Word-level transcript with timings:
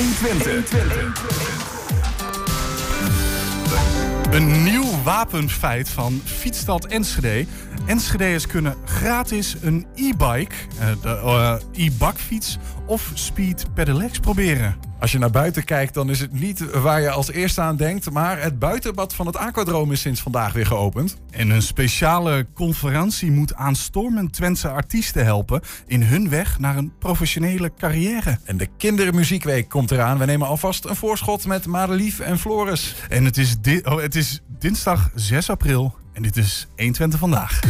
120. 0.00 1.12
Een 4.30 4.62
nieuw 4.62 4.99
wapenfeit 5.02 5.88
van 5.88 6.20
Fietsstad 6.24 6.86
Enschede. 6.86 7.46
Enschede'ers 7.86 8.46
kunnen 8.46 8.74
gratis 8.84 9.56
een 9.62 9.86
e-bike, 9.94 10.54
eh, 10.78 10.86
de 11.02 11.08
eh, 11.08 11.84
e-bakfiets 11.86 12.58
of 12.86 13.10
speed 13.14 13.66
pedelecs 13.74 14.18
proberen. 14.18 14.76
Als 15.00 15.12
je 15.12 15.18
naar 15.18 15.30
buiten 15.30 15.64
kijkt, 15.64 15.94
dan 15.94 16.10
is 16.10 16.20
het 16.20 16.32
niet 16.32 16.70
waar 16.70 17.00
je 17.00 17.10
als 17.10 17.30
eerste 17.30 17.60
aan 17.60 17.76
denkt. 17.76 18.10
Maar 18.10 18.42
het 18.42 18.58
buitenbad 18.58 19.14
van 19.14 19.26
het 19.26 19.36
Aquadroom 19.36 19.92
is 19.92 20.00
sinds 20.00 20.20
vandaag 20.20 20.52
weer 20.52 20.66
geopend. 20.66 21.16
En 21.30 21.50
een 21.50 21.62
speciale 21.62 22.46
conferentie 22.54 23.30
moet 23.30 23.54
aanstormend 23.54 24.32
Twentse 24.32 24.68
artiesten 24.68 25.24
helpen 25.24 25.60
in 25.86 26.02
hun 26.02 26.28
weg 26.28 26.58
naar 26.58 26.76
een 26.76 26.92
professionele 26.98 27.72
carrière. 27.78 28.38
En 28.44 28.56
de 28.56 28.68
Kindermuziekweek 28.76 29.68
komt 29.68 29.90
eraan. 29.90 30.18
We 30.18 30.24
nemen 30.24 30.46
alvast 30.46 30.84
een 30.84 30.96
voorschot 30.96 31.46
met 31.46 31.66
Madelief 31.66 32.20
en 32.20 32.38
Floris. 32.38 32.94
En 33.08 33.24
het 33.24 33.36
is, 33.36 33.60
di- 33.60 33.80
oh, 33.84 34.00
het 34.00 34.14
is 34.14 34.40
dinsdag 34.60 35.10
6 35.14 35.50
april 35.50 35.94
en 36.12 36.22
dit 36.22 36.36
is 36.36 36.68
120 36.76 37.18
vandaag. 37.18 37.60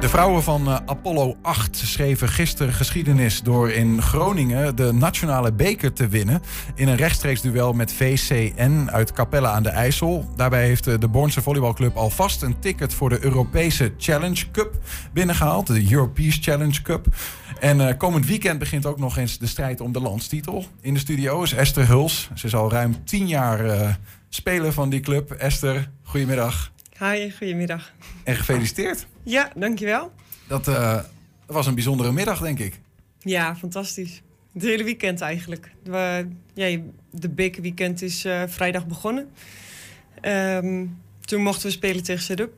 De 0.00 0.08
vrouwen 0.10 0.42
van 0.42 0.66
eh, 0.66 0.76
Apollo 0.86 1.36
8 1.42 1.76
schreven 1.76 2.28
gisteren 2.28 2.72
geschiedenis 2.72 3.40
door 3.40 3.70
in 3.70 4.02
Groningen 4.02 4.76
de 4.76 4.92
nationale 4.92 5.52
beker 5.52 5.92
te 5.92 6.08
winnen. 6.08 6.42
In 6.74 6.88
een 6.88 6.96
rechtstreeks 6.96 7.40
duel 7.40 7.72
met 7.72 7.92
VCN 7.92 8.88
uit 8.90 9.12
Capelle 9.12 9.48
aan 9.48 9.62
de 9.62 9.68
IJssel. 9.68 10.32
Daarbij 10.36 10.66
heeft 10.66 10.86
eh, 10.86 10.94
de 10.98 11.08
Bornse 11.08 11.42
volleybalclub 11.42 11.96
alvast 11.96 12.42
een 12.42 12.58
ticket 12.58 12.94
voor 12.94 13.08
de 13.08 13.24
Europese 13.24 13.92
Challenge 13.98 14.50
Cup 14.50 14.74
binnengehaald. 15.12 15.66
De 15.66 15.92
European 15.92 16.32
Challenge 16.32 16.82
Cup. 16.82 17.06
En 17.60 17.88
eh, 17.88 17.96
komend 17.96 18.26
weekend 18.26 18.58
begint 18.58 18.86
ook 18.86 18.98
nog 18.98 19.16
eens 19.16 19.38
de 19.38 19.46
strijd 19.46 19.80
om 19.80 19.92
de 19.92 20.00
landstitel. 20.00 20.64
In 20.80 20.94
de 20.94 21.00
studio 21.00 21.42
is 21.42 21.52
Esther 21.52 21.88
Huls. 21.88 22.30
Ze 22.34 22.46
is 22.46 22.54
al 22.54 22.70
ruim 22.70 23.04
tien 23.04 23.26
jaar 23.26 23.98
speler 24.34 24.72
van 24.72 24.90
die 24.90 25.00
club. 25.00 25.30
Esther, 25.30 25.90
goedemiddag. 26.02 26.72
Hi, 26.98 27.30
goedemiddag. 27.30 27.92
En 28.24 28.36
gefeliciteerd. 28.36 29.06
Ja, 29.22 29.52
dankjewel. 29.56 30.12
Dat, 30.46 30.68
eh, 30.68 31.00
was 31.46 31.66
een 31.66 31.74
bijzondere 31.74 32.12
middag, 32.12 32.40
denk 32.40 32.58
ik. 32.58 32.80
Ja, 33.18 33.56
fantastisch. 33.56 34.22
Het 34.52 34.62
hele 34.62 34.84
weekend 34.84 35.20
eigenlijk. 35.20 35.70
We, 35.82 36.28
ja, 36.54 36.78
de 37.10 37.28
Big 37.28 37.56
Weekend 37.56 38.02
is 38.02 38.24
eh, 38.24 38.42
vrijdag 38.46 38.86
begonnen. 38.86 39.30
Ehm, 40.20 40.86
toen 41.20 41.42
mochten 41.42 41.66
we 41.66 41.72
spelen 41.72 42.02
tegen 42.02 42.22
Sedup. 42.22 42.52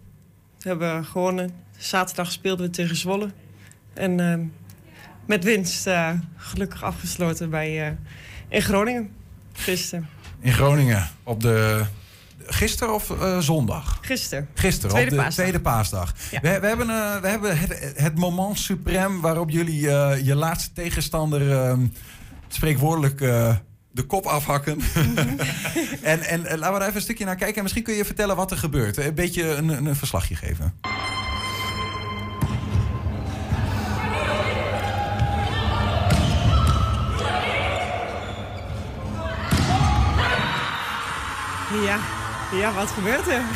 We 0.59 0.69
hebben 0.69 1.05
gewonnen. 1.05 1.51
Zaterdag 1.79 2.33
speelden 2.33 2.67
we 2.67 2.73
tegen 2.73 2.97
Zwolle. 2.97 3.31
En 3.95 4.21
ehm, 4.21 4.45
met 5.27 5.45
winst 5.45 5.87
eh, 5.87 6.13
gelukkig 6.37 6.83
afgesloten 6.83 7.51
bij, 7.51 7.87
eh, 7.87 7.93
in 8.49 8.63
Groningen. 8.63 9.11
Gisteren. 9.53 10.16
In 10.47 10.53
Groningen. 10.53 11.09
Op 11.23 11.41
de. 11.41 11.85
Gisteren 12.47 12.95
of 12.95 13.11
eh, 13.11 13.39
zondag? 13.39 13.99
Gisteren. 14.01 14.49
Gisteren, 14.55 14.91
Tweede 14.91 15.11
op 15.11 15.17
de 15.17 15.23
paasdag. 15.23 15.45
tweede 15.45 15.61
paasdag. 15.61 16.15
Ja. 16.31 16.41
We, 16.41 16.61
we 16.61 16.67
hebben, 16.67 16.91
eh, 16.91 17.21
we 17.21 17.29
hebben 17.29 17.59
het, 17.59 17.93
het 17.97 18.19
moment 18.19 18.71
suprême 18.71 19.21
waarop 19.21 19.51
jullie 19.51 19.91
eh, 19.91 20.25
je 20.25 20.35
laatste 20.35 20.73
tegenstander 20.73 21.53
ehm, 21.53 21.87
spreekwoordelijk 22.49 23.19
de 23.97 24.03
kop 24.07 24.27
afhakken. 24.27 24.81
en 26.03 26.21
en 26.21 26.47
eh, 26.47 26.59
laten 26.59 26.73
we 26.73 26.79
daar 26.79 26.81
even 26.81 26.95
een 26.95 27.01
stukje 27.01 27.25
naar 27.25 27.37
kijken. 27.37 27.57
En 27.57 27.63
misschien 27.63 27.83
kun 27.83 27.95
je 27.95 28.05
vertellen 28.05 28.37
wat 28.37 28.51
er 28.51 28.57
gebeurt. 28.59 28.97
Een 28.97 29.15
beetje 29.15 29.55
een, 29.55 29.69
een 29.87 29.97
verslagje 29.97 30.35
geven. 30.35 30.75
Ja, 42.59 42.73
wat 42.73 42.91
gebeurt 42.91 43.27
er? 43.29 43.41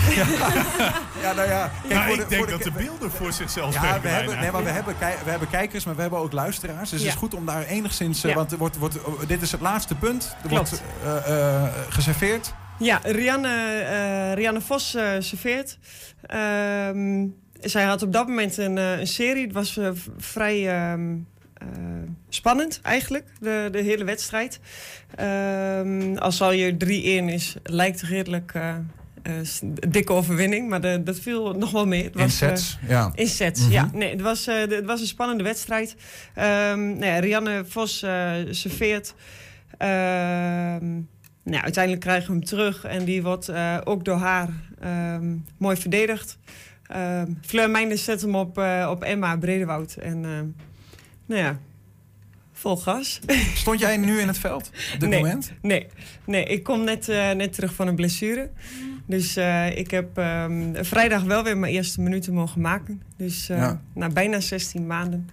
Ja, 1.23 1.33
nou 1.33 1.49
ja. 1.49 1.71
kijk, 1.89 1.95
Nou, 1.95 2.07
voor 2.07 2.17
de- 2.17 2.23
ik 2.23 2.29
denk 2.29 2.43
voor 2.43 2.59
de- 2.59 2.65
dat 2.65 2.73
de 2.75 2.83
beelden 2.85 3.11
voor 3.11 3.33
zichzelf 3.33 3.75
Ja, 3.75 3.81
we 4.01 4.09
hebben, 4.09 4.39
nee, 4.41 4.51
maar 4.51 4.65
we, 4.65 4.71
hebben, 4.71 4.95
we 5.25 5.31
hebben 5.31 5.51
kijkers, 5.51 5.85
maar 5.85 5.95
we 5.95 6.01
hebben 6.01 6.19
ook 6.19 6.33
luisteraars. 6.33 6.91
Dus 6.91 7.01
het 7.01 7.09
is 7.09 7.15
goed 7.15 7.35
om 7.35 7.47
daar 7.47 7.63
enigszins... 7.65 8.25
eh, 8.25 8.31
Ja. 8.31 8.37
Want 8.37 8.53
er 8.53 8.59
wordt, 8.59 8.77
wordt, 8.79 9.05
oh, 9.05 9.21
dit 9.27 9.43
is 9.43 9.53
het 9.53 9.61
laatste 9.61 9.95
punt. 9.95 10.37
Er 10.43 10.49
Klopt. 10.49 10.71
wordt 10.71 10.83
eh, 11.27 11.57
eh, 11.63 11.69
geserveerd. 11.89 12.55
Ja, 12.79 13.01
Rianne, 13.03 13.79
eh, 13.81 14.33
Rianne 14.35 14.61
Vos 14.61 14.95
eh, 14.95 15.09
serveert. 15.19 15.79
Ehm, 16.27 17.27
zij 17.61 17.85
had 17.85 18.03
op 18.03 18.13
dat 18.13 18.27
moment 18.27 18.57
een, 18.57 18.79
eh, 18.79 18.99
een 18.99 19.07
serie. 19.07 19.43
Het 19.45 19.53
was 19.53 19.77
eh, 19.77 19.91
vrij 20.19 20.69
ehm, 20.69 21.15
eh, 21.55 21.67
spannend 22.29 22.81
eigenlijk, 22.83 23.25
de, 23.41 23.69
de 23.73 23.81
hele 23.83 24.05
wedstrijd. 24.05 24.61
Ehm, 25.15 26.17
als 26.17 26.43
al 26.43 26.53
je 26.53 26.77
3-1 26.77 27.29
is, 27.29 27.57
lijkt 27.63 28.01
het 28.01 28.11
redelijk 28.11 28.51
eh, 28.55 28.69
eh, 28.69 28.75
een 28.75 28.91
dikke 29.89 30.13
overwinning. 30.13 30.69
Maar 30.69 30.81
de, 30.81 31.03
dat 31.03 31.19
viel 31.19 31.53
nog 31.53 31.71
wel 31.71 31.87
mee. 31.87 32.05
Het 32.05 32.15
In 32.15 32.21
was, 32.21 32.41
eh, 32.41 32.49
sets, 32.49 32.79
ja. 32.89 33.13
in 33.15 33.27
sets, 33.27 33.61
Mhm. 33.61 33.73
ja. 33.73 33.91
Nee, 33.93 34.11
het 34.11 34.21
was, 34.21 34.47
eh, 34.47 34.55
het 34.59 34.85
was 34.85 35.01
een 35.01 35.07
spannende 35.07 35.45
wedstrijd. 35.45 35.97
Ja, 36.35 37.19
Rianne 37.19 37.65
Vos 37.67 38.03
eh, 38.03 38.33
serveert. 38.51 39.15
Ehm, 39.79 40.91
nou, 41.43 41.63
uiteindelijk 41.63 42.03
krijgen 42.05 42.27
we 42.27 42.33
hem 42.37 42.45
terug. 42.45 42.85
En 42.85 43.05
die 43.05 43.23
wordt 43.23 43.49
eh, 43.49 43.77
ook 43.85 44.05
door 44.05 44.17
haar 44.17 44.49
ehm, 44.81 45.37
mooi 45.59 45.77
verdedigd. 45.77 46.39
Ehm 46.87 47.33
Fleur 47.47 47.99
zet 47.99 48.21
hem 48.21 48.35
op, 48.35 48.59
eh, 48.59 48.89
op 48.91 49.03
Emma 49.03 49.37
Bredewoud. 49.37 49.95
En 49.95 50.21
nou 51.27 51.41
ja, 51.43 51.59
vol 52.61 52.77
gas. 52.77 53.21
Stond 53.55 53.81
jij 53.81 53.97
nu 53.97 54.21
in 54.21 54.27
het 54.27 54.39
veld 54.39 54.71
op 54.95 55.01
dit 55.01 55.09
nee, 55.09 55.21
moment? 55.21 55.53
Nee, 55.63 55.87
nee, 56.27 56.45
ik 56.45 56.63
kom 56.63 56.85
net, 56.85 57.09
eh, 57.09 57.31
net 57.31 57.53
terug 57.53 57.75
van 57.75 57.87
een 57.89 57.95
blessure. 57.95 58.51
Dus 59.07 59.37
eh, 59.37 59.77
ik 59.77 59.91
heb 59.91 60.19
ehm, 60.19 60.85
vrijdag 60.85 61.23
wel 61.23 61.45
weer 61.45 61.59
mijn 61.59 61.73
eerste 61.73 62.01
minuten 62.01 62.33
mogen 62.35 62.61
maken. 62.61 63.03
Dus 63.17 63.49
eh, 63.49 63.57
Ja. 63.57 63.81
na 63.95 64.09
bijna 64.09 64.41
16 64.41 64.87
maanden. 64.87 65.29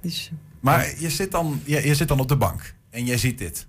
Dus 0.00 0.30
Maar 0.60 0.92
je 0.98 1.10
zit, 1.10 1.30
dan, 1.30 1.60
je, 1.64 1.86
je 1.86 1.94
zit 1.94 2.08
dan 2.08 2.20
op 2.20 2.28
de 2.28 2.36
bank 2.36 2.74
en 2.90 3.04
jij 3.04 3.18
ziet 3.18 3.38
dit. 3.38 3.66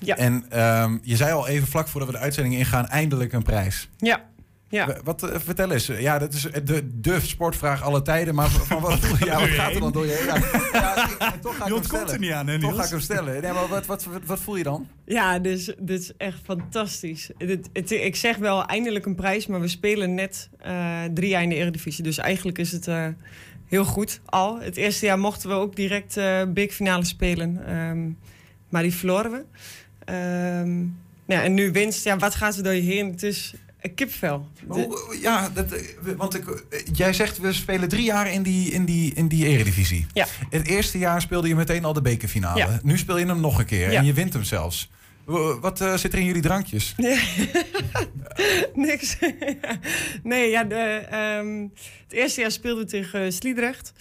ja, 0.00 0.16
En 0.16 0.44
ehm, 0.50 0.98
je 1.02 1.16
zei 1.16 1.32
al 1.32 1.48
even 1.48 1.66
vlak 1.68 1.88
voordat 1.88 2.10
we 2.10 2.16
de 2.16 2.22
uitzending 2.22 2.54
ingaan... 2.54 2.86
eindelijk 2.88 3.32
een 3.32 3.42
prijs. 3.42 3.88
ja, 3.98 4.24
ja. 4.68 4.96
Wat, 5.04 5.22
eh, 5.22 5.40
vertel 5.40 5.70
eens. 5.70 5.86
Ja, 5.86 6.18
dat 6.18 6.32
is 6.32 6.42
de, 6.64 7.00
de 7.00 7.20
sportvraag 7.20 7.82
alle 7.82 8.02
tijden. 8.02 8.34
Maar 8.34 8.50
van 8.50 8.80
wat, 8.80 9.00
ja, 9.18 9.40
wat 9.40 9.48
gaat 9.48 9.74
er 9.74 9.80
dan 9.80 9.92
door 9.92 10.06
je 10.06 10.12
heen? 10.12 10.26
Ja, 10.26 11.08
ja, 11.18 11.34
toch 11.40 11.56
ga 11.56 11.66
ik 11.66 11.72
hem 11.74 11.82
stellen. 11.82 12.12
er 12.12 12.18
niet 12.18 12.30
aan, 12.30 12.46
hè, 12.46 12.60
Toch 12.60 12.76
ga 12.76 12.84
ik 12.84 12.90
hem 12.90 13.00
stellen. 13.00 13.42
Nee, 13.42 13.52
maar 13.52 13.68
wat, 13.68 13.86
wat, 13.86 14.04
wat, 14.04 14.20
wat 14.24 14.40
voel 14.40 14.56
je 14.56 14.62
dan? 14.62 14.88
Ja, 15.04 15.38
dus 15.38 15.64
dit 15.78 16.00
is 16.00 16.12
echt 16.16 16.38
fantastisch. 16.44 17.30
Dit, 17.38 17.68
het, 17.72 17.90
ik 17.90 18.16
zeg 18.16 18.36
wel 18.36 18.66
eindelijk 18.66 19.06
een 19.06 19.14
prijs, 19.14 19.46
maar 19.46 19.60
we 19.60 19.68
spelen 19.68 20.14
net 20.14 20.48
eh, 20.58 21.02
drie 21.14 21.28
jaar 21.28 21.42
in 21.42 21.48
de 21.48 21.54
Eredivisie. 21.54 22.04
Dus 22.04 22.18
eigenlijk 22.18 22.58
is 22.58 22.72
het 22.72 22.88
eh, 22.88 23.06
heel 23.66 23.84
goed 23.84 24.20
al. 24.24 24.60
Het 24.60 24.76
eerste 24.76 25.06
jaar 25.06 25.18
mochten 25.18 25.48
we 25.48 25.54
ook 25.54 25.76
direct 25.76 26.16
eh 26.16 26.42
big 26.48 26.72
finale 26.74 27.04
spelen. 27.04 27.66
ehm, 27.66 28.10
maar 28.68 28.82
die 28.82 28.94
verloren 28.94 29.30
we. 29.30 29.44
Ehm, 30.04 30.80
ja, 31.26 31.42
en 31.42 31.54
nu 31.54 31.72
winst. 31.72 32.04
Ja, 32.04 32.16
wat 32.16 32.34
gaat 32.34 32.56
er 32.56 32.62
door 32.62 32.72
je 32.72 32.80
heen? 32.80 33.10
Het 33.10 33.22
is 33.22 33.54
kipvel. 33.94 34.48
Ja, 35.20 35.48
dat, 35.48 35.72
eh, 35.72 35.82
want 36.16 36.34
ik, 36.34 36.48
eh, 36.48 36.80
jij 36.92 37.12
zegt 37.12 37.38
we 37.38 37.52
spelen 37.52 37.88
drie 37.88 38.04
jaar 38.04 38.32
in 38.32 38.42
die, 38.42 38.70
in 38.70 38.84
die, 38.84 39.14
in 39.14 39.28
die 39.28 39.46
eredivisie. 39.46 40.06
Ja. 40.12 40.26
Het 40.50 40.66
eerste 40.66 40.98
jaar 40.98 41.20
speelde 41.20 41.48
je 41.48 41.54
meteen 41.54 41.84
al 41.84 41.92
de 41.92 42.02
bekerfinale. 42.02 42.58
Ja. 42.58 42.80
Nu 42.82 42.98
speel 42.98 43.18
je 43.18 43.26
hem 43.26 43.40
nog 43.40 43.58
een 43.58 43.66
keer 43.66 43.90
Ja. 43.92 43.98
en 43.98 44.04
je 44.04 44.12
wint 44.12 44.32
hem 44.32 44.44
zelfs. 44.44 44.90
Wat 45.60 45.80
eh, 45.80 45.94
zit 45.94 46.12
er 46.12 46.18
in 46.18 46.24
jullie 46.24 46.42
drankjes? 46.42 46.94
Niks. 48.74 49.16
nee, 50.22 50.50
ja, 50.50 50.64
de, 50.64 51.06
ehm, 51.10 51.60
het 52.02 52.12
eerste 52.12 52.40
jaar 52.40 52.50
speelden 52.50 52.84
we 52.84 52.90
tegen 52.90 53.32
Sliedrecht. 53.32 53.92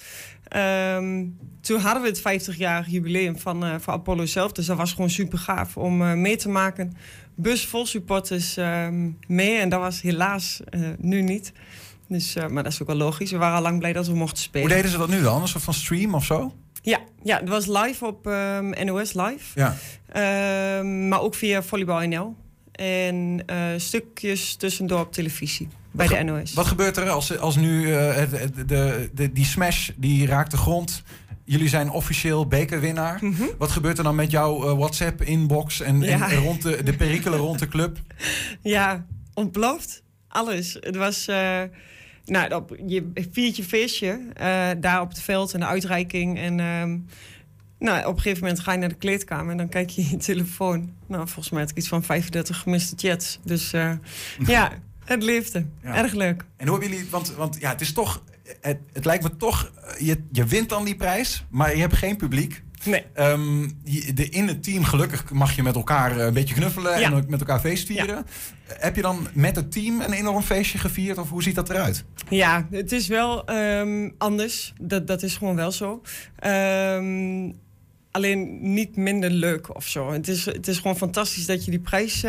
Ehm, 0.48 1.26
toen 1.62 1.80
hadden 1.80 2.04
we 2.04 2.10
het 2.10 2.20
50-jarig 2.20 2.88
jubileum 2.88 3.40
van, 3.40 3.66
eh, 3.66 3.76
van 3.80 3.94
Apollo 3.94 4.26
zelf. 4.26 4.52
Dus 4.52 4.66
dat 4.66 4.78
was 4.78 4.94
gewoon 4.94 5.10
super 5.10 5.38
gaaf 5.38 5.78
om 5.78 6.02
eh, 6.02 6.14
mee 6.14 6.36
te 6.36 6.50
maken. 6.50 6.96
Bus 7.36 7.66
vol 7.66 7.86
supporters 7.86 8.58
ehm, 8.58 9.10
mee. 9.28 9.58
En 9.58 9.70
dat 9.70 9.80
was 9.80 10.02
helaas 10.02 10.62
eh, 10.70 10.82
nu 10.98 11.22
niet. 11.22 11.52
Dus, 12.08 12.36
eh, 12.36 12.48
maar 12.48 12.64
dat 12.64 12.72
is 12.72 12.82
ook 12.82 12.88
wel 12.88 12.98
logisch. 12.98 13.32
We 13.32 13.38
waren 13.38 13.56
al 13.56 13.62
lang 13.62 13.80
blij 13.80 13.94
dat 13.94 14.08
we 14.08 14.14
mochten 14.14 14.44
spelen. 14.44 14.68
Hoe 14.68 14.76
deden 14.76 14.92
ze 14.92 14.98
dat 14.98 15.10
nu 15.10 15.22
dan? 15.22 15.42
Een 15.42 15.48
soort 15.48 15.64
van 15.64 15.74
stream 15.74 16.14
of 16.14 16.26
zo? 16.26 16.54
Ja, 16.82 17.00
ja, 17.24 17.40
het 17.40 17.50
was 17.50 17.66
live 17.66 18.06
op 18.06 18.28
ehm, 18.28 18.86
NOS 18.86 19.14
Live. 19.14 19.60
Ja. 19.60 19.76
Ehm, 20.12 21.08
maar 21.08 21.22
ook 21.22 21.36
via 21.36 21.64
Volleybal 21.64 22.08
NL. 22.08 22.36
En 22.72 23.44
eh, 23.46 23.58
stukjes 23.78 24.56
tussendoor 24.56 25.00
op 25.00 25.12
televisie 25.12 25.68
bij 25.92 26.08
de 26.08 26.24
NOS. 26.24 26.54
Wat 26.54 26.66
gebeurt 26.66 26.98
er 26.98 27.10
als, 27.10 27.38
als 27.38 27.56
nu 27.56 27.86
de, 27.86 29.10
de, 29.14 29.32
die 29.32 29.46
smash 29.46 29.90
die 29.96 30.26
raakt 30.26 30.52
de 30.52 30.58
grond? 30.58 31.04
Jullie 31.54 31.70
zijn 31.70 31.90
officieel 31.90 32.48
bekerwinnaar. 32.48 33.18
Mhm. 33.22 33.44
Wat 33.58 33.72
gebeurt 33.72 33.98
er 33.98 34.04
dan 34.04 34.16
met 34.16 34.32
jouw 34.32 34.70
eh, 34.70 34.78
WhatsApp-inbox 34.78 35.80
en, 35.82 36.02
Ja. 36.02 36.30
en 36.32 36.38
rond 36.40 36.62
de, 36.62 36.84
de 36.84 36.94
perikelen 36.94 37.40
rond 37.40 37.60
de 37.60 37.68
club? 37.68 37.98
Ja, 38.62 39.06
ontploft. 39.34 40.04
Alles. 40.28 40.78
Het 40.80 40.96
was... 40.96 41.28
eh, 41.28 41.62
nou, 42.26 42.54
op 42.54 42.78
je 42.88 43.12
viert 43.32 43.56
je 43.56 43.64
feestje 43.64 44.20
eh, 44.34 44.70
daar 44.78 45.02
op 45.02 45.10
het 45.10 45.20
veld 45.22 45.54
en 45.54 45.60
de 45.60 45.66
uitreiking. 45.66 46.38
En 46.40 46.60
ehm, 46.60 46.98
Nou, 47.80 48.06
op 48.06 48.16
een 48.16 48.22
gegeven 48.22 48.44
moment 48.44 48.60
ga 48.62 48.72
je 48.72 48.78
naar 48.78 48.90
de 48.90 48.96
kleedkamer 48.96 49.52
en 49.52 49.58
dan 49.58 49.70
kijk 49.70 49.90
je 49.90 50.02
in 50.02 50.10
je 50.10 50.18
telefoon. 50.18 50.92
Nou, 51.08 51.24
volgens 51.26 51.50
mij 51.50 51.62
had 51.62 51.70
ik 51.70 51.78
iets 51.78 51.88
van 51.88 52.04
35 52.04 52.58
gemiste 52.58 52.96
chats. 52.98 53.40
Dus 53.44 53.74
uh, 53.74 53.92
ja, 54.46 54.72
het 55.06 55.24
leefde. 55.24 55.66
Ja. 55.84 55.96
Erg 55.96 56.14
leuk. 56.14 56.46
En 56.58 56.68
hoe 56.68 56.80
hebben 56.80 56.96
jullie, 56.98 57.12
want, 57.12 57.34
want 57.36 57.58
ja, 57.60 57.70
het 57.70 57.82
is 57.82 57.94
toch, 57.94 58.24
het, 58.62 58.78
het 58.94 59.06
lijkt 59.06 59.24
me 59.24 59.38
toch, 59.38 59.72
je, 60.00 60.24
je 60.32 60.46
wint 60.46 60.70
dan 60.70 60.86
die 60.86 60.96
prijs, 60.96 61.46
maar 61.50 61.76
je 61.76 61.82
hebt 61.82 61.96
geen 61.96 62.18
publiek. 62.18 62.64
Nee. 62.86 63.06
Um, 63.20 63.80
de, 64.14 64.30
in 64.30 64.48
het 64.48 64.64
team, 64.64 64.84
gelukkig 64.84 65.32
mag 65.32 65.56
je 65.56 65.64
met 65.64 65.76
elkaar 65.76 66.20
een 66.20 66.34
beetje 66.34 66.56
knuffelen 66.56 66.94
en 66.94 67.14
ook 67.14 67.28
met 67.28 67.40
elkaar 67.40 67.60
feestvieren. 67.60 68.26
Heb 68.68 68.96
je 68.96 69.02
dan 69.02 69.28
met 69.34 69.56
het 69.56 69.72
team 69.72 70.02
een 70.02 70.14
enorm 70.14 70.42
feestje 70.42 70.78
gevierd 70.78 71.18
of 71.18 71.30
hoe 71.30 71.44
ziet 71.44 71.56
dat 71.56 71.70
eruit? 71.70 72.06
Ja, 72.30 72.68
het 72.72 72.92
is 72.92 73.08
wel 73.08 73.56
um, 73.56 74.14
anders. 74.18 74.74
Dat, 74.82 75.08
dat 75.08 75.24
is 75.24 75.36
gewoon 75.36 75.56
wel 75.56 75.72
zo. 75.72 76.02
Um, 76.46 77.56
alleen 78.12 78.74
niet 78.74 78.96
minder 78.96 79.30
leuk 79.30 79.76
of 79.76 79.88
zo. 79.88 80.12
Het 80.12 80.28
is, 80.28 80.46
het 80.46 80.68
is 80.68 80.78
gewoon 80.78 80.98
fantastisch 80.98 81.46
dat 81.46 81.66
je 81.66 81.72
die 81.72 81.80
prijs 81.80 82.22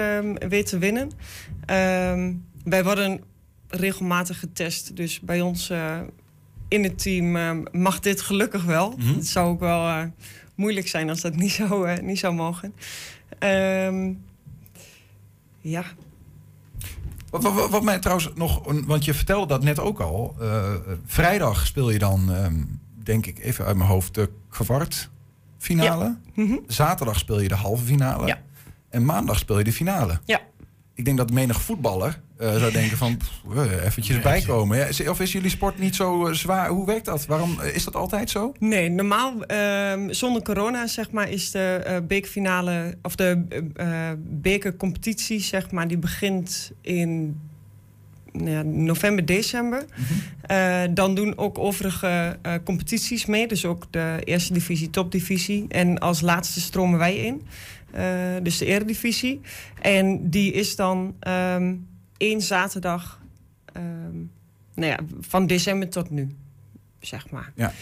weet 0.49 0.67
te 0.67 0.79
winnen. 0.79 1.11
wij 2.65 2.85
worden 2.85 3.21
regelmatig 3.69 4.39
getest. 4.39 4.97
Dus 4.97 5.21
bij 5.21 5.41
ons 5.41 5.71
uh, 5.71 6.01
in 6.69 6.83
het 6.83 7.03
team 7.03 7.63
mag 7.73 8.01
dit 8.01 8.21
gelukkig 8.21 8.65
wel. 8.65 8.95
Mm 8.99 9.15
Het 9.15 9.27
zou 9.27 9.49
ook 9.49 9.61
wel... 9.61 9.89
Uh, 9.89 10.03
moeilijk 10.55 10.89
zijn 10.89 11.09
als 11.09 11.21
dat 11.21 11.37
niet 11.43 11.53
zou, 11.53 12.03
niet 12.03 12.19
zou 12.19 12.35
mogen. 12.35 12.75
Um, 13.39 14.23
ja. 15.61 15.85
Wat, 17.31 17.43
wat, 17.43 17.71
wat, 17.71 17.83
mij 17.83 17.99
trouwens 17.99 18.31
nog, 18.35 18.63
want 18.87 19.05
je 19.05 19.15
vertelde 19.15 19.47
dat 19.47 19.63
net 19.63 19.79
ook 19.79 20.01
al. 20.01 20.37
Vrijdag 21.07 21.67
speel 21.67 21.91
je 21.91 21.99
dan, 21.99 22.29
um, 22.29 22.81
denk 23.03 23.27
ik 23.27 23.39
even 23.39 23.65
uit 23.65 23.77
mijn 23.77 23.89
hoofd, 23.89 24.15
de 24.15 24.31
kwart 24.49 25.11
finale. 25.59 26.05
Ja. 26.05 26.19
Mm 26.35 26.47
-hmm. 26.47 26.61
Zaterdag 26.67 27.19
speel 27.19 27.41
je 27.41 27.49
de 27.49 27.55
halve 27.55 27.85
finale. 27.85 28.27
Ja. 28.27 28.43
En 28.89 29.05
maandag 29.05 29.39
speel 29.39 29.59
je 29.59 29.65
de 29.65 29.73
finale. 29.73 30.21
Ja. 30.25 30.41
Ik 30.95 31.05
denk 31.05 31.17
dat 31.17 31.31
menig 31.31 31.61
voetballer 31.61 32.21
uh, 32.41 32.57
zou 32.57 32.73
denken 32.73 32.97
van 32.97 33.21
uh, 33.55 33.85
eventjes 33.85 34.21
bijkomen. 34.21 34.79
Ja, 34.79 35.11
of 35.11 35.21
is 35.21 35.33
jullie 35.33 35.51
sport 35.51 35.79
niet 35.79 35.95
zo 35.95 36.27
uh, 36.27 36.35
zwaar? 36.35 36.69
Hoe 36.69 36.87
werkt 36.87 37.05
dat? 37.05 37.27
Waarom 37.27 37.61
is 37.61 37.85
dat 37.85 37.97
altijd 37.97 38.31
zo? 38.31 38.55
Nee, 38.59 38.89
normaal 38.89 39.45
ehm, 39.45 40.13
zonder 40.13 40.43
corona 40.43 40.87
zeg 40.87 41.11
maar 41.11 41.31
is 41.31 41.51
de 41.51 42.03
bekerfinale 42.09 42.99
of 43.03 43.17
de 43.17 43.45
bekercompetitie 44.19 45.41
zeg 45.41 45.71
maar 45.71 45.89
die 45.89 45.99
begint 45.99 46.73
in 46.81 47.41
ja, 48.33 48.63
november, 48.63 49.25
december. 49.25 49.85
Mm 49.97 50.33
dan 50.95 51.15
doen 51.15 51.39
ook 51.39 51.59
overige 51.59 52.39
competities 52.65 53.27
mee. 53.27 53.49
Dus 53.49 53.65
ook 53.65 53.87
de 53.91 54.21
eerste 54.25 54.53
divisie, 54.53 54.91
topdivisie. 54.91 55.65
En 55.69 55.99
als 55.99 56.21
laatste 56.21 56.61
stromen 56.61 56.99
wij 56.99 57.17
in. 57.17 57.43
dus 58.43 58.59
de 58.59 58.65
eredivisie. 58.65 59.41
En 59.81 60.31
die 60.31 60.53
is 60.53 60.77
dan... 60.77 61.15
Um, 61.57 61.87
één 62.17 62.41
zaterdag 62.41 63.21
um, 63.77 64.31
nou 64.75 64.91
ja, 64.91 64.99
van 65.21 65.47
december 65.47 65.89
tot 65.89 66.11
nu, 66.11 66.37
zeg 67.01 67.31
maar. 67.31 67.53
Ja, 67.55 67.73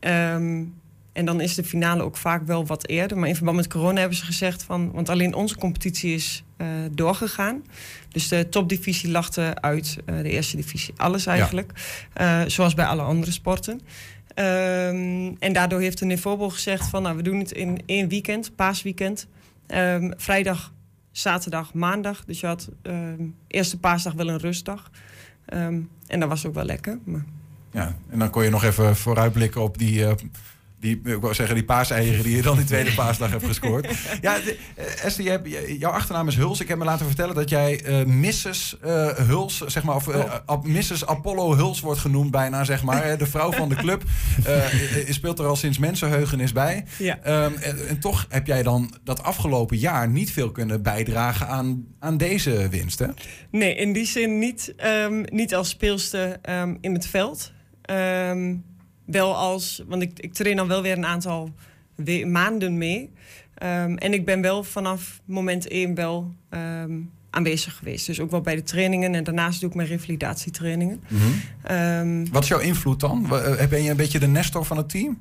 ja. 0.00 0.34
Um, 0.34 0.74
en 1.12 1.24
dan 1.24 1.40
is 1.40 1.54
de 1.54 1.64
finale 1.64 2.02
ook 2.02 2.16
vaak 2.16 2.46
wel 2.46 2.66
wat 2.66 2.88
eerder. 2.88 3.18
Maar 3.18 3.28
in 3.28 3.34
verband 3.34 3.56
met 3.56 3.68
corona 3.68 3.98
hebben 4.00 4.18
ze 4.18 4.24
gezegd 4.24 4.62
van... 4.62 4.92
want 4.92 5.08
alleen 5.08 5.34
onze 5.34 5.56
competitie 5.56 6.14
is 6.14 6.44
uh, 6.58 6.68
doorgegaan. 6.92 7.64
Dus 8.08 8.28
de 8.28 8.48
topdivisie 8.48 9.10
lachte 9.10 9.54
uit, 9.60 9.96
uh, 10.06 10.16
de 10.22 10.30
eerste 10.30 10.56
divisie. 10.56 10.94
Alles 10.96 11.26
eigenlijk. 11.26 11.72
Ja. 12.14 12.42
Uh, 12.42 12.48
zoals 12.48 12.74
bij 12.74 12.84
alle 12.84 13.02
andere 13.02 13.32
sporten. 13.32 13.72
Um, 13.74 15.36
en 15.38 15.52
daardoor 15.52 15.80
heeft 15.80 15.98
de 15.98 16.04
Niveaubal 16.04 16.50
gezegd 16.50 16.88
van... 16.88 17.02
nou, 17.02 17.16
we 17.16 17.22
doen 17.22 17.38
het 17.38 17.52
in 17.52 17.82
één 17.86 18.08
weekend, 18.08 18.56
paasweekend. 18.56 19.26
Um, 19.66 20.12
vrijdag 20.16 20.72
zaterdag, 21.16 21.74
maandag. 21.74 22.24
Dus 22.24 22.40
je 22.40 22.46
had 22.46 22.70
uh, 22.82 23.12
eerste 23.46 23.78
paasdag 23.78 24.12
wel 24.12 24.28
een 24.28 24.38
rustdag. 24.38 24.90
Um, 25.52 25.90
en 26.06 26.20
dat 26.20 26.28
was 26.28 26.46
ook 26.46 26.54
wel 26.54 26.64
lekker. 26.64 26.98
Maar... 27.04 27.24
Ja, 27.70 27.96
en 28.10 28.18
dan 28.18 28.30
kon 28.30 28.44
je 28.44 28.50
nog 28.50 28.64
even 28.64 28.96
vooruitblikken 28.96 29.62
op 29.62 29.78
die 29.78 30.00
uh, 30.00 30.12
die, 30.84 31.00
ik 31.14 31.20
wou 31.20 31.34
zeggen, 31.34 31.54
die 31.54 31.64
paaseieren 31.64 32.22
die 32.22 32.36
je 32.36 32.42
dan 32.42 32.56
die 32.56 32.64
tweede 32.64 32.94
paasdag 32.94 33.30
hebt 33.30 33.46
gescoord. 33.46 33.88
Ja, 34.20 34.38
de, 34.38 34.58
uh, 34.78 35.04
Esther, 35.04 35.30
hebt, 35.30 35.48
jouw 35.78 35.90
achternaam 35.90 36.28
is 36.28 36.36
Huls. 36.36 36.60
Ik 36.60 36.68
heb 36.68 36.78
me 36.78 36.84
laten 36.84 37.06
vertellen 37.06 37.34
dat 37.34 37.48
jij 37.48 37.84
uh, 37.86 38.04
Mrs. 38.04 38.76
Uh, 38.84 39.06
Huls, 39.06 39.58
zeg 39.58 39.82
maar, 39.82 39.94
of 39.94 40.08
oh. 40.46 40.62
Mrs. 40.62 41.06
Apollo 41.06 41.56
Huls 41.56 41.80
wordt 41.80 42.00
genoemd 42.00 42.30
bijna, 42.30 42.64
zeg 42.64 42.82
maar. 42.82 43.18
de 43.18 43.26
vrouw 43.26 43.52
van 43.52 43.68
de 43.68 43.74
club. 43.74 44.02
speelt 45.08 45.38
er 45.38 45.46
al 45.46 45.56
sinds 45.56 45.78
mensenheugenis 45.78 46.52
bij. 46.52 46.84
Ja. 46.98 47.18
Um, 47.44 47.54
en, 47.54 47.88
en, 47.88 48.00
toch 48.00 48.26
heb 48.28 48.46
jij 48.46 48.62
dan 48.62 48.94
dat 49.04 49.22
afgelopen 49.22 49.76
jaar 49.76 50.08
niet 50.08 50.32
veel 50.32 50.50
kunnen 50.50 50.82
bijdragen 50.82 51.48
aan, 51.48 51.84
aan 51.98 52.16
deze 52.16 52.68
winst, 52.68 52.98
hè? 52.98 53.06
Nee, 53.50 53.74
in 53.74 53.92
die 53.92 54.06
zin 54.06 54.38
niet, 54.38 54.74
um, 54.84 55.24
niet 55.32 55.54
als 55.54 55.68
speelste 55.68 56.40
um, 56.50 56.78
in 56.80 56.94
het 56.94 57.06
veld. 57.06 57.52
Um, 57.90 58.64
wel 59.04 59.36
als, 59.36 59.82
want 59.86 60.02
ik, 60.02 60.18
ik 60.18 60.32
train 60.32 60.56
dan 60.56 60.68
wel 60.68 60.82
weer 60.82 60.96
een 60.96 61.06
aantal 61.06 61.50
maanden 62.24 62.78
mee. 62.78 63.12
Um, 63.62 63.98
en 63.98 64.12
ik 64.12 64.24
ben 64.24 64.40
wel 64.40 64.64
vanaf 64.64 65.20
moment 65.24 65.68
één 65.68 65.94
wel 65.94 66.34
um, 66.50 67.10
aanwezig 67.30 67.76
geweest. 67.76 68.06
Dus 68.06 68.20
ook 68.20 68.30
wel 68.30 68.40
bij 68.40 68.54
de 68.54 68.62
trainingen 68.62 69.14
en 69.14 69.24
daarnaast 69.24 69.60
doe 69.60 69.68
ik 69.68 69.74
mijn 69.74 69.88
revalidatietrainingen. 69.88 71.02
Mm 71.08 71.18
-hmm. 71.18 71.76
um, 71.76 72.30
Wat 72.32 72.42
is 72.42 72.48
jouw 72.48 72.58
invloed 72.58 73.00
dan? 73.00 73.24
Eh, 73.36 73.66
ben 73.66 73.82
je 73.82 73.90
een 73.90 73.96
beetje 73.96 74.18
de 74.18 74.26
nestor 74.26 74.64
van 74.64 74.76
het 74.76 74.88
team? 74.88 75.18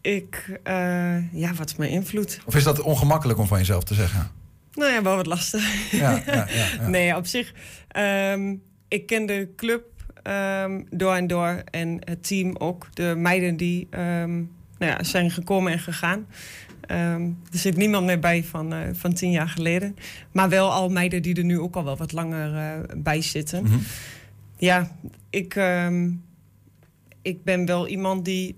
ik, 0.00 0.60
uh, 0.64 1.32
ja, 1.32 1.54
wat 1.54 1.68
is 1.68 1.76
mijn 1.76 1.90
invloed? 1.90 2.40
Of 2.44 2.54
is 2.54 2.64
dat 2.64 2.80
ongemakkelijk 2.80 3.38
om 3.38 3.46
van 3.46 3.58
jezelf 3.58 3.84
te 3.84 3.94
zeggen? 3.94 4.30
Nou 4.72 4.92
ja, 4.92 5.02
wel 5.02 5.16
wat 5.16 5.26
lastig. 5.26 5.90
Ja, 5.90 6.22
ja, 6.26 6.34
ja, 6.34 6.46
ja. 6.48 6.88
Nee, 6.88 7.16
op 7.16 7.26
zich. 7.26 7.54
ik 8.88 9.06
ken 9.06 9.26
de 9.26 9.48
club 9.56 9.82
um, 10.22 10.86
door 10.90 11.14
en 11.14 11.26
door. 11.26 11.62
En 11.70 11.98
het 12.04 12.26
team 12.26 12.56
ook. 12.56 12.88
De 12.94 13.14
meiden 13.16 13.56
die 13.56 13.88
um, 13.90 14.50
nou 14.78 14.92
ja, 14.92 15.02
zijn 15.02 15.30
gekomen 15.30 15.72
en 15.72 15.78
gegaan. 15.78 16.26
Um, 16.90 17.38
er 17.52 17.58
zit 17.58 17.76
niemand 17.76 18.06
meer 18.06 18.18
bij 18.18 18.44
van, 18.44 18.74
uh, 18.74 18.80
van 18.92 19.12
tien 19.12 19.30
jaar 19.30 19.48
geleden. 19.48 19.96
Maar 20.32 20.48
wel 20.48 20.72
al 20.72 20.88
meiden 20.88 21.22
die 21.22 21.34
er 21.34 21.44
nu 21.44 21.58
ook 21.58 21.76
al 21.76 21.84
wel 21.84 21.96
wat 21.96 22.12
langer 22.12 22.54
uh, 22.54 22.96
bij 22.96 23.22
zitten. 23.22 23.62
Mm 23.62 23.70
-hmm. 23.70 23.82
Ja, 24.56 24.96
ik, 25.30 25.60
ik 27.22 27.44
ben 27.44 27.66
wel 27.66 27.88
iemand 27.88 28.24
die 28.24 28.54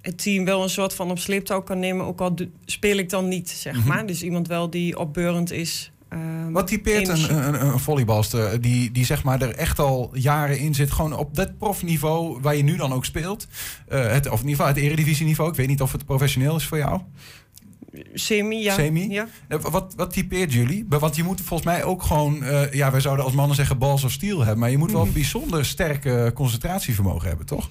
het 0.00 0.22
team 0.22 0.44
wel 0.44 0.62
een 0.62 0.70
soort 0.70 0.94
van 0.94 1.10
op 1.10 1.18
sleeptouw 1.18 1.62
kan 1.62 1.78
nemen. 1.78 2.06
Ook 2.06 2.20
al 2.20 2.34
speel 2.64 2.96
ik 2.96 3.10
dan 3.10 3.28
niet, 3.28 3.50
zeg 3.50 3.74
mm 3.74 3.80
-hmm. 3.80 3.88
maar. 3.88 4.06
Dus 4.06 4.22
iemand 4.22 4.48
wel 4.48 4.70
die 4.70 4.98
opbeurend 4.98 5.52
is 5.52 5.92
Um, 6.14 6.52
Wat 6.52 6.66
typeert 6.66 7.08
een, 7.08 7.46
een, 7.46 7.66
een, 7.66 7.78
volleybalster 7.78 8.60
die, 8.60 8.90
die 8.90 9.04
zeg 9.04 9.24
maar 9.24 9.42
er 9.42 9.54
echt 9.54 9.78
al 9.78 10.10
jaren 10.12 10.58
in 10.58 10.74
zit, 10.74 10.90
gewoon 10.90 11.16
op 11.16 11.34
dat 11.34 11.58
profniveau 11.58 12.40
waar 12.40 12.56
je 12.56 12.62
nu 12.62 12.76
dan 12.76 12.92
ook 12.92 13.04
speelt? 13.04 13.46
Uh, 13.92 14.06
het, 14.06 14.26
of 14.26 14.40
in 14.40 14.48
ieder 14.48 14.64
geval 14.64 14.66
het 14.66 14.76
eredivisieniveau. 14.76 15.50
Ik 15.50 15.56
weet 15.56 15.68
niet 15.68 15.82
of 15.82 15.92
het 15.92 16.04
professioneel 16.04 16.56
is 16.56 16.66
voor 16.66 16.78
jou. 16.78 17.00
Semi, 18.14 18.62
ja. 18.62 18.74
Semi? 18.74 19.10
ja. 19.10 19.28
Eh, 19.48 19.58
wat, 19.60 19.94
wat 19.96 20.12
typeert 20.12 20.52
jullie? 20.52 20.86
Want 20.88 21.16
je 21.16 21.22
moet 21.22 21.40
volgens 21.40 21.68
mij 21.68 21.84
ook 21.84 22.02
gewoon, 22.02 22.42
uh, 22.42 22.72
ja, 22.72 22.90
wij 22.90 23.00
zouden 23.00 23.24
als 23.24 23.34
mannen 23.34 23.56
zeggen 23.56 23.78
balls 23.78 24.04
of 24.04 24.10
steel 24.10 24.38
hebben, 24.38 24.58
maar 24.58 24.70
je 24.70 24.78
moet 24.78 24.92
wel 24.92 25.00
een 25.00 25.06
mhm. 25.06 25.16
bijzonder 25.16 25.64
sterke 25.64 26.30
concentratievermogen 26.34 27.28
hebben, 27.28 27.46
toch? 27.46 27.70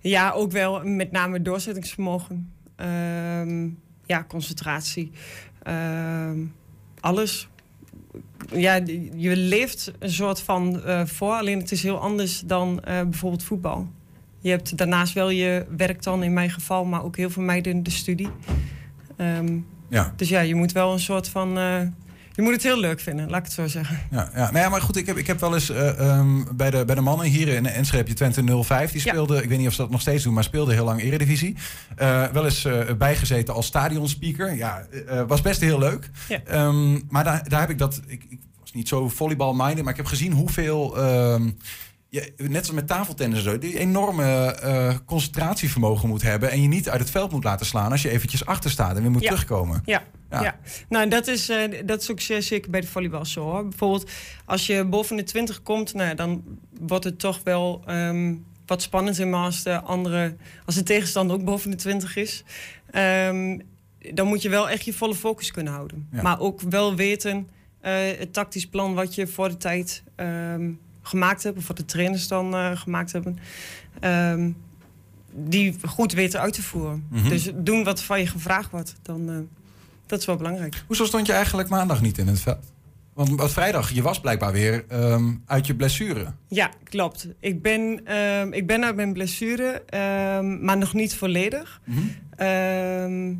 Ja, 0.00 0.30
ook 0.30 0.52
wel, 0.52 0.84
met 0.84 1.12
name 1.12 1.42
doorzettingsvermogen. 1.42 2.52
Um, 2.76 3.78
ja, 4.06 4.24
concentratie. 4.28 5.10
Um, 5.68 6.54
alles 7.00 7.48
ja, 8.52 8.74
je 9.14 9.36
leeft 9.36 9.92
een 9.98 10.10
soort 10.10 10.40
van 10.40 10.82
uh, 10.86 11.04
voor, 11.04 11.32
alleen 11.32 11.58
het 11.58 11.72
is 11.72 11.82
heel 11.82 11.98
anders 11.98 12.40
dan 12.40 12.70
uh, 12.88 13.00
bijvoorbeeld 13.02 13.42
voetbal. 13.42 13.88
Je 14.40 14.50
hebt 14.50 14.76
daarnaast 14.76 15.12
wel 15.12 15.30
je 15.30 15.66
werk 15.76 16.02
dan 16.02 16.22
in 16.22 16.32
mijn 16.32 16.50
geval, 16.50 16.84
maar 16.84 17.04
ook 17.04 17.16
heel 17.16 17.30
veel 17.30 17.42
meiden 17.42 17.72
in 17.72 17.82
de 17.82 17.90
studie. 17.90 18.28
Um, 19.16 19.66
ja. 19.88 20.12
Dus 20.16 20.28
ja, 20.28 20.40
je 20.40 20.54
moet 20.54 20.72
wel 20.72 20.92
een 20.92 21.00
soort 21.00 21.28
van. 21.28 21.58
Je 22.38 22.44
moet 22.44 22.52
het 22.52 22.62
heel 22.62 22.80
leuk 22.80 23.00
vinden, 23.00 23.30
laat 23.30 23.38
ik 23.38 23.44
het 23.44 23.52
zo 23.52 23.66
zeggen. 23.66 23.98
Ja, 24.10 24.30
ja. 24.34 24.50
Nou 24.50 24.58
ja 24.64 24.68
maar 24.68 24.80
goed, 24.80 24.96
ik 24.96 25.06
heb, 25.06 25.16
ik 25.16 25.26
heb 25.26 25.40
wel 25.40 25.54
eens 25.54 25.68
um, 25.68 26.56
bij, 26.56 26.70
de, 26.70 26.84
bij 26.84 26.94
de 26.94 27.00
mannen 27.00 27.26
hier 27.26 27.48
in 27.48 27.66
Enschede 27.66 28.12
Twente 28.12 28.62
05. 28.62 28.90
Die 28.90 29.00
speelde, 29.00 29.34
ja. 29.34 29.40
ik 29.40 29.48
weet 29.48 29.58
niet 29.58 29.66
of 29.66 29.72
ze 29.72 29.80
dat 29.80 29.90
nog 29.90 30.00
steeds 30.00 30.24
doen, 30.24 30.34
maar 30.34 30.44
speelde 30.44 30.72
heel 30.72 30.84
lang 30.84 31.02
Eredivisie. 31.02 31.56
Uh, 31.98 32.24
wel 32.26 32.44
eens 32.44 32.64
uh, 32.64 32.92
bijgezeten 32.98 33.54
als 33.54 33.66
stadionspeaker. 33.66 34.56
Ja, 34.56 34.86
was 35.26 35.40
best 35.40 35.60
heel 35.60 35.78
leuk. 35.78 36.10
Ja. 36.28 36.66
Um, 36.66 37.02
maar 37.08 37.24
daar, 37.24 37.48
daar 37.48 37.60
heb 37.60 37.70
ik 37.70 37.78
dat. 37.78 38.00
Ik, 38.06 38.24
ik 38.28 38.38
was 38.60 38.72
niet 38.72 38.88
zo 38.88 39.08
volleybal-minded, 39.08 39.82
maar 39.82 39.92
ik 39.92 39.98
heb 39.98 40.06
gezien 40.06 40.32
hoeveel. 40.32 40.98
Um, 40.98 41.56
net 42.36 42.58
als 42.58 42.70
met 42.70 42.86
tafeltennis 42.86 43.42
zo, 43.42 43.58
die 43.58 43.78
enorme 43.78 44.58
uh, 44.64 44.94
concentratievermogen 45.04 46.08
moet 46.08 46.22
hebben. 46.22 46.50
En 46.50 46.62
je 46.62 46.68
niet 46.68 46.88
uit 46.88 47.00
het 47.00 47.10
veld 47.10 47.32
moet 47.32 47.44
laten 47.44 47.66
slaan 47.66 47.90
als 47.90 48.02
je 48.02 48.10
eventjes 48.10 48.46
achter 48.46 48.70
staat 48.70 48.96
en 48.96 49.02
weer 49.02 49.10
moet 49.10 49.22
ja. 49.22 49.28
terugkomen. 49.28 49.82
Ja. 49.84 50.02
Ja. 50.30 50.42
ja. 50.42 50.58
nou 50.88 51.08
dat 51.08 51.26
is, 51.26 51.50
uh, 51.50 51.62
dat 51.84 52.12
zeer 52.16 52.42
zeker 52.42 52.70
bij 52.70 52.80
de 52.80 52.86
volleybal 52.86 53.24
zo. 53.24 53.42
Hoor. 53.42 53.68
Bijvoorbeeld 53.68 54.10
als 54.44 54.66
je 54.66 54.84
boven 54.84 55.16
de 55.16 55.22
20 55.22 55.62
komt, 55.62 55.94
nou, 55.94 56.14
dan 56.14 56.44
wordt 56.80 57.04
het 57.04 57.18
toch 57.18 57.40
wel 57.44 57.82
um, 57.88 58.44
wat 58.66 58.82
spannend 58.82 59.18
in. 59.18 59.34
Als 59.34 59.62
de, 59.62 59.80
andere, 59.80 60.36
als 60.66 60.74
de 60.74 60.82
tegenstander 60.82 61.36
ook 61.36 61.44
boven 61.44 61.70
de 61.70 61.76
20 61.76 62.16
is, 62.16 62.44
ehm, 62.90 63.58
dan 64.14 64.26
moet 64.26 64.42
je 64.42 64.48
wel 64.48 64.70
echt 64.70 64.84
je 64.84 64.92
volle 64.92 65.14
focus 65.14 65.50
kunnen 65.50 65.72
houden. 65.72 66.08
Ja. 66.12 66.22
Maar 66.22 66.40
ook 66.40 66.60
wel 66.60 66.94
weten 66.94 67.48
eh, 67.80 67.92
het 68.18 68.32
tactisch 68.32 68.66
plan 68.66 68.94
wat 68.94 69.14
je 69.14 69.26
voor 69.26 69.48
de 69.48 69.56
tijd 69.56 70.02
ehm, 70.14 70.70
gemaakt 71.08 71.42
hebt, 71.42 71.56
of 71.58 71.66
wat 71.66 71.76
de 71.76 71.84
trainers 71.84 72.28
dan 72.28 72.54
eh, 72.54 72.76
gemaakt 72.76 73.12
hebben. 73.12 73.38
ehm, 74.00 74.50
die 75.32 75.76
goed 75.84 76.12
weten 76.12 76.40
uit 76.40 76.52
te 76.52 76.62
voeren. 76.62 77.06
Mhm. 77.10 77.28
Dus 77.28 77.50
doen 77.54 77.84
wat 77.84 78.02
van 78.02 78.20
je 78.20 78.26
gevraagd 78.26 78.70
wordt. 78.70 78.94
Dan, 79.02 79.30
eh, 79.30 79.36
dat 80.06 80.20
is 80.20 80.26
wel 80.26 80.36
belangrijk. 80.36 80.84
Hoezo 80.86 81.04
stond 81.04 81.26
je 81.26 81.32
eigenlijk 81.32 81.68
maandag 81.68 82.00
niet 82.00 82.18
in 82.18 82.26
het 82.26 82.40
veld? 82.40 82.72
Want 83.14 83.30
wat 83.30 83.52
vrijdag, 83.52 83.90
je 83.90 84.02
was 84.02 84.20
blijkbaar 84.20 84.52
weer 84.52 84.84
ehm, 84.88 85.34
uit 85.46 85.66
je 85.66 85.74
blessure. 85.74 86.32
Ja, 86.48 86.70
klopt. 86.84 87.28
Ik 87.40 87.62
ben, 87.62 88.00
ehm, 88.04 88.52
ik 88.52 88.66
ben 88.66 88.84
uit 88.84 88.96
mijn 88.96 89.12
blessure, 89.12 89.82
maar 90.60 90.78
nog 90.78 90.94
niet 90.94 91.14
volledig. 91.14 91.80
Mhm. 91.84 93.34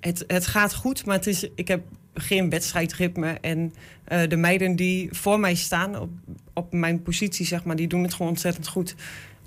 Het, 0.00 0.24
het 0.26 0.46
gaat 0.46 0.74
goed, 0.74 1.06
maar 1.06 1.16
het 1.16 1.26
is, 1.26 1.48
ik 1.54 1.68
heb 1.68 1.82
geen 2.14 2.50
wedstrijdritme. 2.50 3.38
En 3.40 3.74
eh, 4.04 4.28
de 4.28 4.36
meiden 4.36 4.76
die 4.76 5.08
voor 5.12 5.40
mij 5.40 5.54
staan 5.54 5.98
op, 5.98 6.10
op 6.58 6.72
mijn 6.72 7.02
positie, 7.02 7.46
zeg 7.46 7.64
maar, 7.64 7.76
die 7.76 7.88
doen 7.88 8.02
het 8.02 8.12
gewoon 8.14 8.28
ontzettend 8.30 8.68
goed. 8.68 8.94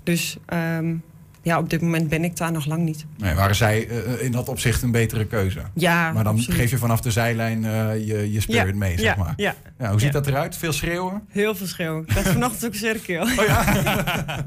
Dus 0.02 0.36
ehm, 0.46 0.94
ja, 1.42 1.58
op 1.58 1.70
dit 1.70 1.80
moment 1.80 2.08
ben 2.08 2.24
ik 2.24 2.36
daar 2.36 2.52
nog 2.52 2.66
lang 2.66 2.82
niet. 2.82 3.04
Nee, 3.16 3.34
waren 3.34 3.54
zij 3.56 3.88
eh, 3.88 4.24
in 4.24 4.32
dat 4.32 4.48
opzicht 4.48 4.82
een 4.82 4.90
betere 4.90 5.26
keuze? 5.26 5.60
Ja, 5.74 6.12
Maar 6.12 6.24
dan 6.24 6.34
absoluut. 6.34 6.58
geef 6.60 6.70
je 6.70 6.78
vanaf 6.78 7.00
de 7.00 7.10
zijlijn 7.10 7.64
eh, 7.64 8.06
je, 8.06 8.32
je 8.32 8.40
spirit 8.40 8.66
ja, 8.66 8.74
mee, 8.74 8.98
zeg 8.98 9.16
ja, 9.16 9.22
maar. 9.22 9.32
Ja, 9.36 9.54
Ja, 9.78 9.90
hoe 9.90 10.00
ziet 10.00 10.12
dat 10.12 10.26
eruit? 10.26 10.56
Veel 10.56 10.72
schreeuwen? 10.72 11.22
heel 11.28 11.54
veel 11.54 11.66
schreeuwen. 11.66 12.04
Dat 12.14 12.24
is 12.24 12.32
vanochtend 12.38 12.66
ook 12.66 12.74
zeer 12.74 12.98
keel. 12.98 13.22
Oh 13.22 13.44
ja? 13.46 13.64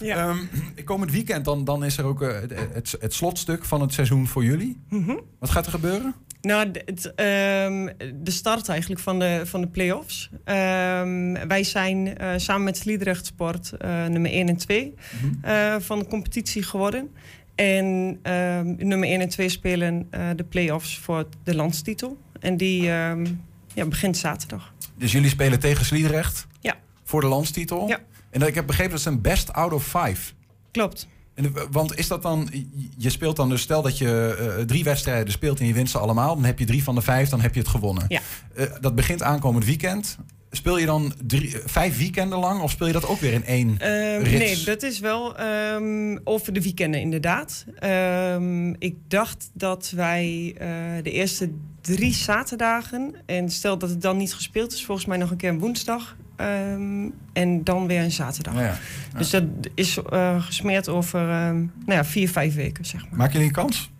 Ja. 0.00 0.16
Ehm, 0.16 0.38
komend 0.84 1.10
weekend 1.10 1.44
dan, 1.44 1.64
dan 1.64 1.84
is 1.84 1.98
er 1.98 2.04
ook 2.04 2.22
eh, 2.22 2.40
het, 2.40 2.52
het, 2.72 2.96
het 3.00 3.14
slotstuk 3.14 3.64
van 3.64 3.80
het 3.80 3.92
seizoen 3.92 4.26
voor 4.26 4.44
jullie. 4.44 4.80
Mhm. 4.88 5.14
Wat 5.38 5.50
gaat 5.50 5.66
er 5.66 5.72
gebeuren? 5.72 6.14
Nou, 6.42 6.70
de, 6.70 6.82
het, 6.84 7.14
ehm, 7.14 7.88
de 8.24 8.30
start 8.30 8.68
eigenlijk 8.68 9.00
van 9.00 9.18
de, 9.18 9.40
van 9.44 9.60
de 9.60 9.66
play-offs. 9.66 10.30
Ehm, 10.44 11.46
wij 11.48 11.64
zijn 11.64 12.18
eh, 12.18 12.32
samen 12.36 12.64
met 12.64 12.76
Sliedrecht 12.76 13.26
Sport 13.26 13.72
eh, 13.72 14.06
nummer 14.06 14.30
1 14.30 14.48
en 14.48 14.56
2 14.56 14.94
Mhm. 15.22 15.44
eh, 15.44 15.76
van 15.78 15.98
de 15.98 16.06
competitie 16.06 16.62
geworden. 16.62 17.10
En 17.54 18.18
ehm, 18.22 18.74
nummer 18.76 19.08
1 19.08 19.20
en 19.20 19.28
2 19.28 19.48
spelen 19.48 20.08
de 20.36 20.44
play-offs 20.44 20.98
voor 20.98 21.26
de 21.44 21.54
landstitel. 21.54 22.18
En 22.40 22.56
die 22.56 22.82
ja, 22.82 23.86
begint 23.88 24.16
zaterdag. 24.16 24.72
Dus 24.96 25.12
jullie 25.12 25.28
spelen 25.30 25.60
tegen 25.60 25.84
Sliedrecht? 25.84 26.46
Ja. 26.60 26.74
Voor 27.04 27.20
de 27.20 27.26
landstitel? 27.26 27.88
Ja. 27.88 27.98
En 28.30 28.42
ik 28.42 28.54
heb 28.54 28.66
begrepen 28.66 28.92
dat 28.92 29.04
het 29.04 29.14
een 29.14 29.20
best 29.20 29.52
out 29.52 29.72
of 29.72 29.84
five. 29.84 30.32
Klopt. 30.70 31.08
De- 31.34 31.66
want 31.70 31.98
is 31.98 32.08
dat 32.08 32.22
dan, 32.22 32.50
je 32.96 33.10
speelt 33.10 33.36
dan 33.36 33.48
dus, 33.48 33.60
stel 33.60 33.82
dat 33.82 33.98
je 33.98 34.36
eh, 34.56 34.64
drie 34.64 34.84
wedstrijden 34.84 35.32
speelt 35.32 35.60
en 35.60 35.66
je 35.66 35.72
wint 35.72 35.90
ze 35.90 35.98
allemaal, 35.98 36.34
dan 36.34 36.44
heb 36.44 36.58
je 36.58 36.64
drie 36.64 36.82
van 36.82 36.94
de 36.94 37.02
vijf, 37.02 37.28
dan 37.28 37.40
heb 37.40 37.54
je 37.54 37.60
het 37.60 37.68
gewonnen. 37.68 38.04
Ja. 38.08 38.20
Eh, 38.54 38.66
dat 38.80 38.94
begint 38.94 39.22
aankomend 39.22 39.64
weekend. 39.64 40.18
Speel 40.50 40.78
je 40.78 40.86
dan 40.86 41.14
drie, 41.26 41.58
eh, 41.58 41.62
vijf 41.66 41.98
weekenden 41.98 42.38
lang 42.38 42.60
of 42.60 42.70
speel 42.70 42.86
je 42.86 42.92
dat 42.92 43.06
ook 43.06 43.20
weer 43.20 43.32
in 43.32 43.44
één? 43.44 43.78
Ehm, 43.78 44.22
Rits. 44.22 44.38
nee, 44.38 44.64
dat 44.64 44.82
is 44.82 45.00
wel 45.00 45.36
ehm, 45.36 46.18
over 46.24 46.52
de 46.52 46.62
weekenden 46.62 47.00
inderdaad. 47.00 47.64
Ehm, 47.78 48.70
ik 48.78 48.96
dacht 49.08 49.50
dat 49.52 49.92
wij 49.96 50.54
eh, 50.58 50.68
de 51.02 51.10
eerste 51.10 51.50
drie 51.80 52.14
zaterdagen... 52.14 53.14
en 53.26 53.50
stel 53.50 53.78
dat 53.78 53.90
het 53.90 54.02
dan 54.02 54.16
niet 54.16 54.34
gespeeld 54.34 54.72
is, 54.72 54.84
volgens 54.84 55.06
mij 55.06 55.16
nog 55.16 55.30
een 55.30 55.36
keer 55.36 55.50
een 55.50 55.58
woensdag... 55.58 56.16
ehm, 56.36 57.08
en 57.32 57.64
dan 57.64 57.86
weer 57.86 58.00
een 58.02 58.10
zaterdag. 58.10 58.54
Ja. 58.60 58.78
Dus 59.16 59.30
dat 59.30 59.44
is 59.74 59.98
eh, 60.02 60.42
gesmeerd 60.42 60.88
over 60.88 61.20
ehm, 61.20 61.56
nou 61.58 61.68
ja, 61.86 62.04
vier, 62.04 62.28
vijf 62.28 62.54
weken, 62.54 62.84
zeg 62.84 63.00
maar. 63.08 63.18
Maken 63.18 63.32
jullie 63.32 63.46
een 63.48 63.54
kans? 63.54 63.90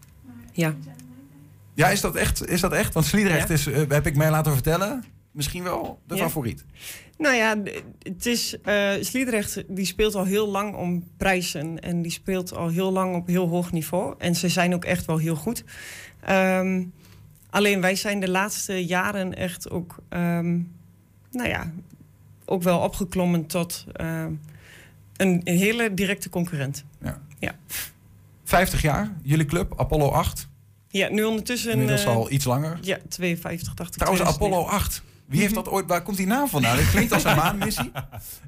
Ja. 0.52 0.74
Ja, 1.74 1.88
is 1.88 2.00
dat 2.00 2.14
echt? 2.16 2.48
Is 2.48 2.60
dat 2.60 2.72
echt? 2.72 2.94
Want 2.94 3.06
Sliedrecht 3.06 3.48
Ja. 3.48 3.54
is, 3.54 3.66
eh, 3.66 3.82
heb 3.88 4.06
ik 4.06 4.16
mij 4.16 4.30
laten 4.30 4.52
vertellen, 4.52 5.04
misschien 5.30 5.62
wel 5.62 6.00
de 6.06 6.14
Ja. 6.14 6.22
favoriet. 6.22 6.64
Nou 7.18 7.34
ja, 7.34 7.56
het 8.02 8.26
is, 8.26 8.60
eh 8.60 8.90
Sliedrecht 9.00 9.64
die 9.68 9.84
speelt 9.84 10.14
al 10.14 10.24
heel 10.24 10.48
lang 10.48 10.74
om 10.74 11.04
prijzen. 11.16 11.80
En 11.80 12.02
die 12.02 12.10
speelt 12.12 12.54
al 12.54 12.68
heel 12.68 12.92
lang 12.92 13.14
op 13.14 13.26
heel 13.26 13.48
hoog 13.48 13.72
niveau. 13.72 14.14
En 14.18 14.34
ze 14.34 14.48
zijn 14.48 14.74
ook 14.74 14.84
echt 14.84 15.04
wel 15.06 15.18
heel 15.18 15.34
goed. 15.36 15.64
Ehm, 16.20 16.82
alleen 17.50 17.80
wij 17.80 17.94
zijn 17.96 18.20
de 18.20 18.30
laatste 18.30 18.84
jaren 18.86 19.34
echt 19.36 19.70
ook, 19.70 19.96
ehm, 20.08 20.58
nou 21.30 21.48
ja, 21.48 21.72
ook 22.52 22.62
wel 22.62 22.78
opgeklommen 22.78 23.46
tot 23.46 23.84
ehm, 23.92 24.32
een, 25.16 25.40
hele 25.44 25.94
directe 25.94 26.28
concurrent. 26.28 26.84
50 28.44 28.82
jaar, 28.82 29.12
jullie 29.22 29.46
club, 29.46 29.74
Apollo 29.76 30.08
8. 30.08 30.48
Ja, 30.88 31.08
nu 31.08 31.24
ondertussen... 31.24 31.72
Inmiddels 31.72 32.04
eh, 32.04 32.08
al 32.16 32.30
iets 32.30 32.44
langer. 32.44 32.78
Ja, 32.80 32.98
52, 33.08 33.74
80, 33.74 33.96
Trouwens, 33.96 34.34
Apollo 34.34 34.64
8. 34.64 35.02
Wie 35.26 35.40
heeft 35.40 35.54
dat 35.54 35.68
ooit, 35.68 35.86
waar 35.86 36.02
komt 36.02 36.16
die 36.16 36.26
naam 36.26 36.48
vandaan? 36.48 36.76
Het 36.76 36.90
klinkt 36.90 37.12
als 37.12 37.24
een 37.24 37.36
maanmissie. 37.36 37.90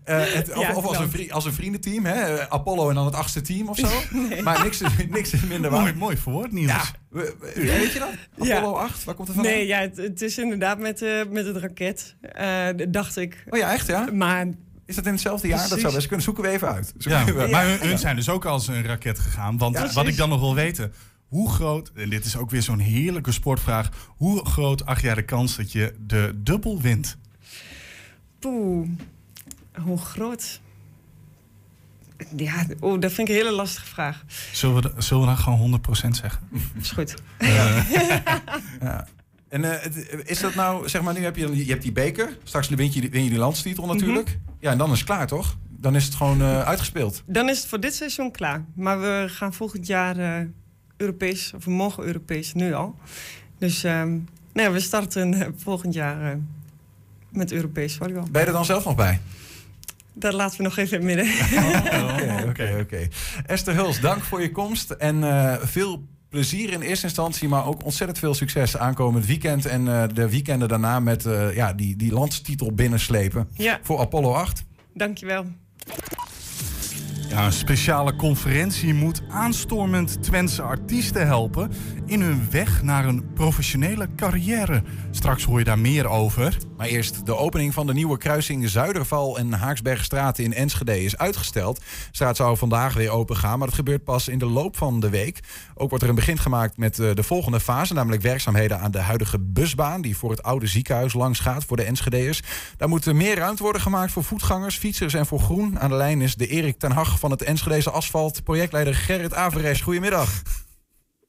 Eh, 0.05 0.21
het, 0.25 0.53
of 0.55 0.61
Ja, 0.63 0.75
of 0.75 0.85
als, 0.85 0.99
een 0.99 1.11
vri- 1.11 1.31
als 1.31 1.45
een 1.45 1.53
vriendenteam, 1.53 2.05
hè? 2.05 2.51
Apollo 2.51 2.89
en 2.89 2.95
dan 2.95 3.05
het 3.05 3.15
achtste 3.15 3.41
team 3.41 3.69
of 3.69 3.79
zo. 3.79 3.89
Nee. 4.29 4.43
Maar 4.43 4.63
niks, 4.63 4.81
is- 4.81 4.91
niks 5.09 5.33
is 5.33 5.41
minder 5.45 5.71
waar. 5.71 5.81
Mooi, 5.81 5.95
mooi 5.95 6.17
verwoord, 6.17 6.53
Niels. 6.53 6.71
Ja, 6.73 6.83
we- 7.09 7.35
we- 7.41 7.53
weet 7.55 7.93
je 7.93 7.99
dat? 7.99 8.47
Ja. 8.47 8.57
Apollo 8.57 8.75
8, 8.77 9.05
waar 9.05 9.15
komt 9.15 9.29
het 9.29 9.37
vandaan? 9.37 9.55
Nee, 9.55 9.67
ja, 9.67 9.79
het, 9.81 9.97
het 9.97 10.23
is 10.23 10.39
inderdaad 10.39 10.79
met, 10.79 11.03
eh, 11.03 11.11
met 11.31 11.47
het 11.47 11.57
raket, 11.57 12.17
eh, 12.21 12.69
dacht 12.89 13.17
ik. 13.17 13.45
Oh 13.49 13.59
ja, 13.59 13.73
echt 13.73 13.87
ja? 13.87 14.09
Maar 14.13 14.47
Is 14.87 14.95
dat 14.95 15.07
in 15.07 15.13
hetzelfde 15.13 15.49
jaar? 15.49 15.69
Dat 15.69 15.81
zou 15.81 15.95
best 15.95 16.07
kunnen. 16.07 16.25
Zoeken 16.25 16.43
we 16.43 16.49
even 16.51 16.69
uit. 16.73 16.93
Ja, 16.99 17.25
we 17.25 17.31
even 17.31 17.41
uit. 17.43 17.51
maar 17.51 17.67
hun, 17.67 17.79
hun 17.89 17.99
zijn 17.99 18.17
dus 18.17 18.29
ook 18.29 18.45
als 18.45 18.69
een 18.69 18.85
raket 18.87 19.19
gegaan. 19.19 19.59
Want 19.59 19.77
Ja, 19.77 19.93
wat 19.93 20.07
ik 20.07 20.17
dan 20.17 20.29
nog 20.29 20.41
wil 20.41 20.55
weten, 20.55 20.93
hoe 21.35 21.51
groot, 21.51 21.91
en 21.95 22.11
dit 22.11 22.25
is 22.25 22.37
ook 22.37 22.51
weer 22.51 22.63
zo'n 22.63 22.79
heerlijke 22.79 23.33
sportvraag, 23.33 23.89
hoe 24.17 24.47
groot 24.47 24.87
acht 24.87 25.03
jij 25.03 25.15
de 25.15 25.23
kans 25.25 25.57
dat 25.57 25.73
je 25.73 25.95
de 26.07 26.33
dubbel 26.43 26.81
wint? 26.81 27.17
Poeh, 28.39 28.89
hoe 29.83 29.99
groot? 29.99 30.61
Ja, 32.37 32.67
oh, 32.81 33.01
dat 33.01 33.13
vind 33.13 33.29
ik 33.29 33.35
een 33.35 33.41
hele 33.41 33.57
lastige 33.57 33.87
vraag. 33.87 34.25
Zullen 34.53 34.75
we, 34.75 34.81
de- 34.83 35.03
zullen 35.03 35.23
we 35.23 35.29
dan 35.29 35.39
gewoon 35.39 35.81
100% 35.89 36.09
zeggen? 36.11 36.41
Is 36.81 36.91
goed. 36.91 37.15
Ja. 38.81 39.07
En 39.49 39.83
eh, 39.83 39.91
is 40.25 40.41
dat 40.41 40.55
nou, 40.55 40.89
zeg 40.89 41.03
maar, 41.03 41.15
nu 41.15 41.21
heb 41.21 41.37
je, 41.37 41.47
dan- 41.47 41.57
je 41.57 41.65
hebt 41.71 41.83
die 41.83 41.93
beker. 41.93 42.39
Straks 42.45 42.69
win 42.69 42.93
je, 42.93 43.01
die- 43.01 43.11
win 43.11 43.25
je 43.25 43.31
die 43.31 43.39
landstitel 43.39 43.87
natuurlijk. 43.87 44.29
Mhm. 44.29 44.37
Ja, 44.61 44.71
en 44.71 44.79
dan 44.79 44.91
is 44.93 44.99
het 44.99 45.07
klaar, 45.07 45.27
toch? 45.27 45.57
Dan 45.71 45.95
is 45.97 46.05
het 46.05 46.15
gewoon 46.15 46.41
eh, 46.41 46.63
uitgespeeld. 46.63 47.23
Dan 47.27 47.49
is 47.49 47.59
het 47.59 47.67
voor 47.67 47.81
dit 47.81 47.95
seizoen 47.95 48.31
klaar. 48.31 48.65
Maar 48.75 49.01
we 49.01 49.25
gaan 49.29 49.53
volgend 49.55 49.87
jaar 49.87 50.17
eh, 50.19 50.47
Europees, 51.05 51.53
of 51.57 51.65
we 51.65 51.71
mogen 51.71 52.05
Europees 52.05 52.55
nu 52.55 52.75
al. 52.75 52.95
Dus 53.59 53.85
ehm, 53.85 54.11
nou 54.53 54.69
ja, 54.69 54.71
we 54.71 54.81
starten 54.81 55.35
eh, 55.35 55.49
volgend 55.57 55.95
jaar 55.95 56.33
eh, 56.33 56.39
met 57.31 57.53
Europees 57.53 57.97
volleybal. 57.97 58.29
Ben 58.31 58.41
je 58.41 58.47
er 58.47 58.53
dan 58.53 58.65
zelf 58.65 58.85
nog 58.85 58.95
bij? 58.95 59.21
Dat 60.13 60.33
laten 60.33 60.57
we 60.57 60.63
nog 60.63 60.77
even 60.77 61.01
in 61.01 61.09
het 61.09 61.17
midden. 61.17 61.35
Oké, 62.11 62.45
oké, 62.49 62.79
oké. 62.81 63.09
Esther 63.47 63.75
Huls, 63.75 64.01
dank 64.01 64.23
voor 64.23 64.43
je 64.43 64.51
komst. 64.51 64.91
En 64.91 65.25
eh, 65.25 65.55
veel 65.61 66.07
plezier 66.35 66.73
in 66.73 66.81
eerste 66.81 67.07
instantie, 67.07 67.49
maar 67.49 67.67
ook 67.67 67.85
ontzettend 67.85 68.19
veel 68.19 68.35
succes 68.35 68.77
aankomend 68.77 69.27
weekend. 69.27 69.67
En 69.67 69.89
eh, 69.89 70.05
de 70.15 70.29
weekenden 70.29 70.69
daarna 70.69 71.01
met 71.01 71.27
eh, 71.27 71.55
ja, 71.55 71.73
die, 71.73 71.97
die 71.97 72.13
landstitel 72.13 72.73
binnenslepen 72.73 73.49
ja, 73.53 73.79
voor 73.83 73.99
Apollo 73.99 74.33
8. 74.33 74.65
dankjewel. 74.95 75.45
Een 77.35 77.53
speciale 77.53 78.17
conferentie 78.17 78.95
moet 78.95 79.23
aanstormend 79.29 80.23
Twentse 80.23 80.63
artiesten 80.63 81.27
helpen 81.27 81.71
in 82.07 82.21
hun 82.21 82.47
weg 82.51 82.83
naar 82.83 83.05
een 83.05 83.33
professionele 83.33 84.09
carrière. 84.17 84.83
Straks 85.11 85.45
hoor 85.45 85.59
je 85.59 85.65
daar 85.65 85.79
meer 85.79 86.09
over. 86.09 86.57
Maar 86.77 86.87
eerst, 86.87 87.27
de 87.27 87.37
opening 87.37 87.75
van 87.75 87.87
de 87.87 87.93
nieuwe 87.93 88.19
kruising 88.19 88.69
Zuiderval 88.69 89.39
en 89.39 89.53
Haaksbergstraat 89.53 90.39
in 90.39 90.55
Enschede 90.55 91.05
is 91.05 91.17
uitgesteld. 91.17 91.77
De 91.77 91.83
straat 92.11 92.37
zou 92.37 92.57
vandaag 92.57 92.95
weer 92.95 93.11
open 93.11 93.37
gaan, 93.37 93.59
maar 93.59 93.67
dat 93.67 93.77
gebeurt 93.77 94.05
pas 94.05 94.29
in 94.29 94.39
de 94.39 94.47
loop 94.47 94.77
van 94.77 95.01
de 95.01 95.11
week. 95.11 95.41
Ook 95.75 95.89
wordt 95.89 96.05
er 96.05 96.11
een 96.11 96.17
begin 96.17 96.39
gemaakt 96.39 96.77
met 96.77 96.99
eh, 96.99 97.15
de 97.15 97.23
volgende 97.23 97.61
fase, 97.61 97.95
namelijk 97.95 98.23
werkzaamheden 98.23 98.81
aan 98.81 98.91
de 98.91 98.99
huidige 98.99 99.39
busbaan 99.39 100.01
die 100.01 100.17
voor 100.17 100.31
het 100.31 100.43
oude 100.43 100.67
ziekenhuis 100.67 101.13
langs 101.13 101.41
gaat 101.41 101.65
voor 101.65 101.77
de 101.77 101.83
Enschedeërs. 101.83 102.43
Daar 102.77 102.89
moet 102.89 103.07
er 103.07 103.17
meer 103.17 103.37
ruimte 103.37 103.63
worden 103.63 103.83
gemaakt 103.83 104.13
voor 104.13 104.25
voetgangers, 104.25 104.77
fietsers 104.77 105.15
en 105.15 105.27
voor 105.27 105.41
groen. 105.41 105.81
Aan 105.81 105.91
de 105.91 105.97
lijn 105.97 106.21
is 106.21 106.35
de 106.35 106.47
Erik 106.47 106.79
ten 106.79 106.93
Hag 106.93 107.19
van 107.25 107.33
het 107.33 107.43
Enschedeze 107.43 107.91
Asfalt, 107.91 108.45
projectleider 108.45 108.95
Gerrit 108.95 109.35
Averes. 109.35 109.81
Goedemiddag. 109.81 110.43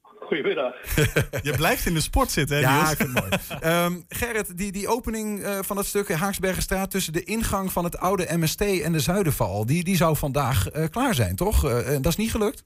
Goedemiddag. 0.02 0.74
Je 1.48 1.52
blijft 1.56 1.86
in 1.86 1.94
de 1.94 2.00
sport 2.00 2.30
zitten, 2.30 2.56
hè, 2.56 2.62
Ja, 2.62 2.76
Niels? 2.76 2.90
ik 2.90 2.96
vind 2.96 3.18
het 3.18 3.28
mooi. 3.28 3.60
Ehm, 3.72 4.00
Gerrit, 4.08 4.58
die, 4.58 4.72
die 4.72 4.88
opening 4.88 5.42
eh, 5.42 5.58
van 5.62 5.76
het 5.76 5.86
stuk 5.86 6.12
Haaksbergenstraat 6.12 6.90
tussen 6.90 7.12
de 7.12 7.24
ingang 7.24 7.72
van 7.72 7.84
het 7.84 7.98
oude 7.98 8.26
MST 8.36 8.60
en 8.60 8.92
de 8.92 9.00
Zuiderval, 9.00 9.66
die, 9.66 9.84
die 9.84 9.96
zou 9.96 10.16
vandaag 10.16 10.68
eh, 10.68 10.84
klaar 10.90 11.14
zijn, 11.14 11.36
toch? 11.36 11.64
Eh, 11.64 11.94
eh, 11.94 12.02
dat 12.02 12.06
is 12.12 12.16
niet 12.16 12.30
gelukt? 12.30 12.64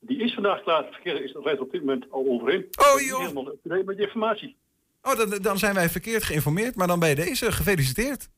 Die 0.00 0.22
is 0.22 0.34
vandaag 0.34 0.62
klaar. 0.62 0.84
Het 0.84 0.94
verkeer 0.94 1.24
is 1.24 1.32
op 1.58 1.70
dit 1.70 1.80
moment 1.80 2.06
al 2.10 2.26
overin. 2.28 2.66
Oh, 2.94 3.00
joh. 3.00 3.20
Helemaal 3.20 3.84
met 3.84 3.98
informatie. 3.98 4.56
Oh, 5.02 5.16
dan, 5.16 5.38
dan 5.42 5.58
zijn 5.58 5.74
wij 5.74 5.88
verkeerd 5.88 6.22
geïnformeerd, 6.22 6.74
maar 6.74 6.86
dan 6.86 6.98
bij 6.98 7.14
deze 7.14 7.52
gefeliciteerd. 7.52 8.28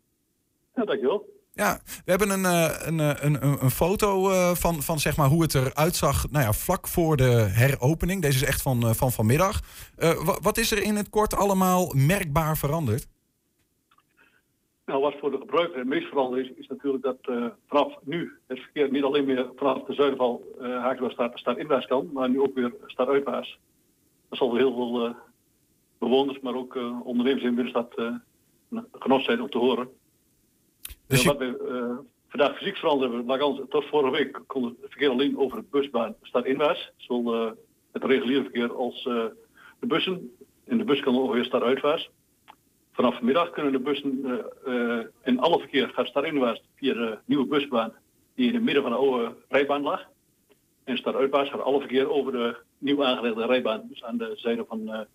Ja, 0.75 0.85
dankjewel. 0.85 1.35
Ja, 1.57 1.81
we 1.85 2.11
hebben 2.11 2.31
een, 2.31 2.45
een, 2.45 2.99
een, 2.99 3.47
een, 3.47 3.63
een 3.63 3.71
foto 3.71 4.29
van, 4.55 4.83
van 4.83 4.99
zeg 4.99 5.17
maar 5.17 5.29
hoe 5.29 5.43
het 5.43 5.55
eruit 5.55 5.95
zag 5.97 6.31
nou 6.31 6.45
ja, 6.45 6.53
vlak 6.53 6.89
voor 6.89 7.17
de 7.17 7.31
heropening. 7.33 8.23
Deze 8.23 8.37
is 8.37 8.45
echt 8.45 8.63
van, 8.63 8.95
van 8.95 9.13
vanmiddag. 9.13 9.61
wat 10.43 10.59
is 10.59 10.71
er 10.71 10.83
in 10.83 10.97
het 10.97 11.11
kort 11.11 11.35
allemaal 11.35 11.93
merkbaar 11.97 12.57
veranderd? 12.57 13.07
Nou, 14.87 15.01
wat 15.01 15.15
voor 15.21 15.31
de 15.31 15.39
gebruiker 15.39 15.79
het 15.79 15.87
meest 15.87 16.09
veranderd 16.09 16.47
is, 16.47 16.53
is 16.57 16.67
natuurlijk 16.67 17.05
dat 17.05 17.19
vanaf 17.69 17.95
nu 18.03 18.33
het 18.47 18.59
verkeer 18.59 18.91
niet 18.91 19.05
alleen 19.05 19.25
meer 19.25 19.51
vanaf 19.57 19.83
de 19.83 19.95
zuidenval 19.95 20.43
uh, 20.61 21.09
staat 21.35 21.59
inwaarts 21.59 21.87
kan, 21.87 22.11
maar 22.13 22.31
nu 22.31 22.41
ook 22.41 22.55
weer 22.55 22.75
staat 22.87 23.09
uitwaarts. 23.09 23.59
Dat 24.29 24.39
zal 24.39 24.57
heel 24.57 24.75
veel 24.75 25.17
bewoners, 25.99 26.41
maar 26.41 26.55
ook 26.55 26.75
ondernemers 27.05 27.45
in 27.45 27.55
de 27.55 27.63
binnenstad 27.63 27.95
genot 28.93 29.25
zijn 29.25 29.43
om 29.43 29.51
te 29.51 29.59
horen. 29.59 29.89
Dus 31.07 31.23
je... 31.23 31.29
Wat 31.29 31.39
we 31.39 32.03
vandaag 32.29 32.57
fysiek 32.57 32.77
veranderen, 32.77 33.25
maar 33.25 33.39
tot 33.39 33.85
vorige 33.85 34.11
week 34.11 34.41
kon 34.47 34.65
het 34.65 34.75
verkeer 34.81 35.11
alleen 35.11 35.39
over 35.39 35.57
de 35.57 35.67
busbaan 35.71 36.15
staat 36.23 36.45
inwaarts. 36.45 36.91
Zowel 36.97 37.55
het 37.93 38.05
reguliere 38.05 38.43
verkeer 38.43 38.75
als 38.75 39.03
de 39.03 39.87
bussen. 39.87 40.37
In 40.67 40.79
de 40.79 40.85
bus 40.85 41.01
kan 41.01 41.17
ongeveer 41.17 41.45
staat 41.45 41.63
uitwaarts. 41.63 42.11
Vanaf 42.93 43.15
vanmiddag 43.15 43.51
kunnen 43.51 43.73
de 43.73 43.79
bussen 43.79 44.25
in 45.25 45.39
alle 45.39 45.59
verkeer 45.59 45.89
gaat 45.89 46.07
stad 46.07 46.25
via 46.75 46.95
de 46.95 47.19
nieuwe 47.25 47.47
busbaan 47.47 47.93
die 48.35 48.49
in 48.49 48.55
het 48.55 48.63
midden 48.63 48.83
van 48.83 48.93
de 48.93 48.99
oude 48.99 49.35
rijbaan 49.49 49.83
lag. 49.83 50.03
En 50.85 50.97
stad 50.97 51.15
uitwaarts 51.15 51.51
gaat 51.51 51.61
alle 51.61 51.79
verkeer 51.79 52.11
over 52.11 52.33
de 52.33 52.57
nieuw 52.79 53.05
aangelegde 53.05 53.47
rijbaan. 53.47 53.87
Dus 53.89 54.05
aan 54.05 54.17
de 54.17 54.33
zijde 54.37 54.65
van 54.69 55.07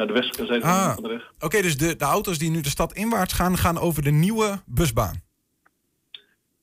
ja, 0.00 0.06
de 0.06 0.12
westelijke 0.12 0.46
zijde 0.46 0.64
ah, 0.64 0.94
van 0.94 1.02
de 1.02 1.08
weg. 1.08 1.32
Oké, 1.40 1.62
dus 1.62 1.76
de, 1.76 1.96
de 1.96 2.04
auto's 2.04 2.38
die 2.38 2.50
nu 2.50 2.60
de 2.60 2.68
stad 2.68 2.92
inwaarts 2.92 3.32
gaan, 3.32 3.56
gaan 3.56 3.78
over 3.78 4.02
de 4.02 4.10
nieuwe 4.10 4.62
busbaan? 4.66 5.22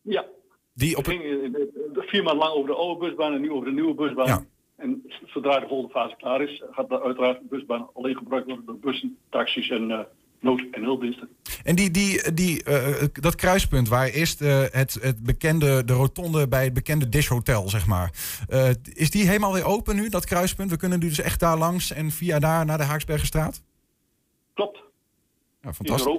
Ja. 0.01 0.25
Die 0.73 0.97
op 0.97 1.05
het... 1.05 1.15
ging 1.15 1.57
vier 1.93 2.23
maanden 2.23 2.43
lang 2.43 2.55
over 2.55 2.69
de 2.69 2.75
oude 2.75 3.05
busbaan 3.05 3.33
en 3.33 3.41
nu 3.41 3.51
over 3.51 3.65
de 3.65 3.73
nieuwe 3.73 3.93
busbaan. 3.93 4.27
Ja. 4.27 4.45
En 4.75 5.03
zodra 5.25 5.59
de 5.59 5.67
volgende 5.67 5.93
fase 5.93 6.15
klaar 6.15 6.41
is, 6.41 6.63
gaat 6.71 6.89
de 6.89 7.01
uiteraard 7.01 7.39
de 7.39 7.45
busbaan 7.49 7.89
alleen 7.93 8.15
gebruikt 8.15 8.47
worden 8.47 8.65
door 8.65 8.79
bussen, 8.79 9.17
taxis 9.29 9.69
en 9.69 9.89
uh, 9.89 9.99
nood- 10.39 10.65
en 10.71 10.83
hulpdiensten. 10.83 11.29
En 11.63 11.75
die, 11.75 11.91
die, 11.91 12.33
die, 12.33 12.69
uh, 12.69 13.03
dat 13.11 13.35
kruispunt 13.35 13.87
waar 13.87 14.07
eerst 14.07 14.41
uh, 14.41 14.63
het, 14.71 14.97
het 15.01 15.23
bekende, 15.23 15.83
de 15.83 15.93
rotonde 15.93 16.47
bij 16.47 16.63
het 16.63 16.73
bekende 16.73 17.09
Dish 17.09 17.27
Hotel, 17.27 17.69
zeg 17.69 17.85
maar. 17.85 18.11
is 18.93 19.09
die 19.09 19.27
helemaal 19.27 19.53
weer 19.53 19.65
open 19.65 19.95
nu, 19.95 20.09
dat 20.09 20.25
kruispunt? 20.25 20.69
We 20.69 20.77
kunnen 20.77 20.99
nu 20.99 21.07
dus 21.07 21.19
echt 21.19 21.39
daar 21.39 21.57
langs 21.57 21.91
en 21.91 22.11
via 22.11 22.39
daar 22.39 22.65
naar 22.65 22.77
de 22.77 22.83
Haaksbergenstraat? 22.83 23.63
Klopt. 24.53 24.79
Ja, 25.61 25.73
fantastisch. 25.73 26.17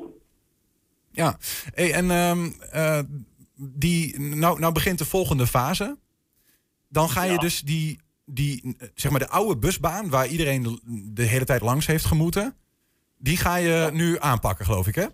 Ja, 1.11 1.39
hey, 1.75 1.93
en 1.93 2.11
um, 2.11 2.55
die, 3.57 4.21
nou, 4.21 4.59
nou 4.59 4.73
begint 4.73 4.99
de 4.99 5.05
volgende 5.05 5.47
fase. 5.47 5.99
Dan 6.89 7.11
ga 7.11 7.23
je 7.23 7.33
ja. 7.33 7.39
dus 7.39 7.61
die 7.61 7.99
die, 8.31 8.77
zeg 8.95 9.11
maar 9.11 9.21
de 9.21 9.29
oude 9.29 9.57
busbaan 9.57 10.11
waar 10.11 10.27
iedereen 10.27 10.81
de, 11.15 11.23
hele 11.23 11.45
tijd 11.45 11.61
langs 11.61 11.87
heeft 11.87 12.05
gemoeten, 12.05 12.57
die 13.19 13.37
ga 13.37 13.57
je 13.57 13.91
nu 13.93 14.17
aanpakken, 14.19 14.65
geloof 14.65 14.87
ik, 14.87 14.95
hè? 14.95 15.07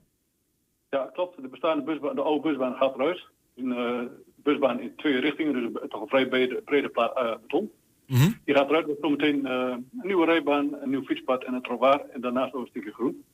Ja, 0.90 1.10
klopt. 1.12 1.42
De 1.42 1.48
bestaande 1.48 1.84
busbaan, 1.84 2.14
de 2.14 2.22
oude 2.22 2.48
busbaan 2.48 2.74
gaat 2.74 2.94
eruit. 2.94 3.26
Een 3.56 3.66
uh, 3.66 4.00
busbaan 4.34 4.80
in 4.80 4.92
twee 4.96 5.20
richtingen, 5.20 5.52
dus 5.52 5.88
toch 5.88 6.00
een 6.00 6.08
vrij 6.08 6.28
brede, 6.28 6.62
brede 6.64 6.88
plaat 6.88 7.16
uh, 7.16 7.34
beton. 7.40 7.70
Mm 8.06 8.40
Die 8.44 8.54
gaat 8.54 8.68
eruit 8.68 8.86
met 8.86 8.96
zometeen 9.00 9.46
uh, 9.46 9.50
een 9.50 9.90
nieuwe 10.02 10.26
rijbaan, 10.26 10.74
een 10.82 10.90
nieuw 10.90 11.04
fietspad 11.04 11.44
en 11.44 11.54
een 11.54 11.62
trottoir 11.62 12.00
en 12.12 12.20
daarnaast 12.20 12.54
ook 12.54 12.60
een 12.60 12.68
stukje 12.68 12.92
groen. 12.92 13.24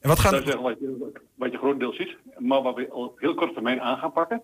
En 0.00 0.08
wat 0.08 0.18
gaat... 0.18 0.32
Dat 0.32 0.46
is 0.46 0.54
wat 0.54 0.78
je, 0.78 1.12
wat 1.34 1.52
je 1.52 1.58
grotendeels 1.58 1.96
ziet. 1.96 2.16
Maar 2.38 2.62
wat 2.62 2.74
we 2.74 2.90
al 2.90 3.14
heel 3.16 3.34
kort 3.34 3.52
termijn 3.52 3.80
aan 3.80 3.98
gaan 3.98 4.12
pakken, 4.12 4.42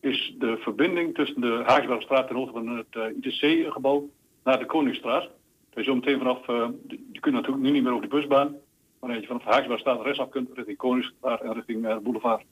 is 0.00 0.34
de 0.38 0.56
verbinding 0.56 1.14
tussen 1.14 1.40
de 1.40 1.62
Haagsbergstraat 1.66 2.26
ten 2.26 2.36
oosten 2.36 2.54
van 2.54 2.76
het 2.76 2.86
eh, 2.90 3.30
ITC-gebouw 3.32 4.08
naar 4.44 4.58
de 4.58 4.66
Koningsstraat. 4.66 5.28
Dus 5.76 5.86
zo 5.86 5.94
meteen 5.94 6.18
vanaf, 6.18 6.48
uh, 6.48 6.68
je 7.12 7.20
kunt 7.20 7.34
natuurlijk 7.34 7.62
nu 7.62 7.70
niet 7.70 7.82
meer 7.82 7.92
over 7.92 8.08
de 8.08 8.14
busbaan, 8.14 8.56
maar 9.00 9.10
als 9.10 9.20
je 9.20 9.26
vanaf 9.26 9.42
de 9.42 9.50
Haagsbergstraat 9.50 10.02
rechtsaf 10.02 10.28
kunt 10.28 10.48
richting 10.54 10.76
Koningsstraat 10.76 11.40
en 11.40 11.52
richting 11.52 11.84
uh, 11.84 11.96
Boulevard. 11.98 12.44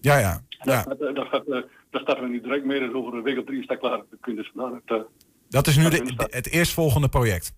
Ja, 0.00 0.18
ja. 0.18 0.40
ja. 0.48 0.84
Dat, 0.84 1.14
dat, 1.14 1.46
dat 1.90 2.00
starten 2.02 2.24
we 2.24 2.30
niet 2.30 2.42
direct 2.42 2.64
meer, 2.64 2.80
dus 2.80 2.92
over 2.92 3.14
een 3.14 3.22
week 3.22 3.38
of 3.38 3.44
drie 3.44 3.60
is 3.60 3.66
dat 3.66 3.78
klaar. 3.78 4.02
kun 4.20 4.36
dus 4.36 4.52
het, 4.54 5.04
dat 5.48 5.66
is 5.66 5.76
nu 5.76 5.88
de, 5.88 6.28
het 6.30 6.50
eerstvolgende 6.50 7.08
project? 7.08 7.54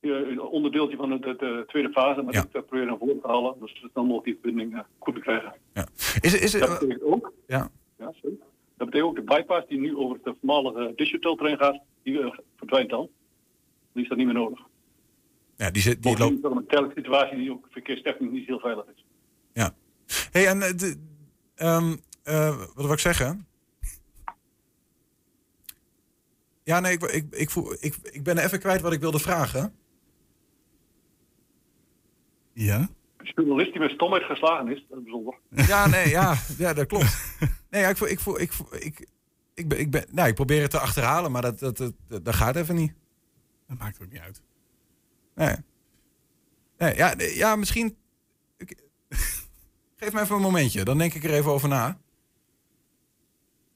Een 0.00 0.40
onderdeeltje 0.40 0.96
van 0.96 1.10
de, 1.10 1.18
de, 1.18 1.64
tweede 1.66 1.90
fase, 1.90 2.22
maar 2.22 2.34
ja. 2.34 2.42
ik 2.42 2.50
proberen 2.50 2.86
naar 2.86 2.98
voren 2.98 3.20
te 3.20 3.26
halen. 3.26 3.54
Dus 3.60 3.84
dan 3.92 4.06
nog 4.06 4.22
die 4.22 4.38
verbinding 4.40 4.82
goed 4.98 5.14
te 5.14 5.20
krijgen. 5.20 5.54
Ja. 5.74 5.86
Is, 6.20 6.40
is, 6.40 6.52
dat 6.52 6.78
betekent 6.78 7.02
ook 7.02 7.32
ja. 7.46 7.70
Ja, 7.98 8.12
sorry. 8.12 8.36
Dat 8.76 8.90
betekent 8.90 9.10
ook 9.10 9.16
de 9.16 9.34
bypass 9.34 9.66
die 9.68 9.78
nu 9.78 9.96
over 9.96 10.18
het 10.22 10.34
voormalige 10.40 10.92
digital 10.96 11.34
train 11.34 11.56
gaat, 11.56 11.80
die 12.02 12.32
verdwijnt 12.56 12.90
dan. 12.90 13.08
Die 13.92 14.02
is 14.02 14.08
dat 14.08 14.18
niet 14.18 14.26
meer 14.26 14.34
nodig. 14.34 14.60
Ja, 15.56 15.70
die, 15.70 15.82
zit, 15.82 16.02
die 16.02 16.18
loopt... 16.18 16.44
een 16.44 16.66
telkens 16.66 16.94
situatie 16.94 17.36
die 17.36 17.50
ook 17.50 17.66
verkeerstechnisch 17.70 18.30
niet 18.30 18.46
heel 18.46 18.58
veilig 18.58 18.84
is. 18.94 19.04
Ja. 19.52 19.74
hey, 20.30 20.46
en 20.46 20.56
uh, 20.56 20.76
de, 20.76 20.96
um, 21.56 22.00
uh, 22.24 22.58
wat 22.58 22.84
wil 22.84 22.92
ik 22.92 22.98
zeggen? 22.98 23.46
Ja, 26.64 26.80
nee, 26.80 26.92
ik, 26.92 27.02
ik, 27.02 27.26
ik, 27.30 27.50
ik, 27.80 27.96
ik 28.02 28.24
ben 28.24 28.38
even 28.38 28.58
kwijt 28.58 28.80
wat 28.80 28.92
ik 28.92 29.00
wilde 29.00 29.18
vragen. 29.18 29.74
Ja? 32.52 32.88
journalist 33.22 33.72
die 33.72 33.80
met 33.80 33.90
stomheid 33.90 34.22
geslagen 34.22 34.68
is. 34.68 34.84
Dat 34.88 34.98
is 34.98 35.04
bijzonder. 35.04 35.34
Ja, 35.48 35.88
nee, 35.88 36.08
ja, 36.08 36.34
ja 36.58 36.74
dat 36.74 36.86
klopt. 36.86 37.36
Nee, 37.70 37.82
ja, 37.82 37.88
ik, 37.88 37.98
ik, 37.98 38.20
ik, 38.20 38.36
ik, 38.36 38.52
ik, 38.70 39.06
ik, 39.54 39.68
ben, 39.68 39.78
ik, 39.78 39.90
ben, 39.90 40.04
nou, 40.10 40.28
ik 40.28 40.34
probeer 40.34 40.62
het 40.62 40.70
te 40.70 40.78
achterhalen, 40.78 41.32
maar 41.32 41.42
dat, 41.42 41.58
dat, 41.58 41.76
dat, 41.76 42.24
dat 42.24 42.34
gaat 42.34 42.56
even 42.56 42.74
niet. 42.74 42.92
Dat 43.70 43.78
maakt 43.78 43.98
ook 44.02 44.10
niet 44.10 44.20
uit. 44.20 44.42
Nee. 45.34 45.56
nee 46.78 46.96
ja, 46.96 47.14
ja, 47.18 47.56
misschien... 47.56 47.96
Geef 49.96 50.12
me 50.12 50.20
even 50.20 50.36
een 50.36 50.42
momentje, 50.42 50.84
dan 50.84 50.98
denk 50.98 51.14
ik 51.14 51.24
er 51.24 51.32
even 51.32 51.50
over 51.50 51.68
na. 51.68 51.98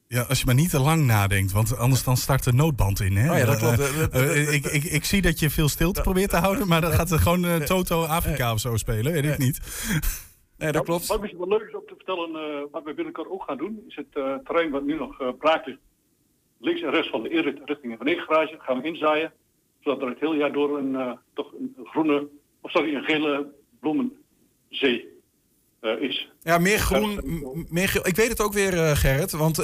Ja, 0.07 0.21
als 0.21 0.39
je 0.39 0.45
maar 0.45 0.55
niet 0.55 0.69
te 0.69 0.79
lang 0.79 1.05
nadenkt, 1.05 1.51
want 1.51 1.77
anders 1.77 2.03
dan 2.03 2.17
start 2.17 2.43
de 2.43 2.53
noodband 2.53 2.99
in. 2.99 3.15
Hè? 3.15 3.31
Oh 3.31 3.37
ja, 3.37 3.45
dat 3.45 3.57
klopt. 3.57 3.79
Uh, 4.15 4.53
ik, 4.53 4.65
ik, 4.65 4.83
ik 4.83 5.05
zie 5.05 5.21
dat 5.21 5.39
je 5.39 5.49
veel 5.49 5.69
stilte 5.69 6.01
probeert 6.01 6.29
te 6.29 6.37
houden, 6.37 6.67
maar 6.67 6.81
dan 6.81 6.91
gaat 6.91 7.11
er 7.11 7.19
gewoon 7.19 7.45
uh, 7.45 7.55
Toto 7.55 8.03
Afrika 8.03 8.53
of 8.53 8.59
zo 8.59 8.77
spelen, 8.77 9.11
weet 9.11 9.25
ik 9.25 9.37
niet. 9.37 9.59
Nee, 10.57 10.71
dat 10.71 10.83
klopt. 10.83 11.07
Wat 11.07 11.19
misschien 11.21 11.39
wel 11.39 11.57
leuk 11.57 11.67
is 11.67 11.75
om 11.75 11.83
te 11.87 11.95
vertellen, 11.95 12.29
uh, 12.29 12.71
wat 12.71 12.83
we 12.83 12.93
binnenkort 12.93 13.29
ook 13.29 13.43
gaan 13.43 13.57
doen, 13.57 13.83
is 13.87 13.95
het 13.95 14.07
uh, 14.13 14.35
terrein 14.35 14.71
wat 14.71 14.83
nu 14.83 14.97
nog 14.97 15.21
uh, 15.21 15.27
braak 15.39 15.65
ligt, 15.65 15.79
links 16.59 16.81
en 16.81 16.89
rechts 16.89 17.09
van 17.09 17.23
de 17.23 17.29
inrichting 17.29 17.97
van 17.97 18.05
de 18.05 18.23
garage, 18.27 18.59
gaan 18.59 18.81
we 18.81 18.87
inzaaien, 18.87 19.33
zodat 19.85 20.01
er 20.01 20.09
het 20.09 20.19
hele 20.19 20.35
jaar 20.35 20.51
door 20.51 20.77
een, 20.77 21.17
toch 21.33 21.51
een 21.59 21.75
groene, 21.83 22.27
of 22.61 22.71
sorry, 22.71 22.95
een 22.95 23.03
gele 23.03 23.47
bloemenzee 23.79 25.13
is. 25.99 26.29
Ja, 26.41 26.57
meer 26.57 26.79
groen, 26.79 27.21
meer 27.69 27.89
geel. 27.89 28.07
Ik 28.07 28.15
weet 28.15 28.29
het 28.29 28.41
ook 28.41 28.53
weer, 28.53 28.95
Gerrit, 28.95 29.31
want 29.31 29.59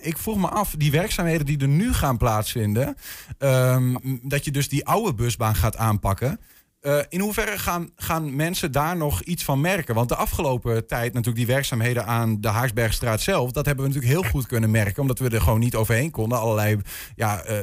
ik 0.00 0.18
vroeg 0.18 0.36
me 0.36 0.48
af, 0.48 0.74
die 0.76 0.90
werkzaamheden 0.90 1.46
die 1.46 1.60
er 1.60 1.68
nu 1.68 1.92
gaan 1.92 2.16
plaatsvinden, 2.16 2.96
ehm, 3.38 3.96
dat 4.22 4.44
je 4.44 4.50
dus 4.50 4.68
die 4.68 4.86
oude 4.86 5.14
busbaan 5.14 5.54
gaat 5.54 5.76
aanpakken. 5.76 6.40
Uh, 6.88 6.98
in 7.08 7.20
hoeverre 7.20 7.58
gaan, 7.58 7.90
gaan 7.96 8.36
mensen 8.36 8.72
daar 8.72 8.96
nog 8.96 9.22
iets 9.22 9.44
van 9.44 9.60
merken? 9.60 9.94
Want 9.94 10.08
de 10.08 10.14
afgelopen 10.14 10.86
tijd 10.86 11.12
natuurlijk 11.12 11.36
die 11.36 11.54
werkzaamheden 11.54 12.06
aan 12.06 12.40
de 12.40 12.48
Haaksbergstraat 12.48 13.20
zelf... 13.20 13.52
dat 13.52 13.66
hebben 13.66 13.84
we 13.84 13.90
natuurlijk 13.90 14.20
heel 14.20 14.30
goed 14.30 14.46
kunnen 14.46 14.70
merken... 14.70 15.02
omdat 15.02 15.18
we 15.18 15.30
er 15.30 15.40
gewoon 15.40 15.58
niet 15.58 15.74
overheen 15.74 16.10
konden. 16.10 16.38
Allerlei 16.38 16.80
ja, 17.16 17.48
uh, 17.48 17.58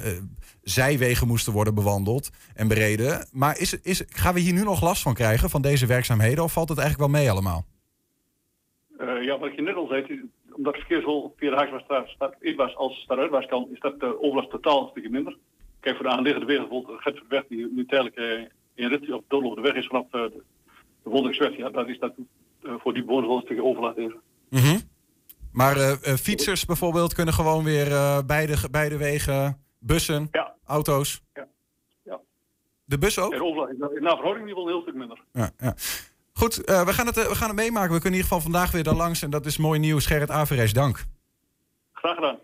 zijwegen 0.61 1.27
moesten 1.27 1.53
worden 1.53 1.75
bewandeld 1.75 2.29
en 2.55 2.67
bereden. 2.67 3.27
Maar 3.31 3.59
is, 3.59 3.81
is, 3.81 4.03
gaan 4.07 4.33
we 4.33 4.39
hier 4.39 4.53
nu 4.53 4.63
nog 4.63 4.81
last 4.81 5.01
van 5.01 5.13
krijgen, 5.13 5.49
van 5.49 5.61
deze 5.61 5.85
werkzaamheden... 5.85 6.43
of 6.43 6.53
valt 6.53 6.69
het 6.69 6.77
eigenlijk 6.77 7.11
wel 7.11 7.21
mee 7.21 7.31
allemaal? 7.31 7.65
Ja, 9.21 9.39
wat 9.39 9.55
je 9.55 9.61
net 9.61 9.75
al 9.75 9.87
zei, 9.87 10.29
omdat 10.51 10.75
het 10.75 10.85
zowel 10.87 11.33
via 11.37 11.49
de 11.49 11.55
Haaksbergstraat 11.55 12.35
inwaarts 12.39 12.75
als 12.75 13.05
daaruitwaarts 13.07 13.47
kan... 13.47 13.67
is 13.73 13.79
dat 13.79 13.99
de 13.99 14.21
overlast 14.21 14.49
totaal 14.49 14.81
een 14.81 14.89
stukje 14.89 15.09
minder. 15.09 15.37
Kijk, 15.79 15.95
voor 15.95 16.05
de 16.05 16.11
aanliggende 16.11 16.45
weg, 16.45 16.57
bijvoorbeeld 16.57 17.03
de 17.03 17.21
weg 17.29 17.43
die 17.47 17.71
nu 17.75 17.85
tijdelijk 17.85 18.17
in 18.75 18.87
rit 18.87 19.11
op 19.11 19.55
de 19.55 19.61
weg 19.61 19.73
is 19.73 19.87
vanaf 19.87 20.05
de, 20.11 20.43
de 21.03 21.09
Wonderiksweg, 21.09 21.57
ja, 21.57 21.69
dat 21.69 21.87
is 21.87 21.99
dat 21.99 22.13
uh, 22.63 22.73
voor 22.77 22.93
die 22.93 23.03
bewoners 23.03 23.27
wel 23.27 23.35
een 23.35 23.43
stukje 23.43 23.63
overlaat. 23.63 23.97
Mm 23.97 24.13
-hmm. 24.49 24.81
Maar 25.51 25.77
uh, 25.77 25.91
fietsers 26.01 26.65
bijvoorbeeld 26.65 27.13
kunnen 27.13 27.33
gewoon 27.33 27.63
weer 27.63 27.87
uh, 27.87 28.19
beide, 28.25 28.69
beide 28.71 28.97
wegen, 28.97 29.63
bussen, 29.79 30.27
ja. 30.31 30.53
auto's. 30.65 31.21
Ja. 31.33 31.47
ja. 32.03 32.19
De 32.85 32.97
bus 32.97 33.19
ook? 33.19 33.33
En 33.33 33.41
overlaat 33.41 33.69
is 33.69 33.77
naar 33.77 34.15
verhouding 34.15 34.47
in 34.47 34.47
ieder 34.47 34.47
geval 34.47 34.67
een 34.67 34.73
heel 34.73 34.81
stuk 34.81 34.95
minder. 34.95 35.23
Ja, 35.31 35.49
ja. 35.57 35.75
Goed, 36.33 36.55
we, 36.55 36.93
gaan 36.93 37.05
het, 37.05 37.15
we 37.15 37.35
gaan 37.35 37.47
het 37.47 37.57
meemaken. 37.57 37.93
We 37.93 38.01
kunnen 38.01 38.19
in 38.19 38.25
ieder 38.25 38.27
geval 38.27 38.41
vandaag 38.41 38.71
weer 38.71 38.83
daar 38.83 38.95
langs. 38.95 39.21
En 39.21 39.29
dat 39.29 39.45
is 39.45 39.57
mooi 39.57 39.79
nieuws. 39.79 40.05
Gerrit 40.05 40.31
Averes, 40.31 40.73
dank. 40.73 41.03
Graag 41.91 42.15
gedaan. 42.15 42.37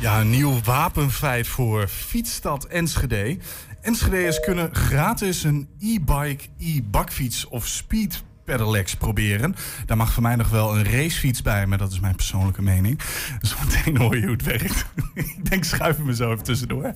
Ja, 0.00 0.20
een 0.20 0.30
nieuw 0.30 0.60
wapenfeit 0.64 1.46
voor 1.46 1.86
Fietsstad 1.86 2.64
Enschede. 2.64 3.38
Enschede'ers 3.80 4.40
kunnen 4.40 4.74
gratis 4.74 5.42
een 5.42 5.68
e-bike, 5.78 6.48
e-bakfiets 6.58 7.48
of 7.48 7.66
speed 7.66 8.22
pedelecs 8.50 8.94
proberen. 8.94 9.54
Daar 9.86 9.96
mag 9.96 10.12
voor 10.12 10.22
mij 10.22 10.36
nog 10.36 10.48
wel 10.48 10.76
een 10.76 10.84
racefiets 10.84 11.42
bij, 11.42 11.66
maar 11.66 11.78
dat 11.78 11.92
is 11.92 12.00
mijn 12.00 12.16
persoonlijke 12.16 12.62
mening. 12.62 13.00
Dus 13.40 13.54
meteen 13.64 13.96
hoor 13.96 14.16
je 14.16 14.22
hoe 14.22 14.30
het 14.30 14.42
werkt. 14.42 14.86
ik 15.14 15.50
denk, 15.50 15.64
schuif 15.64 15.98
me 15.98 16.14
zo 16.14 16.32
even 16.32 16.44
tussendoor. 16.44 16.90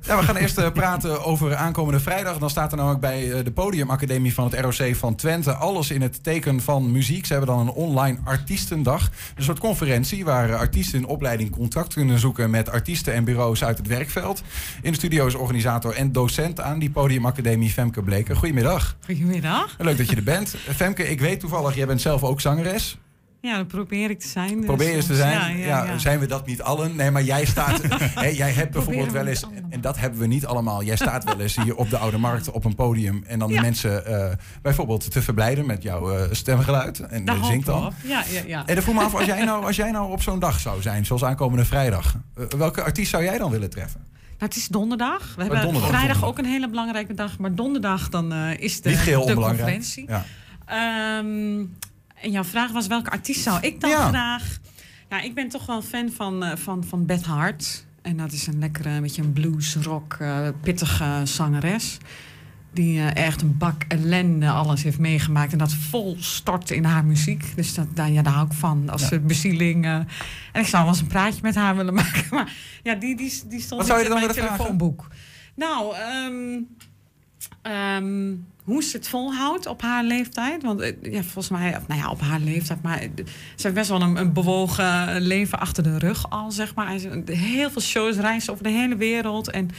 Ja, 0.00 0.18
we 0.18 0.22
gaan 0.22 0.36
eerst 0.36 0.58
uh, 0.58 0.70
praten 0.70 1.24
over 1.24 1.56
aankomende 1.56 2.00
vrijdag. 2.00 2.38
Dan 2.38 2.50
staat 2.50 2.70
er 2.70 2.76
namelijk 2.76 3.00
bij 3.00 3.26
uh, 3.26 3.44
de 3.44 3.52
Podiumacademie 3.52 4.34
van 4.34 4.44
het 4.50 4.60
ROC 4.60 4.94
van 4.96 5.14
Twente 5.14 5.54
alles 5.54 5.90
in 5.90 6.02
het 6.02 6.22
teken 6.22 6.60
van 6.60 6.92
muziek. 6.92 7.26
Ze 7.26 7.32
hebben 7.32 7.54
dan 7.56 7.66
een 7.66 7.72
online 7.72 8.18
artiestendag. 8.24 9.10
Een 9.36 9.42
soort 9.42 9.58
conferentie 9.58 10.24
waar 10.24 10.56
artiesten 10.56 10.98
in 10.98 11.06
opleiding 11.06 11.50
contact 11.50 11.94
kunnen 11.94 12.18
zoeken 12.18 12.50
met 12.50 12.70
artiesten 12.70 13.14
en 13.14 13.24
bureaus 13.24 13.64
uit 13.64 13.78
het 13.78 13.86
werkveld. 13.86 14.42
In 14.82 14.90
de 14.90 14.98
studio 14.98 15.26
is 15.26 15.34
organisator 15.34 15.94
en 15.94 16.12
docent 16.12 16.60
aan 16.60 16.78
die 16.78 16.90
Podiumacademie 16.90 17.70
Femke 17.70 18.02
Bleker. 18.02 18.36
Goedemiddag. 18.36 18.96
Goedemiddag. 19.04 19.74
Leuk 19.78 19.98
dat 19.98 20.10
je 20.10 20.16
er 20.16 20.22
bent. 20.22 20.54
Femke, 20.76 20.93
ik 20.98 21.20
weet 21.20 21.40
toevallig, 21.40 21.74
jij 21.74 21.86
bent 21.86 22.00
zelf 22.00 22.22
ook 22.22 22.40
zangeres. 22.40 22.98
Ja, 23.44 23.56
dat 23.56 23.68
probeer 23.68 24.10
ik 24.10 24.20
te 24.20 24.28
zijn. 24.28 24.56
Dus 24.56 24.64
probeer 24.64 24.94
eens 24.94 25.06
te 25.06 25.14
zijn. 25.14 25.58
Ja, 25.58 25.66
ja, 25.66 25.84
ja, 25.84 25.98
Zijn 25.98 26.18
we 26.18 26.26
dat 26.26 26.46
niet 26.46 26.62
allen? 26.62 26.96
Nee, 26.96 27.10
maar 27.10 27.22
jij 27.22 27.44
staat. 27.44 27.80
hè, 28.24 28.26
jij 28.26 28.50
hebt 28.50 28.70
bijvoorbeeld 28.70 29.12
wel 29.12 29.26
eens. 29.26 29.44
En 29.70 29.80
dat 29.80 29.98
hebben 29.98 30.20
we 30.20 30.26
niet 30.26 30.46
allemaal. 30.46 30.82
Jij 30.82 30.96
staat 30.96 31.24
wel 31.24 31.40
eens 31.40 31.56
hier 31.56 31.76
op 31.76 31.90
de 31.90 31.98
Oude 31.98 32.18
Markt 32.18 32.50
op 32.50 32.64
een 32.64 32.74
podium. 32.74 33.24
En 33.26 33.38
dan 33.38 33.52
de 33.52 33.60
mensen 33.60 34.02
uh, 34.08 34.26
bijvoorbeeld 34.62 35.10
te 35.10 35.22
verblijden 35.22 35.66
met 35.66 35.82
jouw 35.82 36.16
uh, 36.16 36.22
stemgeluid. 36.30 37.00
En 37.00 37.24
Daar 37.24 37.44
zingt 37.44 37.66
dan. 37.66 37.92
Ja, 38.02 38.24
ja, 38.30 38.40
ja. 38.46 38.66
En 38.66 38.74
dan 38.74 38.84
voel 38.84 38.94
me 38.94 39.02
af, 39.02 39.14
als 39.14 39.24
jij 39.24 39.44
nou, 39.50 39.64
als 39.64 39.76
jij 39.76 39.90
nou 39.90 40.12
op 40.12 40.22
zo'n 40.22 40.38
dag 40.38 40.60
zou 40.60 40.82
zijn, 40.82 41.06
zoals 41.06 41.24
aankomende 41.24 41.64
vrijdag. 41.64 42.16
Uh, 42.38 42.46
welke 42.46 42.82
artiest 42.82 43.10
zou 43.10 43.24
jij 43.24 43.38
dan 43.38 43.50
willen 43.50 43.70
treffen? 43.70 44.00
Nou, 44.10 44.52
het 44.52 44.56
is 44.56 44.68
donderdag. 44.68 45.34
We 45.36 45.42
hebben 45.42 45.60
donderdag, 45.60 45.88
vrijdag 45.88 46.20
donderdag. 46.20 46.28
ook 46.28 46.38
een 46.38 46.52
hele 46.52 46.68
belangrijke 46.68 47.14
dag. 47.14 47.38
Maar 47.38 47.54
donderdag 47.54 48.08
dan 48.08 48.32
is 48.32 48.80
de, 48.80 48.88
niet 48.88 48.98
geheel 48.98 49.26
de 49.26 49.34
conferentie. 49.34 50.04
Ja. 50.08 50.24
Um, 50.70 51.76
en 52.14 52.30
jouw 52.30 52.44
vraag 52.44 52.72
was 52.72 52.86
welke 52.86 53.10
artiest 53.10 53.42
zou 53.42 53.58
ik 53.60 53.80
dan 53.80 53.90
ja. 53.90 54.08
graag... 54.08 54.58
Ja, 55.08 55.20
ik 55.20 55.34
ben 55.34 55.48
toch 55.48 55.66
wel 55.66 55.82
fan 55.82 56.10
van, 56.10 56.44
uh, 56.44 56.56
van, 56.56 56.84
van 56.84 57.06
Beth 57.06 57.24
Hart. 57.24 57.84
En 58.02 58.16
dat 58.16 58.32
is 58.32 58.46
een 58.46 58.58
lekkere, 58.58 59.00
beetje 59.00 59.22
een 59.22 59.32
blues, 59.32 59.76
rock, 59.76 60.16
uh, 60.20 60.48
pittige 60.62 61.20
zangeres. 61.24 61.98
Die 62.72 62.96
uh, 62.96 63.16
echt 63.16 63.42
een 63.42 63.56
bak 63.58 63.82
ellende 63.88 64.50
alles 64.50 64.82
heeft 64.82 64.98
meegemaakt. 64.98 65.52
En 65.52 65.58
dat 65.58 65.72
vol 65.72 66.16
stort 66.18 66.70
in 66.70 66.84
haar 66.84 67.04
muziek. 67.04 67.56
Dus 67.56 67.74
dat, 67.74 67.86
daar, 67.96 68.10
ja, 68.10 68.22
daar 68.22 68.32
hou 68.32 68.46
ik 68.46 68.52
van. 68.52 68.88
Als 68.88 69.08
ja. 69.08 69.18
bezieling. 69.18 69.84
en 69.84 70.06
ik 70.52 70.66
zou 70.66 70.82
wel 70.82 70.92
eens 70.92 71.00
een 71.00 71.06
praatje 71.06 71.42
met 71.42 71.54
haar 71.54 71.76
willen 71.76 71.94
maken. 72.04 72.24
Maar 72.30 72.52
ja, 72.82 72.94
die, 72.94 73.16
die, 73.16 73.42
die 73.48 73.60
stond 73.60 73.80
Wat 73.80 73.86
zou 73.86 73.98
je 73.98 74.04
in 74.04 74.10
dan 74.10 74.20
mijn 74.20 74.32
willen 74.32 74.48
telefoonboek. 74.48 75.08
Nou, 75.54 75.94
um, 76.26 76.68
um, 77.72 78.46
hoe 78.64 78.82
ze 78.82 78.96
het 78.96 79.08
volhoudt 79.08 79.66
op 79.66 79.82
haar 79.82 80.04
leeftijd. 80.04 80.62
Want 80.62 80.92
ja, 81.02 81.22
volgens 81.22 81.48
mij, 81.48 81.78
nou 81.88 82.00
ja, 82.00 82.10
op 82.10 82.20
haar 82.20 82.40
leeftijd, 82.40 82.82
maar 82.82 82.98
ze 83.56 83.62
heeft 83.62 83.74
best 83.74 83.88
wel 83.88 84.02
een, 84.02 84.16
een 84.16 84.32
bewogen 84.32 85.20
leven 85.20 85.58
achter 85.58 85.82
de 85.82 85.98
rug 85.98 86.30
al, 86.30 86.50
zeg 86.50 86.74
maar. 86.74 86.98
Heel 87.26 87.70
veel 87.70 87.82
shows 87.82 88.16
reizen 88.16 88.52
over 88.52 88.64
de 88.64 88.70
hele 88.70 88.96
wereld. 88.96 89.50
En 89.50 89.70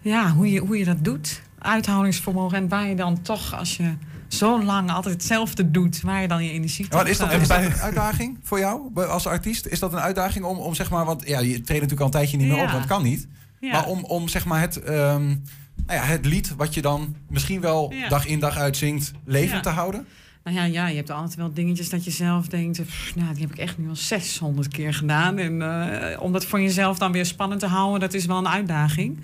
ja, 0.00 0.30
hoe 0.30 0.50
je, 0.50 0.60
hoe 0.60 0.78
je 0.78 0.84
dat 0.84 1.04
doet, 1.04 1.42
uithoudingsvermogen. 1.58 2.56
En 2.56 2.68
waar 2.68 2.88
je 2.88 2.96
dan 2.96 3.22
toch, 3.22 3.58
als 3.58 3.76
je 3.76 3.94
zo 4.28 4.62
lang 4.62 4.90
altijd 4.90 5.14
hetzelfde 5.14 5.70
doet, 5.70 6.00
waar 6.00 6.20
je 6.20 6.28
dan 6.28 6.44
je 6.44 6.50
energie 6.50 6.86
ja, 6.90 7.04
is, 7.04 7.18
dat, 7.18 7.32
is 7.32 7.48
dat 7.48 7.58
een 7.58 7.72
uitdaging 7.72 8.38
voor 8.42 8.58
jou 8.58 8.94
als 8.94 9.26
artiest? 9.26 9.66
Is 9.66 9.78
dat 9.78 9.92
een 9.92 9.98
uitdaging 9.98 10.44
om, 10.44 10.58
om 10.58 10.74
zeg 10.74 10.90
maar, 10.90 11.04
want 11.04 11.26
ja, 11.26 11.38
je 11.38 11.60
treedt 11.60 11.68
natuurlijk 11.68 12.00
al 12.00 12.06
een 12.06 12.12
tijdje 12.12 12.36
niet 12.36 12.48
meer 12.48 12.56
ja. 12.56 12.62
op, 12.62 12.68
want 12.68 12.82
het 12.82 12.92
kan 12.92 13.02
niet. 13.02 13.28
Maar 13.60 13.86
om, 13.86 14.04
om 14.04 14.28
zeg 14.28 14.44
maar 14.44 14.60
het. 14.60 14.88
Um, 14.88 15.42
nou 15.86 15.98
ja, 15.98 16.04
het 16.04 16.24
lied 16.24 16.56
wat 16.56 16.74
je 16.74 16.82
dan 16.82 17.16
misschien 17.28 17.60
wel 17.60 17.92
ja. 17.92 18.08
dag 18.08 18.26
in 18.26 18.40
dag 18.40 18.56
uit 18.56 18.76
zingt, 18.76 19.12
levend 19.24 19.50
ja. 19.50 19.60
te 19.60 19.68
houden? 19.68 20.06
Nou 20.44 20.56
ja, 20.56 20.64
ja, 20.64 20.86
je 20.86 20.96
hebt 20.96 21.10
altijd 21.10 21.34
wel 21.34 21.52
dingetjes 21.52 21.90
dat 21.90 22.04
je 22.04 22.10
zelf 22.10 22.48
denkt... 22.48 22.82
Pff, 22.84 23.14
nou, 23.14 23.32
die 23.32 23.42
heb 23.42 23.52
ik 23.52 23.58
echt 23.58 23.78
nu 23.78 23.88
al 23.88 23.96
600 23.96 24.68
keer 24.68 24.94
gedaan. 24.94 25.38
En 25.38 25.60
uh, 25.60 26.22
om 26.22 26.32
dat 26.32 26.44
voor 26.44 26.60
jezelf 26.60 26.98
dan 26.98 27.12
weer 27.12 27.26
spannend 27.26 27.60
te 27.60 27.66
houden, 27.66 28.00
dat 28.00 28.14
is 28.14 28.26
wel 28.26 28.38
een 28.38 28.48
uitdaging. 28.48 29.18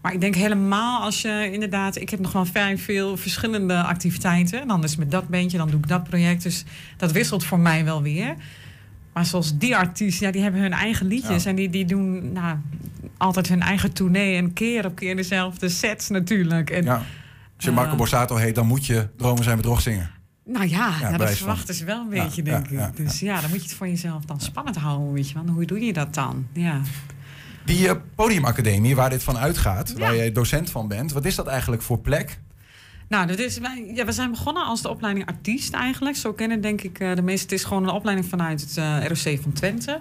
Maar 0.00 0.12
ik 0.12 0.20
denk 0.20 0.34
helemaal 0.34 1.02
als 1.02 1.22
je 1.22 1.48
inderdaad... 1.52 1.96
Ik 1.96 2.10
heb 2.10 2.20
nog 2.20 2.32
wel 2.32 2.44
vrij 2.44 2.78
veel 2.78 3.16
verschillende 3.16 3.82
activiteiten. 3.82 4.60
En 4.60 4.68
dan 4.68 4.84
is 4.84 4.96
met 4.96 5.10
dat 5.10 5.28
beentje, 5.28 5.58
dan 5.58 5.70
doe 5.70 5.80
ik 5.80 5.88
dat 5.88 6.04
project. 6.04 6.42
Dus 6.42 6.64
dat 6.96 7.12
wisselt 7.12 7.44
voor 7.44 7.58
mij 7.58 7.84
wel 7.84 8.02
weer. 8.02 8.36
Maar 9.12 9.26
zoals 9.26 9.58
die 9.58 9.76
artiesten, 9.76 10.26
ja, 10.26 10.32
die 10.32 10.42
hebben 10.42 10.60
hun 10.60 10.72
eigen 10.72 11.06
liedjes. 11.06 11.42
Ja. 11.42 11.50
En 11.50 11.56
die, 11.56 11.70
die 11.70 11.84
doen 11.84 12.32
nou, 12.32 12.56
altijd 13.16 13.48
hun 13.48 13.62
eigen 13.62 13.92
tournee. 13.92 14.36
En 14.36 14.52
keer 14.52 14.86
op 14.86 14.96
keer 14.96 15.16
dezelfde 15.16 15.68
sets 15.68 16.08
natuurlijk. 16.08 16.70
En, 16.70 16.84
ja. 16.84 17.02
Als 17.56 17.64
je 17.64 17.70
Marco 17.70 17.90
uh, 17.90 17.96
Borsato 17.96 18.36
heet, 18.36 18.54
dan 18.54 18.66
moet 18.66 18.86
je 18.86 19.08
Dromen 19.16 19.44
zijn 19.44 19.56
bedrog 19.56 19.80
zingen. 19.80 20.10
Nou 20.44 20.68
ja, 20.68 20.94
ja 21.00 21.06
nou, 21.06 21.16
dat 21.16 21.30
verwachten 21.30 21.74
ze 21.74 21.84
wel 21.84 22.00
een 22.00 22.08
beetje, 22.08 22.42
denk 22.42 22.68
ik. 22.68 22.96
dus 22.96 23.20
ja, 23.20 23.40
dan 23.40 23.50
moet 23.50 23.58
je 23.58 23.68
het 23.68 23.76
voor 23.76 23.88
jezelf 23.88 24.24
dan 24.24 24.40
spannend 24.40 24.76
houden, 24.76 25.12
weet 25.12 25.28
je 25.28 25.34
wel. 25.34 25.54
Hoe 25.54 25.64
doe 25.64 25.80
je 25.80 25.92
dat 25.92 26.14
dan? 26.14 26.46
Ja. 26.52 26.80
Die 27.64 27.86
uh, 27.86 27.92
podiumacademie, 28.14 28.96
waar 28.96 29.10
dit 29.10 29.22
van 29.22 29.38
uitgaat, 29.38 29.92
waar 29.92 30.16
jij 30.16 30.32
docent 30.32 30.70
van 30.70 30.88
bent... 30.88 31.12
wat 31.12 31.24
is 31.24 31.34
dat 31.34 31.46
eigenlijk 31.46 31.82
voor 31.82 31.98
plek? 31.98 32.40
Nou, 33.08 33.26
dat 33.26 33.38
is, 33.38 33.58
wij, 33.58 33.90
ja, 33.94 34.04
we 34.04 34.12
zijn 34.12 34.30
begonnen 34.30 34.64
als 34.64 34.82
de 34.82 34.88
opleiding 34.88 35.26
artiest 35.26 35.74
eigenlijk. 35.74 36.16
Zo 36.16 36.32
kennen 36.32 36.60
denk 36.60 36.82
ik 36.82 37.00
uh, 37.00 37.14
de 37.14 37.22
meeste. 37.22 37.42
Het 37.42 37.52
is 37.52 37.64
gewoon 37.64 37.82
een 37.82 37.94
opleiding 37.94 38.28
vanuit 38.28 38.60
het 38.60 38.76
uh, 38.76 39.06
ROC 39.06 39.40
van 39.42 39.52
Twente. 39.52 40.00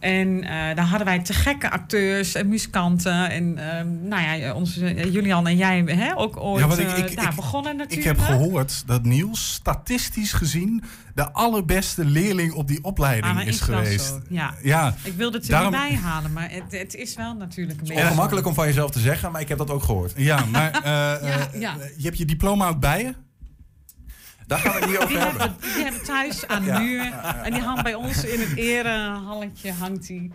En 0.00 0.28
uh, 0.28 0.48
daar 0.50 0.86
hadden 0.86 1.06
wij 1.06 1.18
te 1.18 1.32
gekke 1.32 1.70
acteurs 1.70 2.34
en 2.34 2.48
muzikanten. 2.48 3.30
En 3.30 3.44
uh, 3.44 4.08
nou 4.08 4.38
ja, 4.38 4.54
onze, 4.54 5.10
Julian 5.10 5.46
en 5.46 5.56
jij 5.56 5.82
hè, 5.86 6.18
ook 6.18 6.36
ooit 6.36 6.64
ja, 6.64 6.96
ik, 6.96 7.10
ik, 7.10 7.16
daar 7.16 7.30
ik, 7.30 7.36
begonnen 7.36 7.76
natuurlijk. 7.76 8.10
Ik 8.10 8.16
heb 8.16 8.26
gehoord 8.26 8.82
dat 8.86 9.04
Niels 9.04 9.52
statistisch 9.52 10.32
gezien 10.32 10.84
de 11.14 11.32
allerbeste 11.32 12.04
leerling 12.04 12.52
op 12.52 12.68
die 12.68 12.84
opleiding 12.84 13.36
ah, 13.36 13.46
is, 13.46 13.54
is 13.54 13.60
geweest. 13.60 14.06
Zo. 14.06 14.20
Ja. 14.28 14.54
ja. 14.62 14.94
Ik 15.02 15.14
wilde 15.14 15.36
het 15.36 15.46
er 15.46 15.52
Daarom... 15.52 15.72
niet 15.72 15.80
bij 15.80 15.96
halen, 15.96 16.32
maar 16.32 16.50
het, 16.50 16.78
het, 16.78 16.94
is 16.94 17.14
wel 17.14 17.34
natuurlijk 17.34 17.80
een 17.80 17.86
beetje... 17.86 18.02
Ongemakkelijk 18.02 18.46
om 18.46 18.54
van 18.54 18.66
jezelf 18.66 18.90
te 18.90 19.00
zeggen, 19.00 19.32
maar 19.32 19.40
ik 19.40 19.48
heb 19.48 19.58
dat 19.58 19.70
ook 19.70 19.82
gehoord. 19.82 20.12
Ja, 20.16 20.44
maar 20.44 20.80
ja, 20.84 21.48
ja. 21.54 21.76
je 21.96 22.04
hebt 22.04 22.18
je 22.18 22.24
diploma 22.24 22.68
ook 22.68 22.80
bij 22.80 23.02
je? 23.02 23.14
Daar 24.50 24.58
gaan 24.58 24.80
we 24.80 24.86
niet 24.86 24.96
over 24.96 25.08
die 25.08 25.18
hebben. 25.18 25.40
hebben. 25.40 25.58
Die 25.74 25.82
hebben 25.82 26.02
thuis 26.02 26.46
aan 26.46 26.64
de 26.64 26.72
muur. 26.72 27.12
En 27.42 27.52
die 27.52 27.62
hangt 27.62 27.82
bij 27.82 27.94
ons 27.94 28.24
in 28.24 28.40
het 28.40 28.56
erehalletje 28.56 29.72
hangt 29.72 30.06
die. 30.06 30.30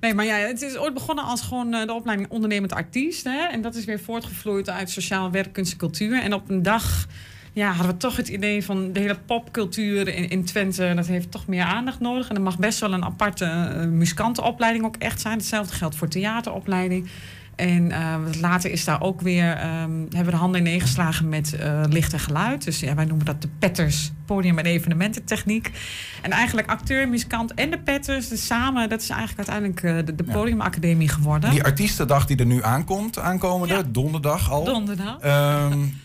Nee, 0.00 0.14
maar 0.14 0.24
ja, 0.24 0.36
het 0.36 0.62
is 0.62 0.76
ooit 0.76 0.94
begonnen 0.94 1.24
als 1.24 1.40
gewoon 1.40 1.70
de 1.70 1.92
opleiding 1.92 2.30
ondernemend 2.30 2.72
artiest. 2.72 3.24
Hè? 3.24 3.46
En 3.46 3.62
dat 3.62 3.74
is 3.74 3.84
weer 3.84 4.00
voortgevloeid 4.00 4.70
uit 4.70 4.90
sociaal 4.90 5.30
werk, 5.30 5.52
kunst 5.52 5.72
en 5.72 5.78
cultuur. 5.78 6.22
En 6.22 6.34
op 6.34 6.50
een 6.50 6.62
dag 6.62 7.06
ja, 7.52 7.68
hadden 7.68 7.92
we 7.92 7.96
toch 7.96 8.16
het 8.16 8.28
idee 8.28 8.64
van 8.64 8.92
de 8.92 9.00
hele 9.00 9.18
popcultuur 9.26 10.08
in, 10.08 10.28
in 10.28 10.44
Twente. 10.44 10.92
Dat 10.96 11.06
heeft 11.06 11.30
toch 11.30 11.46
meer 11.46 11.64
aandacht 11.64 12.00
nodig. 12.00 12.28
En 12.28 12.36
er 12.36 12.42
mag 12.42 12.58
best 12.58 12.78
wel 12.80 12.92
een 12.92 13.04
aparte 13.04 13.44
uh, 13.44 13.84
muzikantenopleiding 13.84 14.84
ook 14.84 14.96
echt 14.96 15.20
zijn. 15.20 15.36
Hetzelfde 15.36 15.74
geldt 15.74 15.96
voor 15.96 16.08
theateropleiding. 16.08 17.08
En 17.56 17.90
uh, 17.90 18.14
later 18.40 18.70
is 18.70 18.84
daar 18.84 19.00
ook 19.00 19.20
weer, 19.20 19.50
um, 19.50 20.00
hebben 20.00 20.24
we 20.24 20.30
de 20.30 20.36
handen 20.36 20.66
in 20.66 20.80
geslagen 20.80 21.28
met 21.28 21.56
uh, 21.60 21.82
licht 21.88 22.12
en 22.12 22.20
geluid. 22.20 22.64
Dus 22.64 22.80
ja, 22.80 22.94
wij 22.94 23.04
noemen 23.04 23.26
dat 23.26 23.42
de 23.42 23.48
Petters 23.58 24.12
podium- 24.26 24.58
en 24.58 24.64
evenemententechniek. 24.64 25.70
En 26.22 26.30
eigenlijk 26.30 26.68
acteur, 26.68 27.08
muzikant 27.08 27.54
en 27.54 27.70
de 27.70 27.78
Petters, 27.78 28.28
dus 28.28 28.46
samen, 28.46 28.88
dat 28.88 29.00
is 29.00 29.08
eigenlijk 29.08 29.48
uiteindelijk 29.48 29.82
uh, 29.82 30.06
de, 30.06 30.24
de 30.24 30.32
Podiumacademie 30.32 31.08
geworden. 31.08 31.50
Die 31.50 31.64
artiestendag 31.64 32.26
die 32.26 32.36
er 32.36 32.46
nu 32.46 32.62
aankomt, 32.62 33.18
aankomende, 33.18 33.74
ja. 33.74 33.82
donderdag 33.86 34.50
al. 34.50 34.64
Donderdag. 34.64 35.24
Um, 35.24 36.00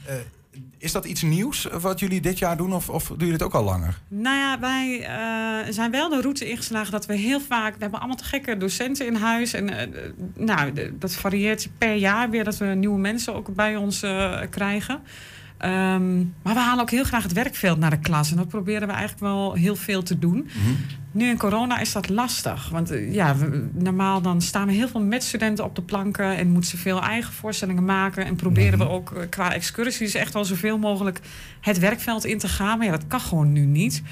is 0.82 0.92
dat 0.92 1.06
iets 1.06 1.22
nieuws 1.22 1.68
wat 1.82 2.00
jullie 2.00 2.22
dit 2.22 2.40
jaar 2.40 2.58
doen 2.58 2.74
of, 2.74 2.90
of 2.90 3.08
doen 3.08 3.18
jullie 3.18 3.34
het 3.34 3.44
ook 3.44 3.54
al 3.54 3.64
langer? 3.64 4.00
Nou 4.08 4.38
ja, 4.38 4.60
wij 4.60 5.00
uh, 5.00 5.74
zijn 5.74 5.92
wel 5.92 6.10
de 6.10 6.22
route 6.22 6.50
ingeslagen 6.50 6.92
dat 6.92 7.06
we 7.06 7.16
heel 7.16 7.40
vaak... 7.40 7.74
We 7.74 7.82
hebben 7.82 8.00
allemaal 8.00 8.18
te 8.18 8.24
gekke 8.24 8.58
docenten 8.58 9.06
in 9.06 9.16
huis. 9.16 9.54
En 9.54 9.70
uh, 9.70 9.78
nou, 10.36 10.92
dat 11.00 11.14
varieert 11.14 11.70
per 11.78 11.96
jaar 11.96 12.30
weer 12.30 12.44
dat 12.44 12.58
we 12.58 12.66
nieuwe 12.66 13.00
mensen 13.00 13.34
ook 13.36 13.56
bij 13.56 13.76
ons 13.76 14.04
uh, 14.04 14.42
krijgen. 14.50 15.02
Um, 15.66 16.34
maar 16.42 16.54
we 16.54 16.60
halen 16.60 16.82
ook 16.82 16.90
heel 16.90 17.04
graag 17.04 17.24
het 17.24 17.34
werkveld 17.34 17.80
naar 17.80 17.90
de 17.90 18.00
klas. 18.00 18.32
En 18.32 18.38
dat 18.38 18.48
proberen 18.48 18.88
we 18.88 18.94
eigenlijk 18.94 19.22
wel 19.22 19.54
heel 19.54 19.76
veel 19.76 20.04
te 20.04 20.20
doen. 20.20 20.36
Mm 20.36 20.46
-hmm. 20.48 20.78
Nu 21.12 21.30
in 21.30 21.38
corona 21.38 21.80
is 21.80 21.92
dat 21.92 22.10
lastig. 22.10 22.70
Want 22.70 22.92
uh, 22.92 23.14
ja, 23.14 23.36
we, 23.36 23.68
normaal 23.74 24.22
dan 24.22 24.42
staan 24.42 24.68
we 24.68 24.74
heel 24.74 24.88
veel 24.88 25.02
met 25.02 25.24
studenten 25.24 25.66
op 25.66 25.76
de 25.76 25.82
planken... 25.82 26.38
en 26.38 26.50
moeten 26.50 26.70
ze 26.70 26.78
veel 26.78 27.02
eigen 27.02 27.34
voorstellingen 27.34 27.86
maken. 27.86 28.26
En 28.26 28.36
proberen 28.36 28.74
mm 28.74 28.80
-hmm. 28.80 28.88
we 28.88 28.94
ook 28.94 29.12
uh, 29.12 29.22
qua 29.30 29.54
excursies 29.54 30.14
echt 30.14 30.34
wel 30.34 30.46
zoveel 30.46 30.78
mogelijk... 30.78 31.20
het 31.62 31.80
werkveld 31.80 32.26
in 32.26 32.38
te 32.38 32.48
gaan. 32.48 32.78
Maar 32.78 32.86
ja, 32.86 32.92
dat 32.92 33.08
kan 33.08 33.20
gewoon 33.20 33.52
nu 33.52 33.66
niet. 33.66 34.04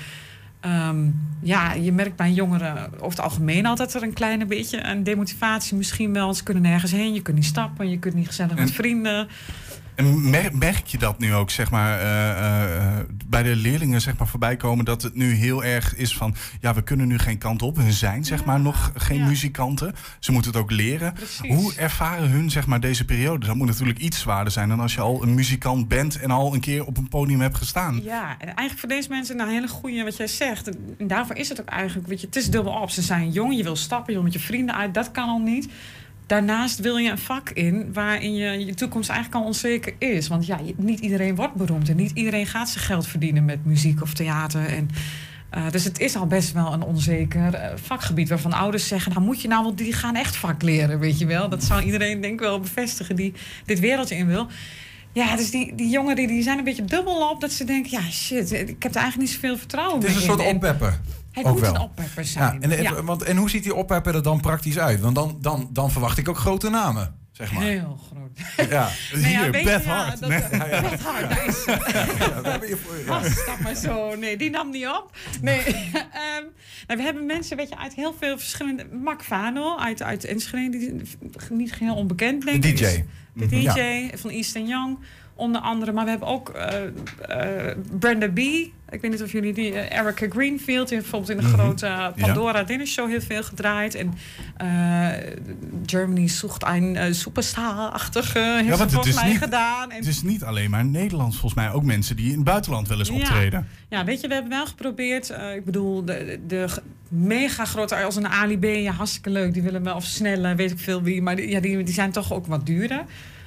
Um, 0.66 1.20
ja, 1.42 1.74
je 1.74 1.92
merkt 1.92 2.16
bij 2.16 2.32
jongeren 2.32 2.92
over 2.94 3.10
het 3.10 3.20
algemeen 3.20 3.66
altijd 3.66 3.94
er 3.94 4.04
een 4.04 4.14
kleine 4.14 4.46
beetje 4.46 4.84
een 4.84 5.04
demotivatie 5.04 5.78
misschien 5.78 6.14
wel. 6.14 6.34
Ze 6.34 6.44
kunnen 6.44 6.64
nergens 6.64 6.92
heen, 6.92 7.14
je 7.14 7.22
kunt 7.22 7.36
niet 7.36 7.46
stappen, 7.46 7.90
je 7.90 8.00
kunt 8.00 8.14
niet 8.14 8.28
gezellig 8.28 8.52
en, 8.52 8.64
met 8.64 8.72
vrienden. 8.72 9.28
En 10.00 10.30
mer- 10.30 10.58
merk 10.58 10.88
je 10.88 10.98
dat 10.98 11.20
nu 11.20 11.34
ook, 11.34 11.50
zeg 11.50 11.72
maar, 11.72 12.00
eh, 12.00 12.30
eh, 12.30 12.76
eh, 12.76 13.06
bij 13.26 13.44
de 13.44 13.56
leerlingen 13.56 14.02
zeg 14.02 14.18
maar, 14.18 14.28
voorbij 14.28 14.56
komen... 14.56 14.86
dat 14.86 15.02
het 15.02 15.16
nu 15.16 15.34
heel 15.34 15.64
erg 15.64 15.96
is 15.96 16.18
van, 16.18 16.36
ja, 16.62 16.74
we 16.74 16.82
kunnen 16.82 17.08
nu 17.08 17.18
geen 17.18 17.38
kant 17.38 17.62
op. 17.62 17.76
Hun 17.76 17.92
zijn, 17.92 18.26
zeg 18.26 18.46
maar, 18.46 18.60
nog 18.60 18.92
geen 18.96 19.20
ja. 19.20 19.26
muzikanten. 19.26 19.96
Ze 20.20 20.32
moeten 20.32 20.52
het 20.52 20.60
ook 20.60 20.72
leren. 20.72 21.14
Precies. 21.14 21.56
Hoe 21.56 21.74
ervaren 21.76 22.30
hun, 22.30 22.50
zeg 22.50 22.68
maar, 22.68 22.80
deze 22.80 23.06
periode? 23.06 23.46
Dat 23.46 23.56
moet 23.56 23.68
natuurlijk 23.68 24.00
iets 24.00 24.20
zwaarder 24.20 24.54
zijn 24.54 24.70
dan 24.70 24.80
als 24.80 24.94
je 24.94 25.02
al 25.02 25.24
een 25.24 25.34
muzikant 25.34 25.88
bent... 25.88 26.20
en 26.20 26.32
al 26.32 26.54
een 26.54 26.60
keer 26.60 26.86
op 26.86 26.98
een 26.98 27.10
podium 27.10 27.42
hebt 27.42 27.58
gestaan. 27.58 28.04
Ja, 28.04 28.36
en 28.38 28.48
eigenlijk 28.48 28.80
voor 28.80 28.90
deze 28.90 29.10
mensen 29.10 29.40
een 29.40 29.50
hele 29.50 29.68
goede 29.68 30.04
wat 30.04 30.18
jij 30.18 30.28
zegt. 30.28 30.70
En 30.98 31.08
daarvoor 31.08 31.36
is 31.36 31.50
het 31.50 31.62
ook 31.62 31.68
eigenlijk, 31.68 32.08
weet 32.08 32.22
je, 32.22 32.26
het 32.26 32.36
is 32.36 32.50
dubbel 32.50 32.74
op. 32.74 32.90
Ze 32.90 33.02
zijn 33.02 33.32
jong, 33.32 33.56
je 33.56 33.64
wil 33.64 33.76
stappen, 33.76 34.08
je 34.08 34.14
wil 34.14 34.24
met 34.24 34.34
je 34.34 34.40
vrienden 34.40 34.76
uit, 34.76 34.94
dat 34.94 35.12
kan 35.12 35.30
al 35.30 35.40
niet. 35.40 35.70
Daarnaast 36.30 36.80
wil 36.80 36.98
je 36.98 37.12
een 37.12 37.18
vak 37.18 37.50
in 37.50 37.94
waarin 37.94 38.36
je, 38.36 38.66
je 38.66 38.74
toekomst 38.74 39.10
eigenlijk 39.10 39.42
al 39.42 39.48
onzeker 39.48 39.94
is. 39.98 40.28
Want 40.28 40.46
ja, 40.46 40.60
niet 40.76 41.00
iedereen 41.00 41.36
wordt 41.36 41.54
beroemd 41.54 41.90
en 41.90 41.96
niet 41.96 42.12
iedereen 42.14 42.46
gaat 42.46 42.70
zijn 42.70 42.84
geld 42.84 43.08
verdienen 43.08 43.46
met 43.46 43.66
muziek 43.66 44.02
of 44.02 44.14
theater. 44.14 44.66
En, 44.66 44.90
eh, 45.50 45.70
dus 45.70 45.84
het 45.84 46.00
is 46.00 46.16
al 46.16 46.28
best 46.28 46.52
wel 46.52 46.74
een 46.74 46.84
onzeker 46.84 47.54
eh, 47.54 47.72
vakgebied 47.76 48.30
waarvan 48.30 48.54
ouders 48.54 48.88
zeggen: 48.88 49.12
Nou, 49.12 49.26
moet 49.26 49.42
je 49.42 49.48
nou 49.48 49.64
wel, 49.64 49.76
die 49.76 49.94
gaan 49.94 50.16
echt 50.16 50.36
vak 50.36 50.62
leren, 50.62 51.00
weet 51.00 51.20
je 51.20 51.26
wel. 51.26 51.50
Dat 51.50 51.64
zou 51.64 51.84
iedereen 51.84 52.22
denk 52.22 52.34
ik 52.34 52.40
wel 52.40 52.60
bevestigen 52.60 53.16
die 53.16 53.34
dit 53.66 53.80
wereldje 53.80 54.16
in 54.16 54.28
wil. 54.28 54.48
Ja, 55.14 55.36
dus 55.36 55.52
die, 55.52 55.76
die 55.76 55.90
jongeren 55.90 56.28
die 56.28 56.44
zijn 56.44 56.58
een 56.58 56.64
beetje 56.64 56.86
dubbel 56.86 57.30
op 57.30 57.42
dat 57.42 57.52
ze 57.52 57.64
denken: 57.64 57.92
ja, 57.92 58.02
shit, 58.12 58.52
ik 58.52 58.84
heb 58.84 58.96
er 58.96 59.02
eigenlijk 59.02 59.18
niet 59.18 59.30
zoveel 59.30 59.58
vertrouwen 59.58 60.00
Het 60.02 60.10
is 60.10 60.16
een 60.16 60.22
soort 60.22 60.42
in. 60.42 60.60
Het 61.32 61.46
ook 61.46 61.52
moet 61.52 61.62
wel. 61.62 61.76
een 61.76 61.82
oppepper 61.82 62.24
Ja, 62.24 62.30
zijn. 62.30 62.62
en, 62.64 62.72
en- 62.72 62.82
Ja, 62.84 63.04
Want, 63.04 63.24
en 63.24 63.38
hoe 63.38 63.50
ziet 63.50 63.64
die 63.64 63.76
oppepper 63.76 64.16
er 64.16 64.24
dan 64.24 64.42
praktisch 64.42 64.80
uit? 64.80 65.00
Want 65.02 65.16
dan, 65.16 65.38
dan, 65.42 65.70
dan 65.72 65.92
verwacht 65.92 66.18
ik 66.18 66.30
ook 66.30 66.38
grote 66.38 66.70
namen, 66.70 67.16
zeg 67.32 67.52
maar. 67.54 67.64
heel 67.64 68.00
groot. 68.12 68.18
Ja, 68.58 68.64
Nou 68.66 68.70
ja, 68.70 68.90
Hier, 69.12 69.46
je, 69.46 69.50
Beth 69.64 69.84
ja, 69.84 69.92
Hart. 69.92 70.20
Nee. 70.20 70.30
Beth 70.50 71.02
Hart, 71.02 71.30
daar 71.30 71.46
is 71.48 71.64
ze. 71.64 71.72
ja. 71.94 72.60
Ja. 73.06 73.22
Dat 73.46 73.60
maar 73.64 73.76
zo. 73.76 74.16
Nee, 74.16 74.38
die 74.38 74.50
nam 74.50 74.70
niet 74.70 74.88
op. 74.88 75.18
Nee. 75.42 75.60
ehm, 75.64 76.44
nou, 76.88 77.00
we 77.00 77.02
hebben 77.02 77.26
mensen 77.26 77.58
weet 77.58 77.70
je, 77.70 77.78
uit 77.78 77.94
heel 77.94 78.16
veel 78.20 78.38
verschillende... 78.38 78.86
Mark 79.04 79.24
Vano 79.24 79.78
uit, 79.78 80.02
uit 80.04 80.24
Enschede, 80.26 80.78
die 80.78 81.02
niet 81.50 81.76
heel 81.76 81.96
onbekend, 81.96 82.46
denk 82.46 82.62
De 82.62 82.68
ik. 82.68 82.78
DJ. 82.78 82.84
Is 82.84 83.02
De 83.34 83.48
DJ 83.48 83.56
Ja. 83.80 84.18
van 84.18 84.30
East 84.30 84.54
Young, 84.56 85.00
onder 85.40 85.62
andere. 85.62 85.92
Maar 85.92 86.04
we 86.04 86.10
hebben 86.10 86.28
ook 86.28 86.50
eh, 86.50 86.84
eh, 87.70 87.78
Brenda 88.00 88.28
B. 88.30 88.38
Ik 88.92 89.02
weet 89.02 89.12
niet 89.12 89.24
of 89.24 89.32
jullie 89.32 89.54
die... 89.54 89.74
eh, 89.74 90.00
Erica 90.00 90.26
Greenfield, 90.30 90.88
die 90.88 90.98
heeft 90.98 91.12
bijvoorbeeld 91.12 91.30
in 91.30 91.38
de 91.38 91.44
Mhm. 91.52 91.54
grote 91.62 92.12
Pandora 92.20 92.64
Dinnershow 92.64 93.10
heel 93.10 93.22
veel 93.22 93.44
gedraaid. 93.44 93.96
En 93.96 94.14
Germany 95.86 96.28
zoekt 96.28 96.64
een 96.64 96.96
want 98.78 98.80
het 98.80 98.92
volgens 98.92 99.16
is 99.16 99.22
mij 99.22 99.30
niet- 99.32 99.38
gedaan. 99.42 99.92
En 99.92 99.98
Het 99.98 100.08
is 100.08 100.22
niet 100.22 100.44
alleen 100.44 100.70
maar 100.70 100.86
Nederlands, 100.86 101.38
volgens 101.38 101.62
mij 101.62 101.72
ook 101.74 101.84
mensen 101.84 102.16
die 102.16 102.30
in 102.30 102.36
het 102.36 102.44
buitenland 102.44 102.88
wel 102.88 103.00
eens 103.00 103.08
Ja. 103.10 103.16
optreden. 103.16 103.68
Ja, 103.90 104.04
weet 104.06 104.22
je, 104.22 104.28
we 104.28 104.34
hebben 104.34 104.52
wel 104.52 104.66
geprobeerd. 104.66 105.30
ik 105.56 105.66
bedoel, 105.66 106.06
de, 106.06 106.40
de 106.48 106.66
mega 107.08 107.66
grote 107.66 107.96
als 107.96 108.16
een 108.16 108.28
Ali 108.28 108.58
B, 108.60 108.64
ja, 108.64 108.92
hartstikke 108.92 109.30
leuk. 109.30 109.54
Die 109.54 109.62
willen 109.62 109.84
wel 109.84 109.96
of 109.96 110.04
snelle, 110.04 110.56
weet 110.56 110.72
ik 110.72 110.80
veel 110.80 111.02
wie. 111.02 111.22
Maar 111.22 111.36
die, 111.36 111.50
ja, 111.50 111.60
die, 111.60 111.84
die 111.84 111.94
zijn 111.94 112.12
toch 112.12 112.34
ook 112.34 112.46
wat 112.48 112.66
duurder. 112.66 113.04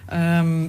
Ehm, 0.06 0.66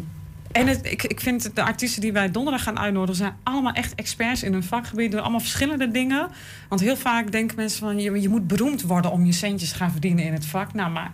en 0.53 0.67
ik, 0.67 1.03
ik 1.03 1.19
vind 1.19 1.55
de 1.55 1.63
artiesten 1.63 2.01
die 2.01 2.11
wij 2.11 2.31
donderdag 2.31 2.63
gaan 2.63 2.79
uitnodigen... 2.79 3.15
zijn 3.15 3.35
allemaal 3.43 3.73
echt 3.73 3.95
experts 3.95 4.43
in 4.43 4.53
hun 4.53 4.63
vakgebied. 4.63 5.11
Doen 5.11 5.21
allemaal 5.21 5.39
verschillende 5.39 5.91
dingen. 5.91 6.29
Want 6.69 6.81
heel 6.81 6.97
vaak 6.97 7.31
denken 7.31 7.55
mensen 7.55 7.79
van... 7.79 7.99
je, 7.99 8.21
je 8.21 8.29
moet 8.29 8.47
beroemd 8.47 8.81
worden 8.81 9.11
om 9.11 9.25
je 9.25 9.31
centjes 9.31 9.69
te 9.69 9.75
gaan 9.75 9.91
verdienen 9.91 10.25
in 10.25 10.33
het 10.33 10.45
vak. 10.45 10.73
Nou, 10.73 10.91
maar... 10.91 11.11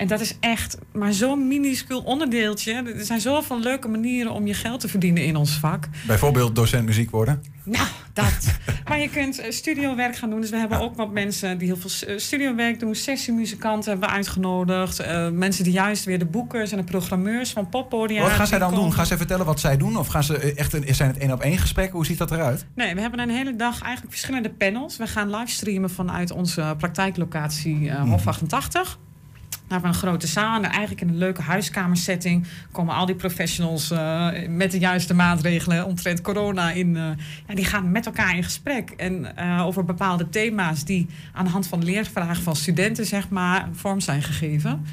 En 0.00 0.06
dat 0.06 0.20
is 0.20 0.34
echt 0.40 0.78
maar 0.92 1.12
zo'n 1.12 1.48
minuscuul 1.48 2.00
onderdeeltje. 2.00 2.72
Er 2.72 3.04
zijn 3.04 3.20
zoveel 3.20 3.60
leuke 3.60 3.88
manieren 3.88 4.32
om 4.32 4.46
je 4.46 4.54
geld 4.54 4.80
te 4.80 4.88
verdienen 4.88 5.24
in 5.24 5.36
ons 5.36 5.52
vak. 5.52 5.88
Bijvoorbeeld 6.06 6.54
docent 6.54 6.86
muziek 6.86 7.10
worden. 7.10 7.42
Nou, 7.64 7.86
dat. 8.12 8.58
maar 8.88 9.00
je 9.00 9.08
kunt 9.08 9.38
eh, 9.38 9.50
studiowerk 9.50 10.16
gaan 10.16 10.30
doen. 10.30 10.40
Dus 10.40 10.50
we 10.50 10.56
hebben 10.56 10.80
ook 10.80 10.96
wat 10.96 11.12
mensen 11.12 11.58
die 11.58 11.66
heel 11.66 11.76
veel 11.76 12.08
eh, 12.08 12.18
studiowerk 12.18 12.80
doen. 12.80 12.94
Sessiemuzikanten 12.94 13.90
hebben 13.90 14.08
we 14.08 14.14
uitgenodigd. 14.14 14.98
Eh, 14.98 15.28
mensen 15.28 15.64
die 15.64 15.72
juist 15.72 16.04
weer 16.04 16.18
de 16.18 16.26
boekers 16.26 16.72
en 16.72 16.78
de 16.78 16.84
programmeurs 16.84 17.50
van 17.50 17.68
poppodia... 17.68 18.22
Wat 18.22 18.30
gaan 18.30 18.46
zij 18.46 18.58
dan 18.58 18.74
doen? 18.74 18.92
Gaan 18.92 19.06
ze 19.06 19.16
vertellen 19.16 19.46
wat 19.46 19.60
zij 19.60 19.76
doen? 19.76 19.96
Of 19.96 20.06
gaan 20.06 20.24
ze 20.24 20.54
echt 20.54 20.72
een, 20.72 20.94
zijn 20.94 21.10
het 21.10 21.18
één 21.18 21.32
op 21.32 21.40
één 21.40 21.58
gesprekken? 21.58 21.96
Hoe 21.96 22.06
ziet 22.06 22.18
dat 22.18 22.30
eruit? 22.30 22.66
Nee, 22.74 22.94
we 22.94 23.00
hebben 23.00 23.20
een 23.20 23.30
hele 23.30 23.56
dag 23.56 23.82
eigenlijk 23.82 24.12
verschillende 24.12 24.50
panels. 24.50 24.96
We 24.96 25.06
gaan 25.06 25.30
livestreamen 25.30 25.90
vanuit 25.90 26.30
onze 26.30 26.74
praktijklocatie 26.78 27.90
eh, 27.90 28.02
Hof 28.02 28.26
88. 28.26 28.98
We 29.70 29.86
een 29.86 29.94
grote 29.94 30.26
zaal. 30.26 30.56
En 30.56 30.70
eigenlijk 30.70 31.00
in 31.00 31.08
een 31.08 31.18
leuke 31.18 31.42
huiskamersetting 31.42 32.46
komen 32.72 32.94
al 32.94 33.06
die 33.06 33.14
professionals 33.14 33.90
eh, 33.90 34.28
met 34.48 34.70
de 34.70 34.78
juiste 34.78 35.14
maatregelen 35.14 35.86
omtrent 35.86 36.20
corona 36.20 36.70
in. 36.70 36.94
ja, 37.48 37.54
die 37.54 37.64
gaan 37.64 37.90
met 37.90 38.06
elkaar 38.06 38.36
in 38.36 38.44
gesprek. 38.44 38.90
En 38.90 39.36
eh, 39.36 39.66
over 39.66 39.84
bepaalde 39.84 40.28
thema's 40.28 40.84
die 40.84 41.06
aan 41.32 41.44
de 41.44 41.50
hand 41.50 41.66
van 41.66 41.84
leervragen 41.84 42.42
van 42.42 42.56
studenten, 42.56 43.06
zeg 43.06 43.28
maar, 43.28 43.68
vorm 43.72 44.00
zijn 44.00 44.22
gegeven. 44.22 44.84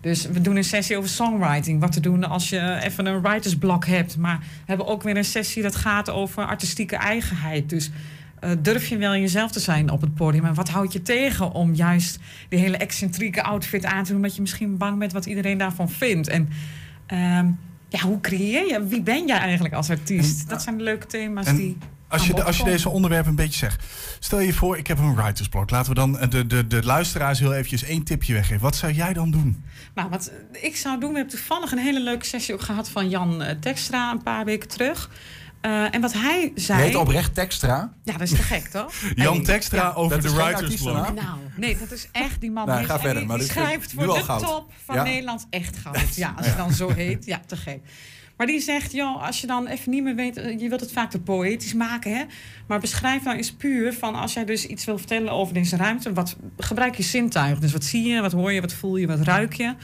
Dus 0.00 0.26
we 0.26 0.40
doen 0.40 0.56
een 0.56 0.64
sessie 0.64 0.96
over 0.96 1.10
songwriting. 1.10 1.80
Wat 1.80 1.92
te 1.92 2.00
doen 2.00 2.24
als 2.24 2.48
je 2.48 2.78
even 2.82 3.06
een 3.06 3.22
writersblok 3.22 3.86
hebt. 3.86 4.16
Maar 4.16 4.38
we 4.38 4.64
hebben 4.64 4.86
ook 4.86 5.02
weer 5.02 5.16
een 5.16 5.24
sessie 5.24 5.62
dat 5.62 5.76
gaat 5.76 6.10
over 6.10 6.46
artistieke 6.46 6.96
eigenheid. 6.96 7.70
Dus 7.70 7.90
eh, 8.40 8.50
durf 8.58 8.86
je 8.86 8.96
wel 8.96 9.16
jezelf 9.16 9.50
te 9.50 9.60
zijn 9.60 9.90
op 9.90 10.00
het 10.00 10.14
podium? 10.14 10.44
En 10.44 10.54
wat 10.54 10.68
houdt 10.68 10.92
je 10.92 11.02
tegen 11.02 11.52
om 11.52 11.74
juist 11.74 12.18
die 12.48 12.58
hele 12.58 12.76
excentrieke 12.76 13.42
outfit 13.42 13.84
aan 13.84 14.02
te 14.02 14.08
doen... 14.08 14.16
omdat 14.16 14.34
je 14.34 14.40
misschien 14.40 14.76
bang 14.76 14.98
bent 14.98 15.12
wat 15.12 15.26
iedereen 15.26 15.58
daarvan 15.58 15.90
vindt? 15.90 16.28
En 16.28 16.48
ehm, 17.06 17.46
ja, 17.88 18.00
hoe 18.00 18.20
creëer 18.20 18.66
je? 18.66 18.86
Wie 18.86 19.02
ben 19.02 19.26
jij 19.26 19.38
eigenlijk 19.38 19.74
als 19.74 19.90
artiest? 19.90 20.48
dat 20.48 20.62
zijn 20.62 20.78
de 20.78 20.84
leuke 20.84 21.06
thema's 21.06 21.46
en 21.46 21.56
die... 21.56 21.76
Als 22.08 22.26
je, 22.26 22.42
als 22.42 22.56
je 22.56 22.64
deze 22.64 22.88
onderwerpen 22.88 23.30
een 23.30 23.36
beetje 23.36 23.58
zegt. 23.58 23.84
Stel 24.18 24.40
je 24.40 24.52
voor, 24.52 24.78
ik 24.78 24.86
heb 24.86 24.98
een 24.98 25.14
writersblok. 25.14 25.70
Laten 25.70 25.88
we 25.88 25.94
dan 25.94 26.18
eh, 26.18 26.30
de, 26.30 26.46
de, 26.46 26.66
de 26.66 26.84
luisteraars 26.84 27.38
heel 27.38 27.52
eventjes 27.52 27.82
één 27.82 28.02
tipje 28.02 28.32
weggeven. 28.32 28.62
Wat 28.62 28.76
zou 28.76 28.92
jij 28.92 29.12
dan 29.12 29.30
doen? 29.30 29.64
Nou, 29.94 30.08
wat 30.08 30.32
ik 30.52 30.76
zou 30.76 31.00
doen, 31.00 31.10
we 31.10 31.16
hebben 31.16 31.34
toevallig 31.34 31.72
een 31.72 31.78
hele 31.78 32.00
leuke 32.00 32.24
sessie 32.24 32.54
ook 32.54 32.60
gehad 32.60 32.88
van 32.88 33.08
Jan 33.08 33.42
eh, 33.42 33.56
Tekstra 33.60 34.10
een 34.10 34.22
paar 34.22 34.44
weken 34.44 34.68
terug. 34.68 35.10
Eh, 35.60 35.94
en 35.94 36.00
wat 36.00 36.12
hij 36.12 36.52
zei. 36.54 36.82
heet 36.82 36.94
oprecht 36.96 37.34
Textra. 37.34 37.92
Ja, 38.04 38.12
dat 38.12 38.20
is 38.20 38.30
te 38.30 38.42
gek, 38.42 38.66
toch? 38.68 38.92
Jan 39.14 39.44
Hey, 39.46 39.60
ja. 39.70 39.92
over 39.92 40.22
de 40.22 40.30
writersblok. 40.30 40.62
artiestennaam. 40.62 41.14
Nou, 41.14 41.38
nee, 41.56 41.76
dat 41.78 41.90
is 41.90 42.08
echt 42.12 42.40
die 42.40 42.50
man. 42.50 42.66
Nou, 42.66 42.78
die, 42.78 42.88
ga 42.88 42.98
verder, 42.98 43.18
die, 43.18 43.26
maar 43.26 43.38
die 43.38 43.46
schrijft 43.46 43.92
voor 43.92 44.14
de 44.14 44.22
goud. 44.22 44.42
top 44.42 44.72
van 44.84 44.94
Ja. 44.94 45.02
Nederland 45.02 45.46
echt 45.50 45.76
goud. 45.76 46.14
Ja, 46.14 46.34
als 46.36 46.46
je 46.46 46.54
dan 46.56 46.72
zo 46.72 46.88
heet. 46.92 47.24
Ja, 47.24 47.40
te 47.46 47.56
gek. 47.56 47.80
Maar 48.36 48.46
die 48.46 48.60
zegt, 48.60 48.92
joh, 48.92 49.22
als 49.26 49.40
je 49.40 49.46
dan 49.46 49.66
even 49.66 49.90
niet 49.90 50.02
meer 50.02 50.14
weet... 50.14 50.36
eh, 50.36 50.60
je 50.60 50.68
wilt 50.68 50.80
het 50.80 50.92
vaak 50.92 51.10
te 51.10 51.20
poëtisch 51.20 51.74
maken, 51.74 52.16
hè? 52.16 52.24
Maar 52.66 52.80
beschrijf 52.80 53.22
nou 53.24 53.36
eens 53.36 53.52
puur 53.52 53.92
van... 53.92 54.14
als 54.14 54.32
jij 54.32 54.44
dus 54.44 54.66
iets 54.66 54.84
wil 54.84 54.98
vertellen 54.98 55.32
over 55.32 55.54
deze 55.54 55.76
ruimte... 55.76 56.12
Wat, 56.12 56.36
gebruik 56.58 56.96
je 56.96 57.02
zintuigen. 57.02 57.60
Dus 57.60 57.72
wat 57.72 57.84
zie 57.84 58.06
je, 58.08 58.20
wat 58.20 58.32
hoor 58.32 58.52
je, 58.52 58.60
wat 58.60 58.72
voel 58.72 58.96
je, 58.96 59.06
wat 59.06 59.20
ruik 59.20 59.52
je... 59.54 59.74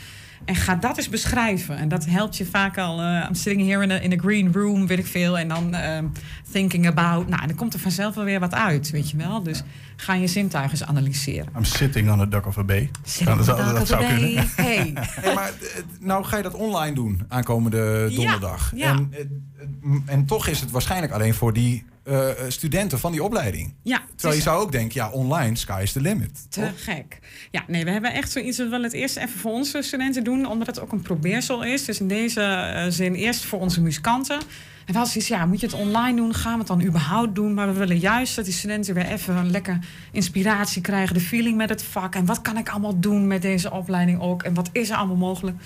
En 0.44 0.54
ga 0.54 0.74
dat 0.74 0.96
eens 0.96 1.08
beschrijven. 1.08 1.76
En 1.76 1.88
dat 1.88 2.04
helpt 2.04 2.36
je 2.36 2.46
vaak 2.46 2.78
al. 2.78 3.00
eh 3.00 3.24
I'm 3.28 3.34
sitting 3.34 3.68
here 3.68 3.82
in 3.82 3.90
a, 3.90 3.94
in 4.00 4.12
a 4.12 4.16
green 4.16 4.52
room, 4.52 4.86
weet 4.86 4.98
ik 4.98 5.06
veel. 5.06 5.38
En 5.38 5.48
dan 5.48 5.74
ehm, 5.74 6.04
thinking 6.52 6.86
about. 6.86 7.28
Nou, 7.28 7.42
en 7.42 7.48
dan 7.48 7.56
komt 7.56 7.74
er 7.74 7.80
vanzelf 7.80 8.14
wel 8.14 8.24
weer 8.24 8.40
wat 8.40 8.54
uit, 8.54 8.90
weet 8.90 9.10
je 9.10 9.16
wel. 9.16 9.42
Dus 9.42 9.62
ga 9.96 10.14
je 10.14 10.26
zintuigen 10.26 10.70
eens 10.78 10.84
analyseren. 10.88 11.48
I'm 11.56 11.64
sitting 11.64 12.10
on 12.10 12.18
the 12.18 12.28
dock 12.28 12.46
of 12.46 12.58
a 12.58 12.64
bay. 12.64 12.90
Nou, 13.24 13.36
dat, 13.36 13.46
zou- 13.46 13.74
dat 13.74 13.88
zou 13.88 14.04
kunnen. 14.06 14.34
Hey. 14.56 14.92
Hey, 15.20 15.34
maar 15.34 15.48
eh, 15.48 15.82
nou 16.00 16.24
ga 16.24 16.36
je 16.36 16.42
dat 16.42 16.54
online 16.54 16.94
doen 16.94 17.22
aankomende 17.28 18.10
donderdag. 18.14 18.72
ja. 18.74 18.90
En, 18.90 19.10
eh, 19.12 19.98
en 20.14 20.26
toch 20.26 20.46
is 20.46 20.60
het 20.60 20.70
waarschijnlijk 20.70 21.12
alleen 21.12 21.34
voor 21.34 21.52
die 21.52 21.84
eh, 22.04 22.28
studenten 22.48 22.98
van 22.98 23.12
die 23.12 23.22
opleiding. 23.22 23.74
Ja, 23.82 24.02
Terwijl 24.16 24.38
je 24.38 24.44
zou 24.44 24.62
ook 24.62 24.72
denken, 24.72 25.00
ja, 25.00 25.10
online, 25.10 25.56
sky 25.56 25.80
is 25.82 25.92
the 25.92 26.00
limit. 26.00 26.46
te 26.48 26.60
toch? 26.60 26.84
gek. 26.84 27.18
Ja, 27.50 27.64
nee, 27.66 27.84
we 27.84 27.90
hebben 27.90 28.12
echt 28.12 28.32
zoiets. 28.32 28.58
We 28.58 28.64
willen 28.64 28.82
het 28.82 28.92
eerst 28.92 29.16
even 29.16 29.38
voor 29.38 29.52
onze 29.52 29.82
studenten 29.82 30.24
doen, 30.24 30.46
omdat 30.46 30.66
het 30.66 30.80
ook 30.80 30.92
een 30.92 31.02
probeersel 31.02 31.64
is. 31.64 31.84
Dus 31.84 32.00
in 32.00 32.08
deze 32.08 32.40
eh, 32.40 32.86
zin 32.88 33.14
eerst 33.14 33.44
voor 33.44 33.60
onze 33.60 33.80
muzikanten. 33.80 34.38
En 34.86 34.94
wel 34.94 35.06
zoiets, 35.06 35.28
ja, 35.28 35.46
moet 35.46 35.60
je 35.60 35.66
het 35.66 35.74
online 35.74 36.16
doen? 36.16 36.34
Gaan 36.34 36.52
we 36.52 36.58
het 36.58 36.66
dan 36.66 36.82
überhaupt 36.82 37.34
doen? 37.34 37.54
Maar 37.54 37.66
we 37.66 37.78
willen 37.78 37.98
juist 37.98 38.36
dat 38.36 38.44
die 38.44 38.54
studenten 38.54 38.94
weer 38.94 39.06
even 39.06 39.36
een 39.36 39.50
lekker 39.50 39.78
inspiratie 40.12 40.82
krijgen. 40.82 41.14
De 41.14 41.20
feeling 41.20 41.56
met 41.56 41.68
het 41.68 41.82
vak. 41.82 42.14
En 42.14 42.24
wat 42.24 42.42
kan 42.42 42.58
ik 42.58 42.68
allemaal 42.68 43.00
doen 43.00 43.26
met 43.26 43.42
deze 43.42 43.70
opleiding 43.70 44.20
ook? 44.20 44.42
En 44.42 44.54
wat 44.54 44.68
is 44.72 44.90
er 44.90 44.96
allemaal 44.96 45.16
mogelijk? 45.16 45.56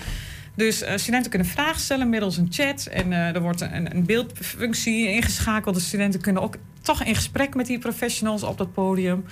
Dus 0.56 0.82
eh, 0.82 0.96
studenten 0.96 1.30
kunnen 1.30 1.48
vragen 1.48 1.80
stellen 1.80 2.08
middels 2.08 2.36
een 2.36 2.48
chat. 2.50 2.86
En 2.86 3.12
eh, 3.12 3.34
er 3.34 3.40
wordt 3.42 3.60
een, 3.60 3.96
een 3.96 4.04
beeldfunctie 4.06 5.08
ingeschakeld. 5.08 5.74
De 5.74 5.80
studenten 5.80 6.20
kunnen 6.20 6.42
ook 6.42 6.54
toch 6.82 7.02
in 7.02 7.14
gesprek 7.14 7.54
met 7.54 7.66
die 7.66 7.78
professionals 7.78 8.42
op 8.42 8.58
dat 8.58 8.72
podium. 8.72 9.24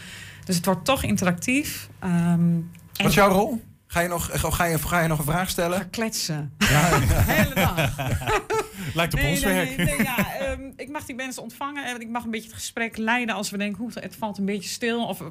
Dus 0.44 0.56
het 0.56 0.64
wordt 0.64 0.84
toch 0.84 1.02
interactief. 1.02 1.88
Ehm, 1.98 2.54
Wat 2.92 3.06
is 3.06 3.14
jouw 3.14 3.28
rol? 3.30 3.62
Ga 3.86 4.00
je 4.00 4.08
nog, 4.08 4.30
ga 4.32 4.64
je, 4.64 4.78
ga 4.78 5.00
je 5.00 5.08
nog 5.08 5.18
een 5.18 5.24
vraag 5.24 5.50
stellen? 5.50 5.90
kletsen. 5.90 6.52
Ja, 6.58 6.88
De 6.98 7.04
hele 7.14 7.54
dag. 7.54 7.96
Lijkt 8.94 9.14
op 9.14 9.20
Nee, 9.20 9.30
ons 9.30 9.40
nee, 9.40 9.54
werk. 9.54 9.76
nee, 9.76 9.86
nee, 9.86 10.02
ja, 10.02 10.34
ehm, 10.38 10.60
ik 10.76 10.88
mag 10.88 11.04
die 11.04 11.14
mensen 11.14 11.42
ontvangen 11.42 11.84
en 11.86 12.00
ik 12.00 12.08
mag 12.08 12.24
een 12.24 12.30
beetje 12.30 12.46
het 12.48 12.56
gesprek 12.56 12.96
leiden 12.96 13.34
als 13.34 13.50
we 13.50 13.58
denken, 13.58 13.78
hoe, 13.82 13.90
het 13.94 14.16
valt 14.18 14.38
een 14.38 14.44
beetje 14.44 14.68
stil 14.68 15.06
of 15.06 15.22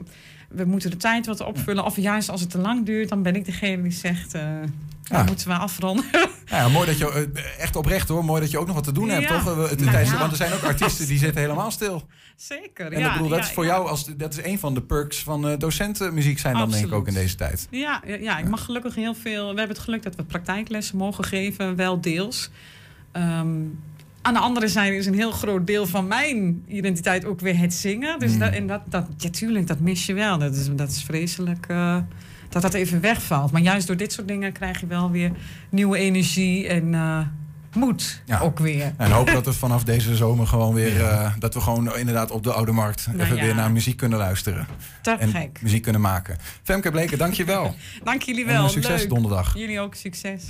we 0.53 0.65
moeten 0.65 0.89
de 0.89 0.97
tijd 0.97 1.25
wat 1.25 1.41
opvullen. 1.41 1.85
Of 1.85 1.97
juist 1.97 2.29
als 2.29 2.41
het 2.41 2.49
te 2.49 2.57
lang 2.57 2.85
duurt, 2.85 3.09
dan 3.09 3.21
ben 3.21 3.35
ik 3.35 3.45
degene 3.45 3.81
die 3.83 3.91
zegt, 3.91 4.33
eh 4.33 4.41
Ja. 4.41 5.17
dan 5.17 5.25
moeten 5.25 5.47
we 5.47 5.53
afronden. 5.53 6.05
Nou 6.49 6.65
ja, 6.65 6.71
mooi 6.71 6.85
dat 6.85 6.97
je, 6.97 7.11
eh, 7.33 7.61
echt 7.63 7.75
oprecht 7.75 8.07
hoor, 8.07 8.25
mooi 8.25 8.41
dat 8.41 8.51
je 8.51 8.57
ook 8.57 8.65
nog 8.65 8.75
wat 8.75 8.83
te 8.83 8.91
doen 8.91 9.09
hebt, 9.09 9.27
toch? 9.27 9.47
Eh, 9.47 9.69
het- 9.69 9.79
Nou 9.79 9.97
ja. 10.05 10.17
Want 10.17 10.31
er 10.31 10.37
zijn 10.37 10.53
ook 10.53 10.63
artiesten 10.63 11.07
die 11.07 11.17
zitten 11.17 11.41
helemaal 11.41 11.71
stil. 11.71 12.07
Zeker, 12.35 12.91
En 12.91 12.99
ja. 12.99 13.07
ik 13.07 13.13
bedoel, 13.13 13.27
dat 13.29 13.39
is 13.39 13.49
voor 13.51 13.65
jou, 13.65 13.87
als, 13.87 14.05
dat 14.17 14.37
is 14.37 14.45
een 14.45 14.59
van 14.59 14.73
de 14.73 14.81
perks 14.81 15.23
van 15.23 15.47
eh, 15.47 15.57
docentenmuziek 15.57 16.39
zijn 16.39 16.57
dan 16.57 16.71
denk 16.71 16.85
ik 16.85 16.93
ook 16.93 17.07
in 17.07 17.13
deze 17.13 17.35
tijd. 17.35 17.67
Ja, 17.69 18.01
ja, 18.05 18.15
ja, 18.15 18.37
ik 18.37 18.47
mag 18.49 18.65
gelukkig 18.65 18.95
heel 18.95 19.13
veel. 19.15 19.41
We 19.53 19.57
hebben 19.57 19.75
het 19.75 19.85
geluk 19.85 20.03
dat 20.03 20.15
we 20.15 20.23
praktijklessen 20.23 20.97
mogen 20.97 21.23
geven, 21.23 21.75
wel 21.75 22.01
deels. 22.01 22.49
Ehm, 23.11 23.47
aan 24.23 24.33
de 24.33 24.39
andere 24.39 24.67
zijde 24.67 24.95
is 24.95 25.05
een 25.05 25.13
heel 25.13 25.31
groot 25.31 25.67
deel 25.67 25.85
van 25.85 26.07
mijn 26.07 26.63
identiteit 26.67 27.25
ook 27.25 27.39
weer 27.39 27.57
het 27.57 27.73
zingen. 27.73 28.19
Dus 28.19 28.33
Mm. 28.33 28.39
dat, 28.39 28.53
en 28.53 28.67
dat, 28.67 28.81
dat, 28.89 29.07
ja, 29.17 29.29
tuurlijk, 29.29 29.67
dat 29.67 29.79
mis 29.79 30.05
je 30.05 30.13
wel. 30.13 30.37
Dat 30.37 30.55
is, 30.55 30.69
dat 30.75 30.89
is 30.89 31.03
vreselijk 31.03 31.65
eh, 31.67 31.97
dat 32.49 32.61
dat 32.61 32.73
even 32.73 33.01
wegvalt. 33.01 33.51
Maar 33.51 33.61
juist 33.61 33.87
door 33.87 33.97
dit 33.97 34.13
soort 34.13 34.27
dingen 34.27 34.51
krijg 34.51 34.79
je 34.79 34.87
wel 34.87 35.11
weer 35.11 35.31
nieuwe 35.69 35.97
energie 35.97 36.67
en 36.67 36.93
eh, 36.93 37.19
moed 37.75 38.21
Ja. 38.25 38.39
ook 38.39 38.59
weer. 38.59 38.93
En 38.97 39.11
hoop 39.11 39.27
dat 39.31 39.45
we 39.45 39.53
vanaf 39.53 39.83
deze 39.83 40.15
zomer 40.15 40.47
gewoon 40.47 40.73
weer, 40.73 41.05
eh, 41.05 41.31
dat 41.39 41.53
we 41.53 41.61
gewoon 41.61 41.97
inderdaad 41.97 42.31
op 42.31 42.43
de 42.43 42.53
Oude 42.53 42.71
Markt 42.71 43.07
Nou 43.07 43.19
even 43.19 43.35
ja. 43.35 43.41
weer 43.43 43.55
naar 43.55 43.71
muziek 43.71 43.97
kunnen 43.97 44.17
luisteren. 44.19 44.67
Te 45.01 45.11
En 45.11 45.29
gek. 45.29 45.59
muziek 45.61 45.81
kunnen 45.81 46.01
maken. 46.01 46.37
Femke 46.63 46.91
Bleken, 46.91 47.17
dank 47.17 47.33
je 47.33 47.43
wel. 47.45 47.75
Dank 48.03 48.21
jullie 48.21 48.45
En 48.45 48.53
wel. 48.53 48.63
een 48.63 48.69
succes 48.69 48.99
Leuk. 48.99 49.09
donderdag. 49.09 49.53
Jullie 49.57 49.79
ook 49.79 49.95
succes. 49.95 50.43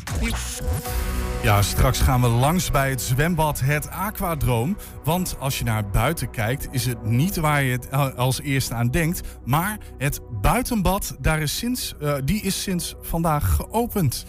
Ja, 1.44 1.62
straks 1.62 2.00
gaan 2.00 2.22
we 2.22 2.28
langs 2.28 2.72
bij 2.72 2.90
het 2.90 3.02
zwembad 3.02 3.60
Het 3.60 3.90
Aquadroom. 3.90 4.78
Want 5.04 5.36
als 5.40 5.58
je 5.58 5.64
naar 5.64 5.90
buiten 5.90 6.30
kijkt, 6.30 6.68
is 6.72 6.86
het 6.86 7.04
niet 7.06 7.36
waar 7.36 7.64
je 7.64 7.72
het 7.72 7.94
a- 7.94 8.10
als 8.10 8.42
eerste 8.42 8.74
aan 8.74 8.90
denkt. 8.92 9.22
Maar 9.46 9.78
het 9.98 10.20
buitenbad, 10.42 11.16
daar 11.20 11.42
is 11.42 11.58
sinds, 11.58 11.94
eh, 12.02 12.14
die 12.24 12.42
is 12.42 12.62
sinds 12.62 12.96
vandaag 13.02 13.56
geopend. 13.56 14.26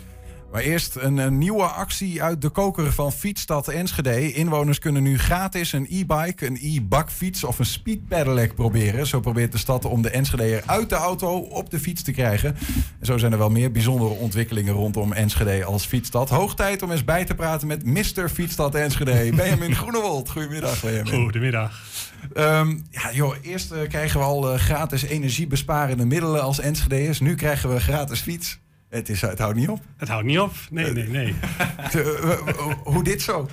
Maar 0.55 0.63
eerst 0.63 0.97
een, 0.97 1.17
een 1.17 1.39
nieuwe 1.39 1.63
actie 1.63 2.23
uit 2.23 2.43
de 2.43 2.49
koker 2.49 2.93
van 2.93 3.13
Fietsstad 3.13 3.69
Enschede. 3.69 4.33
Inwoners 4.33 4.79
kunnen 4.79 5.03
nu 5.03 5.19
gratis 5.19 5.73
een 5.73 5.87
e-bike, 5.91 6.47
een 6.47 6.59
e-bakfiets 6.63 7.45
of 7.45 7.59
een 7.59 7.67
speedpedelec 7.67 8.55
proberen. 8.55 9.07
Zo 9.07 9.21
probeert 9.21 9.53
de 9.53 9.59
stad 9.59 9.85
om 9.85 10.03
de 10.03 10.11
Enschedeer 10.11 10.63
uit 10.67 10.89
de 10.89 10.95
auto 10.95 11.39
op 11.39 11.71
de 11.71 11.79
fiets 11.79 12.03
te 12.03 12.13
krijgen. 12.13 12.57
En 13.01 13.07
zo 13.07 13.19
zijn 13.19 13.33
er 13.33 13.39
wel 13.39 13.51
meer 13.51 13.71
bijzondere 13.73 14.11
ontwikkelingen 14.11 14.75
rondom 14.75 15.13
Enschede 15.13 15.65
als 15.65 15.85
fietsstad. 15.85 16.31
Hoog 16.31 16.55
tijd 16.55 16.83
om 16.83 16.91
eens 16.91 17.05
bij 17.05 17.25
te 17.25 17.35
praten 17.35 17.69
met 17.69 17.85
Mr. 17.85 18.29
Fietsstad 18.29 18.75
Enschede. 18.75 19.31
Benjamin 19.37 19.75
Groenewold. 19.75 20.31
Goedemiddag, 20.31 20.83
Benjamin. 20.83 21.23
Goedemiddag. 21.23 21.83
Ehm, 22.33 22.79
ja, 22.91 23.13
joh, 23.13 23.35
eerst 23.43 23.73
eh, 23.73 23.89
krijgen 23.89 24.21
we 24.21 24.27
al 24.27 24.53
eh, 24.53 24.59
gratis 24.59 25.03
energiebesparende 25.03 26.07
middelen 26.07 26.43
als 26.43 26.61
Enschedeers. 26.61 27.21
Nu 27.21 27.35
krijgen 27.35 27.75
we 27.75 27.81
gratis 27.81 28.21
fiets. 28.21 28.63
Het, 28.95 29.09
is, 29.09 29.21
het 29.21 29.39
houdt 29.39 29.57
niet 29.57 29.69
op. 29.69 29.81
Het 29.97 30.09
houdt 30.09 30.27
niet 30.27 30.39
op. 30.39 30.53
Nee, 30.71 30.93
nee, 30.93 31.09
nee. 31.09 31.35
Eh, 31.93 32.01
eh, 32.01 32.73
Hoe 32.85 33.05
dit 33.05 33.23
zo? 33.23 33.49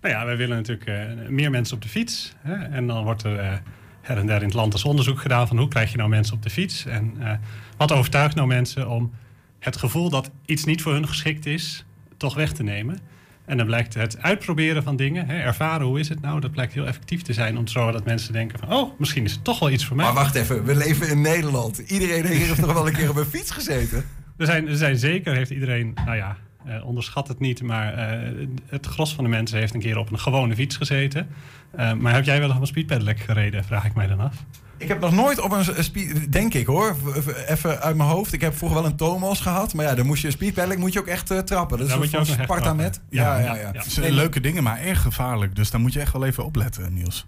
nou 0.00 0.14
ja, 0.14 0.24
wij 0.24 0.36
willen 0.36 0.56
natuurlijk 0.56 0.86
eh, 0.86 1.28
meer 1.28 1.50
mensen 1.50 1.74
op 1.76 1.82
de 1.82 1.88
fiets. 1.88 2.34
Hè? 2.38 2.54
En 2.54 2.86
dan 2.86 3.04
wordt 3.04 3.22
er 3.22 3.38
eh, 3.38 3.52
her 4.00 4.18
en 4.18 4.26
der 4.26 4.36
in 4.36 4.44
het 4.44 4.54
land 4.54 4.72
eens 4.72 4.84
onderzoek 4.84 5.20
gedaan 5.20 5.48
van 5.48 5.58
hoe 5.58 5.68
krijg 5.68 5.90
je 5.90 5.96
nou 5.96 6.08
mensen 6.08 6.34
op 6.34 6.42
de 6.42 6.50
fiets. 6.50 6.86
En 6.86 7.14
eh, 7.20 7.32
wat 7.76 7.92
overtuigt 7.92 8.34
nou 8.34 8.48
mensen 8.48 8.88
om 8.88 9.12
het 9.58 9.76
gevoel 9.76 10.10
dat 10.10 10.30
iets 10.46 10.64
niet 10.64 10.82
voor 10.82 10.92
hun 10.92 11.08
geschikt 11.08 11.46
is, 11.46 11.84
toch 12.16 12.34
weg 12.34 12.52
te 12.52 12.62
nemen. 12.62 12.98
En 13.44 13.56
dan 13.56 13.66
blijkt 13.66 13.94
het 13.94 14.22
uitproberen 14.22 14.82
van 14.82 14.96
dingen, 14.96 15.26
hè, 15.26 15.38
ervaren 15.38 15.86
hoe 15.86 16.00
is 16.00 16.08
het 16.08 16.20
nou, 16.20 16.40
dat 16.40 16.50
blijkt 16.50 16.72
heel 16.72 16.86
effectief 16.86 17.22
te 17.22 17.32
zijn 17.32 17.58
om 17.58 17.64
te 17.64 17.72
zorgen 17.72 17.92
dat 17.92 18.04
mensen 18.04 18.32
denken 18.32 18.58
van, 18.58 18.72
oh, 18.72 18.98
misschien 18.98 19.24
is 19.24 19.32
het 19.32 19.44
toch 19.44 19.58
wel 19.58 19.70
iets 19.70 19.84
voor 19.84 19.96
mij. 19.96 20.04
Maar 20.04 20.14
wacht 20.14 20.34
even, 20.34 20.64
we 20.64 20.74
leven 20.74 21.08
in 21.08 21.20
Nederland. 21.20 21.78
Iedereen 21.78 22.24
heeft 22.24 22.60
toch 22.60 22.72
wel 22.72 22.86
een 22.86 22.92
keer 22.92 23.10
op 23.10 23.16
een 23.16 23.24
fiets 23.24 23.50
gezeten? 23.50 24.04
Er 24.40 24.46
zijn, 24.46 24.68
er 24.68 24.76
zijn 24.76 24.96
zeker, 24.96 25.34
heeft 25.34 25.50
iedereen, 25.50 25.94
nou 26.04 26.16
ja, 26.16 26.36
eh, 26.64 26.86
onderschat 26.86 27.28
het 27.28 27.40
niet, 27.40 27.62
maar 27.62 27.94
eh, 27.94 28.46
het 28.66 28.86
gros 28.86 29.14
van 29.14 29.24
de 29.24 29.30
mensen 29.30 29.58
heeft 29.58 29.74
een 29.74 29.80
keer 29.80 29.98
op 29.98 30.12
een 30.12 30.18
gewone 30.18 30.54
fiets 30.54 30.76
gezeten. 30.76 31.28
Eh, 31.70 31.92
maar 31.92 32.14
heb 32.14 32.24
jij 32.24 32.38
wel 32.38 32.46
eens 32.46 32.56
op 32.56 32.60
een 32.60 32.66
speedpedelec 32.66 33.20
gereden, 33.20 33.64
vraag 33.64 33.84
ik 33.84 33.94
mij 33.94 34.06
dan 34.06 34.20
af. 34.20 34.34
Ik 34.80 34.88
heb 34.88 35.00
nog 35.00 35.12
nooit 35.12 35.40
op 35.40 35.52
een 35.52 35.84
speed... 35.84 36.32
Denk 36.32 36.54
ik 36.54 36.66
hoor, 36.66 36.96
even 37.46 37.80
uit 37.80 37.96
mijn 37.96 38.08
hoofd. 38.08 38.32
Ik 38.32 38.40
heb 38.40 38.56
vroeger 38.56 38.80
wel 38.80 38.90
een 38.90 38.96
Thomas 38.96 39.40
gehad. 39.40 39.74
Maar 39.74 39.84
ja, 39.84 39.94
dan 39.94 40.06
moest 40.06 40.20
je 40.20 40.26
een 40.26 40.32
speedpedelec 40.32 40.78
moet 40.78 40.92
je 40.92 40.98
ook 40.98 41.06
echt 41.06 41.30
eh, 41.30 41.38
trappen. 41.38 41.78
Dat 41.78 41.86
is 41.86 42.12
een 42.12 42.24
van 42.24 42.26
Sparta 42.26 42.74
met. 42.74 43.00
Ja, 43.10 43.38
ja, 43.38 43.44
Ja, 43.44 43.54
ja. 43.54 43.60
ja, 43.60 43.72
Het 43.72 43.92
zijn 43.92 44.12
leuke 44.12 44.40
dingen, 44.40 44.62
maar 44.62 44.80
erg 44.80 45.02
gevaarlijk. 45.02 45.56
Dus 45.56 45.70
daar 45.70 45.80
moet 45.80 45.92
je 45.92 46.00
echt 46.00 46.12
wel 46.12 46.24
even 46.24 46.44
opletten, 46.44 46.94
Niels. 46.94 47.26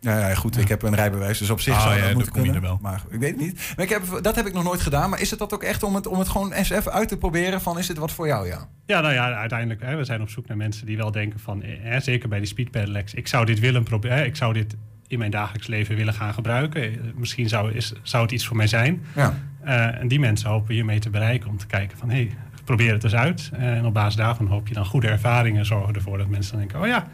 Ja, 0.00 0.28
ja, 0.28 0.34
goed. 0.34 0.58
Ik 0.58 0.68
heb 0.68 0.82
een 0.82 0.94
rijbewijs, 0.94 1.38
dus 1.38 1.50
op 1.50 1.60
zich 1.60 1.74
Ah, 1.74 1.82
zou 1.82 1.96
ja, 1.96 2.04
dat 2.04 2.14
moeten 2.14 2.32
kunnen. 2.32 2.60
wel. 2.60 2.78
Maar 2.82 3.02
ik 3.10 3.20
weet 3.20 3.30
het 3.30 3.40
niet. 3.40 3.72
Maar 3.76 3.84
ik 3.84 3.90
heb, 3.90 4.02
dat 4.22 4.36
heb 4.36 4.46
ik 4.46 4.52
nog 4.52 4.64
nooit 4.64 4.80
gedaan. 4.80 5.10
Maar 5.10 5.20
is 5.20 5.30
het 5.30 5.38
dat 5.38 5.52
ook 5.54 5.62
echt 5.62 5.82
om 5.82 5.94
het, 5.94 6.06
om 6.06 6.18
het 6.18 6.28
gewoon 6.28 6.52
eens 6.52 6.70
even 6.70 6.92
uit 6.92 7.08
te 7.08 7.16
proberen? 7.16 7.60
Van 7.60 7.78
is 7.78 7.86
dit 7.86 7.98
wat 7.98 8.12
voor 8.12 8.26
jou, 8.26 8.46
ja? 8.46 8.68
Ja, 8.86 9.00
nou 9.00 9.14
ja, 9.14 9.32
uiteindelijk, 9.34 9.82
hè, 9.82 9.96
we 9.96 10.04
zijn 10.04 10.20
op 10.20 10.28
zoek 10.30 10.46
naar 10.46 10.56
mensen 10.56 10.86
die 10.86 10.96
wel 10.96 11.10
denken 11.10 11.40
van, 11.40 11.62
eh, 11.62 12.00
zeker 12.00 12.28
bij 12.28 12.38
die 12.38 12.48
speedpedelecs, 12.48 13.14
ik 13.14 13.28
zou 13.28 13.44
dit 13.44 13.58
willen 13.60 13.82
proberen, 13.82 14.24
ik 14.24 14.36
zou 14.36 14.52
dit 14.52 14.76
in 15.06 15.18
mijn 15.18 15.30
dagelijks 15.30 15.66
leven 15.66 15.96
willen 15.96 16.14
gaan 16.14 16.34
gebruiken. 16.34 16.82
Eh, 16.82 16.90
Misschien 17.14 17.48
zou, 17.48 17.72
is, 17.72 17.92
zou 18.02 18.22
het 18.22 18.32
iets 18.32 18.46
voor 18.46 18.56
mij 18.56 18.66
zijn. 18.66 19.04
Ja. 19.14 19.34
Eh, 19.60 20.00
en 20.00 20.08
die 20.08 20.20
mensen 20.20 20.50
hopen 20.50 20.74
hiermee 20.74 20.98
te 20.98 21.10
bereiken 21.10 21.50
om 21.50 21.56
te 21.58 21.66
kijken 21.66 21.98
van, 21.98 22.10
hé, 22.10 22.16
hey, 22.16 22.30
probeer 22.64 22.92
het 22.92 23.04
eens 23.04 23.14
uit. 23.14 23.50
En 23.52 23.84
op 23.86 23.94
basis 23.94 24.14
daarvan 24.16 24.46
hoop 24.46 24.68
je 24.68 24.74
dan 24.74 24.86
goede 24.86 25.08
ervaringen 25.08 25.66
zorgen 25.66 25.94
ervoor 25.94 26.18
dat 26.18 26.28
mensen 26.28 26.50
dan 26.52 26.60
denken, 26.60 26.80
oh 26.80 26.86
ja, 26.86 27.06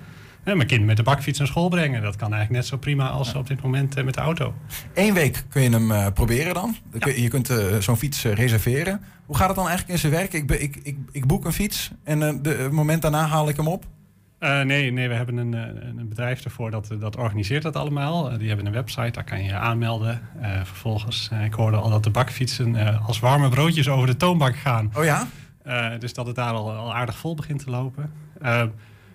hè, 0.45 0.55
mijn 0.55 0.69
kind 0.69 0.85
met 0.85 0.97
de 0.97 1.03
bakfiets 1.03 1.39
naar 1.39 1.49
school 1.49 1.69
brengen, 1.69 2.03
dat 2.03 2.17
kan 2.17 2.33
eigenlijk 2.33 2.63
net 2.63 2.71
zo 2.71 2.77
prima 2.77 3.09
als 3.09 3.35
op 3.35 3.47
dit 3.47 3.63
moment 3.63 3.97
eh, 3.97 4.05
met 4.05 4.15
de 4.15 4.21
auto. 4.21 4.55
Eén 4.95 5.15
week 5.15 5.45
kun 5.49 5.63
je 5.63 5.71
hem 5.71 5.91
eh, 5.91 6.07
proberen 6.15 6.55
dan. 6.55 6.77
Je- 6.99 7.29
kunt 7.29 7.51
eh, 7.51 7.77
zo'n 7.79 7.97
fiets 7.97 8.25
eh, 8.25 8.33
reserveren. 8.33 9.01
Hoe 9.27 9.37
gaat 9.37 9.47
het 9.47 9.57
dan 9.57 9.69
eigenlijk 9.69 9.95
in 9.95 10.01
zijn 10.11 10.13
werk? 10.13 10.33
Ik, 10.33 10.51
ik, 10.51 10.77
ik, 10.83 10.97
ik 11.13 11.27
boek 11.27 11.45
een 11.45 11.53
fiets 11.53 11.91
en 12.05 12.43
de, 12.43 12.51
het 12.51 12.73
moment 12.73 13.03
daarna 13.03 13.27
haal 13.27 13.49
ik 13.49 13.57
hem 13.57 13.69
op. 13.69 13.85
Eh, 14.39 14.61
nee, 14.61 14.91
nee, 14.93 15.09
we 15.09 15.15
hebben 15.15 15.37
een, 15.37 15.53
een 15.99 16.09
bedrijf 16.09 16.45
ervoor 16.45 16.71
dat, 16.71 16.89
dat 17.01 17.17
organiseert 17.17 17.63
dat 17.63 17.77
allemaal. 17.77 18.39
Die 18.39 18.49
hebben 18.49 18.67
een 18.67 18.73
website, 18.73 19.11
daar 19.11 19.25
kan 19.25 19.39
je 19.39 19.45
je 19.45 19.55
aanmelden. 19.55 20.21
Eh, 20.41 20.51
vervolgens, 20.65 21.29
eh, 21.33 21.45
ik 21.45 21.53
hoorde 21.55 21.77
al 21.77 21.91
dat 21.91 22.03
de 22.05 22.11
bakfietsen 22.11 22.77
eh, 22.77 23.07
als 23.07 23.19
warme 23.21 23.49
broodjes 23.49 23.89
over 23.89 24.07
de 24.07 24.17
toonbank 24.17 24.57
gaan. 24.57 24.91
Oh 24.97 25.05
ja? 25.05 25.27
Eh, 25.63 25.87
dus 25.99 26.15
dat 26.15 26.27
het 26.27 26.37
daar 26.37 26.53
al, 26.53 26.73
al 26.73 26.95
aardig 26.95 27.17
vol 27.17 27.35
begint 27.35 27.65
te 27.65 27.71
lopen. 27.71 28.13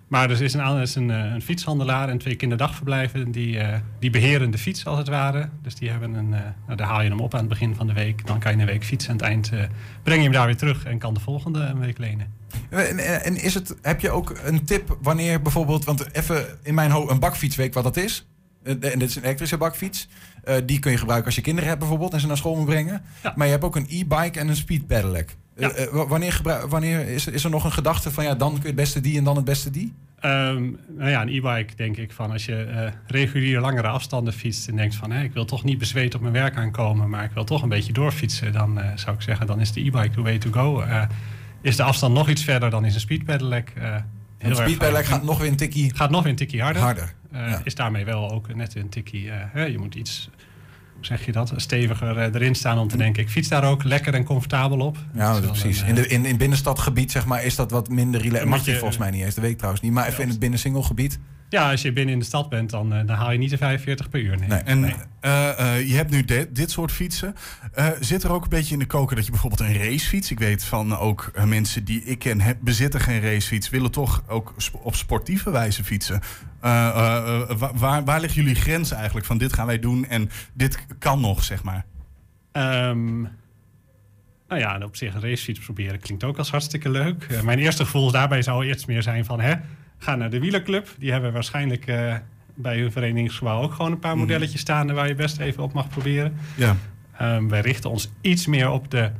Maar 0.10 0.30
er 0.30 0.42
is 0.42 0.54
een, 0.54 0.60
er 0.60 0.82
is 0.82 0.96
een, 0.96 1.12
eh, 1.12 1.18
een 1.18 1.42
fietshandelaar 1.42 2.10
en 2.10 2.18
twee 2.18 2.36
kinderdagverblijven 2.36 3.32
die, 3.32 3.60
eh, 3.60 3.80
die 4.00 4.10
beheren 4.10 4.52
de 4.52 4.58
fiets 4.58 4.86
als 4.86 4.98
het 4.98 5.08
ware. 5.08 5.50
Dus 5.62 5.76
die 5.76 5.90
hebben 5.90 6.14
een, 6.14 6.34
eh, 6.34 6.40
nou, 6.66 6.78
daar 6.78 6.88
haal 6.88 7.02
je 7.02 7.10
hem 7.10 7.20
op 7.20 7.34
aan 7.34 7.40
het 7.40 7.50
begin 7.50 7.76
van 7.76 7.88
de 7.88 7.94
week. 7.94 8.26
Dan 8.28 8.40
kan 8.40 8.52
je 8.56 8.60
een 8.60 8.66
week 8.66 8.86
fietsen. 8.86 9.12
Aan 9.12 9.18
het 9.18 9.26
eind 9.26 9.50
breng 10.04 10.18
je 10.18 10.24
hem 10.24 10.32
daar 10.32 10.46
weer 10.46 10.58
terug 10.58 10.86
en 10.86 10.98
kan 10.98 11.14
de 11.14 11.20
volgende 11.20 11.60
een 11.60 11.80
week 11.80 11.98
lenen. 11.98 12.34
En, 12.70 13.24
en- 13.24 13.38
is 13.42 13.54
het, 13.54 13.76
heb 13.82 14.00
je 14.02 14.10
ook 14.10 14.40
een 14.44 14.66
tip 14.66 14.98
wanneer 15.02 15.42
bijvoorbeeld, 15.42 15.86
want 15.86 16.16
even 16.16 16.46
in 16.64 16.74
mijn 16.74 16.92
hoofd, 16.92 17.12
een 17.12 17.20
bakfiets 17.20 17.56
weet 17.56 17.68
ik 17.68 17.74
wat 17.74 17.84
dat 17.84 17.98
is. 17.98 18.28
En 18.64 18.80
dit 18.80 19.02
is 19.02 19.16
een 19.16 19.24
elektrische 19.24 19.58
bakfiets. 19.58 20.08
Die 20.66 20.80
kun 20.80 20.92
je 20.92 20.98
gebruiken 20.98 21.28
als 21.28 21.36
je 21.36 21.42
kinderen 21.42 21.70
hebt 21.70 21.80
bijvoorbeeld 21.82 22.14
en 22.14 22.20
ze 22.20 22.28
naar 22.28 22.38
school 22.38 22.56
moet 22.56 22.66
brengen. 22.66 23.02
Ja. 23.24 23.34
Maar 23.36 23.46
je 23.46 23.52
hebt 23.52 23.64
ook 23.64 23.76
een 23.76 23.88
e-bike 23.90 24.40
en 24.40 24.48
een 24.48 24.56
speed 24.56 24.88
pedelec. 24.88 25.36
Eh, 25.60 25.68
Ja. 25.70 25.72
eh, 25.76 25.92
wa- 25.94 26.08
wanneer 26.08 26.42
wanneer 26.70 27.08
is, 27.08 27.28
is 27.28 27.44
er 27.44 27.50
nog 27.50 27.64
een 27.64 27.72
gedachte 27.72 28.12
van 28.12 28.24
ja, 28.24 28.36
dan 28.36 28.52
kun 28.52 28.62
je 28.62 28.68
het 28.68 28.76
beste 28.76 29.02
die 29.02 29.18
en 29.18 29.24
dan 29.24 29.36
het 29.36 29.46
beste 29.46 29.70
die? 29.70 29.94
Ehm, 30.20 30.64
nou 30.98 31.10
ja, 31.10 31.22
een 31.22 31.28
e-bike 31.30 31.76
denk 31.76 31.98
ik 31.98 32.12
van 32.12 32.32
als 32.32 32.46
je 32.46 32.56
eh 32.64 32.92
regulier 33.08 33.60
langere 33.60 33.88
afstanden 33.88 34.34
fietst 34.34 34.68
en 34.68 34.76
denkt 34.76 34.96
van 34.96 35.12
hé, 35.12 35.24
ik 35.24 35.34
wil 35.34 35.46
toch 35.46 35.64
niet 35.64 35.78
bezweet 35.78 36.16
op 36.16 36.22
mijn 36.22 36.34
werk 36.34 36.56
aankomen, 36.56 37.10
maar 37.10 37.24
ik 37.24 37.32
wil 37.34 37.44
toch 37.44 37.62
een 37.62 37.70
beetje 37.70 37.94
doorfietsen, 37.94 38.54
dan 38.54 38.80
zou 38.96 39.16
ik 39.16 39.22
zeggen, 39.22 39.48
dan 39.48 39.60
is 39.60 39.72
de 39.72 39.80
e-bike 39.86 40.10
the 40.10 40.22
way 40.22 40.38
to 40.38 40.52
go. 40.52 40.84
Is 41.62 41.76
de 41.76 41.84
afstand 41.84 42.14
nog 42.14 42.30
iets 42.30 42.44
verder, 42.44 42.70
dan 42.70 42.86
is 42.86 42.94
een 42.94 43.00
speed 43.00 43.24
pedelec 43.26 43.72
heel 44.38 44.50
Een 44.50 44.56
speed 44.56 44.78
pedelec 44.78 45.06
gaat 45.06 45.24
nog 45.24 45.40
weer 45.40 45.50
een 45.50 45.56
tikkie 45.56 45.96
gaat 45.96 46.10
nog 46.10 46.22
weer 46.22 46.32
een 46.32 46.38
tikje 46.38 46.62
harder. 46.62 46.82
harder. 46.82 47.14
Ja. 47.32 47.62
Is 47.64 47.76
daarmee 47.76 48.06
wel 48.06 48.32
ook 48.32 48.56
net 48.56 48.76
een 48.76 48.90
tikkie, 48.90 49.24
je 49.54 49.76
moet 49.80 49.96
iets, 49.96 50.30
zeg 51.02 51.26
je 51.26 51.32
dat, 51.32 51.54
steviger 51.56 52.18
eh, 52.18 52.34
erin 52.34 52.56
staan 52.56 52.78
om 52.78 52.88
te 52.88 52.98
denken, 52.98 53.24
ik 53.24 53.30
fiets 53.30 53.48
daar 53.48 53.64
ook 53.64 53.84
lekker 53.84 54.14
en 54.14 54.24
comfortabel 54.24 54.80
op. 54.80 54.98
Ja, 55.14 55.34
Dat 55.34 55.46
precies. 55.46 55.82
een, 55.82 55.88
In, 55.88 55.98
eh, 55.98 56.04
de, 56.04 56.08
in, 56.08 56.26
in 56.26 56.38
binnenstadgebied 56.38 57.12
zeg 57.12 57.26
maar, 57.26 57.44
is 57.44 57.56
dat 57.56 57.72
wat 57.72 57.90
minder 57.90 58.22
relaxed. 58.22 58.50
Mag 58.50 58.66
je 58.66 58.76
volgens 58.76 58.98
mij 58.98 59.10
niet 59.12 59.24
eens, 59.24 59.34
dat 59.34 59.44
weet 59.44 59.52
ik 59.52 59.58
trouwens 59.58 59.84
niet. 59.84 59.92
Maar 59.92 60.08
even 60.08 60.24
in 60.24 60.30
het 60.30 60.40
binnensingelgebied. 60.40 61.20
Ja, 61.50 61.72
als 61.72 61.82
je 61.82 61.94
binnen 61.94 62.14
in 62.14 62.20
de 62.20 62.26
stad 62.26 62.50
bent, 62.50 62.70
dan, 62.70 62.94
eh, 62.94 63.08
dan 63.08 63.16
haal 63.16 63.32
je 63.32 63.38
niet 63.38 63.50
de 63.50 63.58
45 63.58 64.10
per 64.10 64.20
uur. 64.22 64.38
Nee. 64.38 64.48
Nee. 64.48 64.60
En 64.60 64.80
Nee. 64.80 64.94
eh, 65.20 65.76
eh, 65.78 65.88
je 65.88 65.96
hebt 65.96 66.12
nu 66.12 66.24
dit, 66.26 66.56
dit 66.56 66.72
soort 66.72 66.92
fietsen. 66.92 67.36
Zit 68.00 68.24
er 68.24 68.32
ook 68.32 68.44
een 68.44 68.50
beetje 68.50 68.74
in 68.74 68.80
de 68.80 68.86
koker 68.86 69.16
dat 69.16 69.26
je 69.26 69.32
bijvoorbeeld 69.32 69.62
een 69.70 69.78
racefiets... 69.78 70.32
Ik 70.32 70.40
weet 70.40 70.64
van 70.64 70.98
ook 70.98 71.32
mensen 71.46 71.84
die 71.84 72.04
ik 72.04 72.20
ken, 72.20 72.42
heb, 72.42 72.58
bezitten 72.62 73.00
geen 73.00 73.22
racefiets... 73.22 73.70
willen 73.70 73.92
toch 73.92 74.24
ook 74.28 74.54
sp- 74.58 74.76
op 74.86 74.96
sportieve 74.96 75.52
wijze 75.52 75.84
fietsen. 75.84 76.22
Wa- 76.60 77.48
waar, 77.76 78.04
waar 78.04 78.20
liggen 78.22 78.42
jullie 78.44 78.56
grenzen 78.62 78.96
eigenlijk 78.96 79.26
van 79.26 79.38
dit 79.38 79.54
gaan 79.54 79.66
wij 79.66 79.80
doen... 79.80 80.06
en 80.06 80.30
dit 80.54 80.86
kan 81.00 81.20
nog, 81.22 81.44
zeg 81.44 81.64
maar? 81.64 81.86
Ehm, 82.52 83.22
nou 84.48 84.62
ja, 84.62 84.76
en 84.76 84.84
op 84.84 84.96
zich 84.96 85.14
een 85.14 85.22
racefiets 85.22 85.60
proberen 85.60 86.00
klinkt 86.00 86.24
ook 86.24 86.38
als 86.38 86.52
hartstikke 86.52 86.90
leuk. 86.90 87.42
Mijn 87.44 87.60
eerste 87.60 87.86
gevoel 87.86 88.12
daarbij 88.12 88.42
zou 88.42 88.66
eerst 88.66 88.88
meer 88.88 89.04
zijn 89.04 89.26
van... 89.26 89.40
Hè, 89.42 89.54
Ga 90.00 90.16
naar 90.16 90.30
de 90.30 90.40
wielerclub. 90.40 90.96
Die 90.98 91.12
hebben 91.12 91.34
waarschijnlijk 91.34 91.88
eh, 91.88 92.16
bij 92.56 92.80
hun 92.80 92.92
verenigingsgebouw 92.92 93.62
ook 93.62 93.74
gewoon 93.74 93.92
een 93.92 94.00
paar 94.00 94.18
modelletjes 94.18 94.62
staan... 94.62 94.94
waar 94.94 95.08
je 95.08 95.16
best 95.16 95.40
even 95.40 95.64
op 95.64 95.74
mag 95.74 95.90
proberen. 95.90 96.38
Ja. 96.56 96.76
Ehm, 97.18 97.48
wij 97.48 97.62
richten 97.62 97.90
ons 97.90 98.10
iets 98.22 98.48
meer 98.48 98.70
op 98.70 98.92
de, 98.92 99.12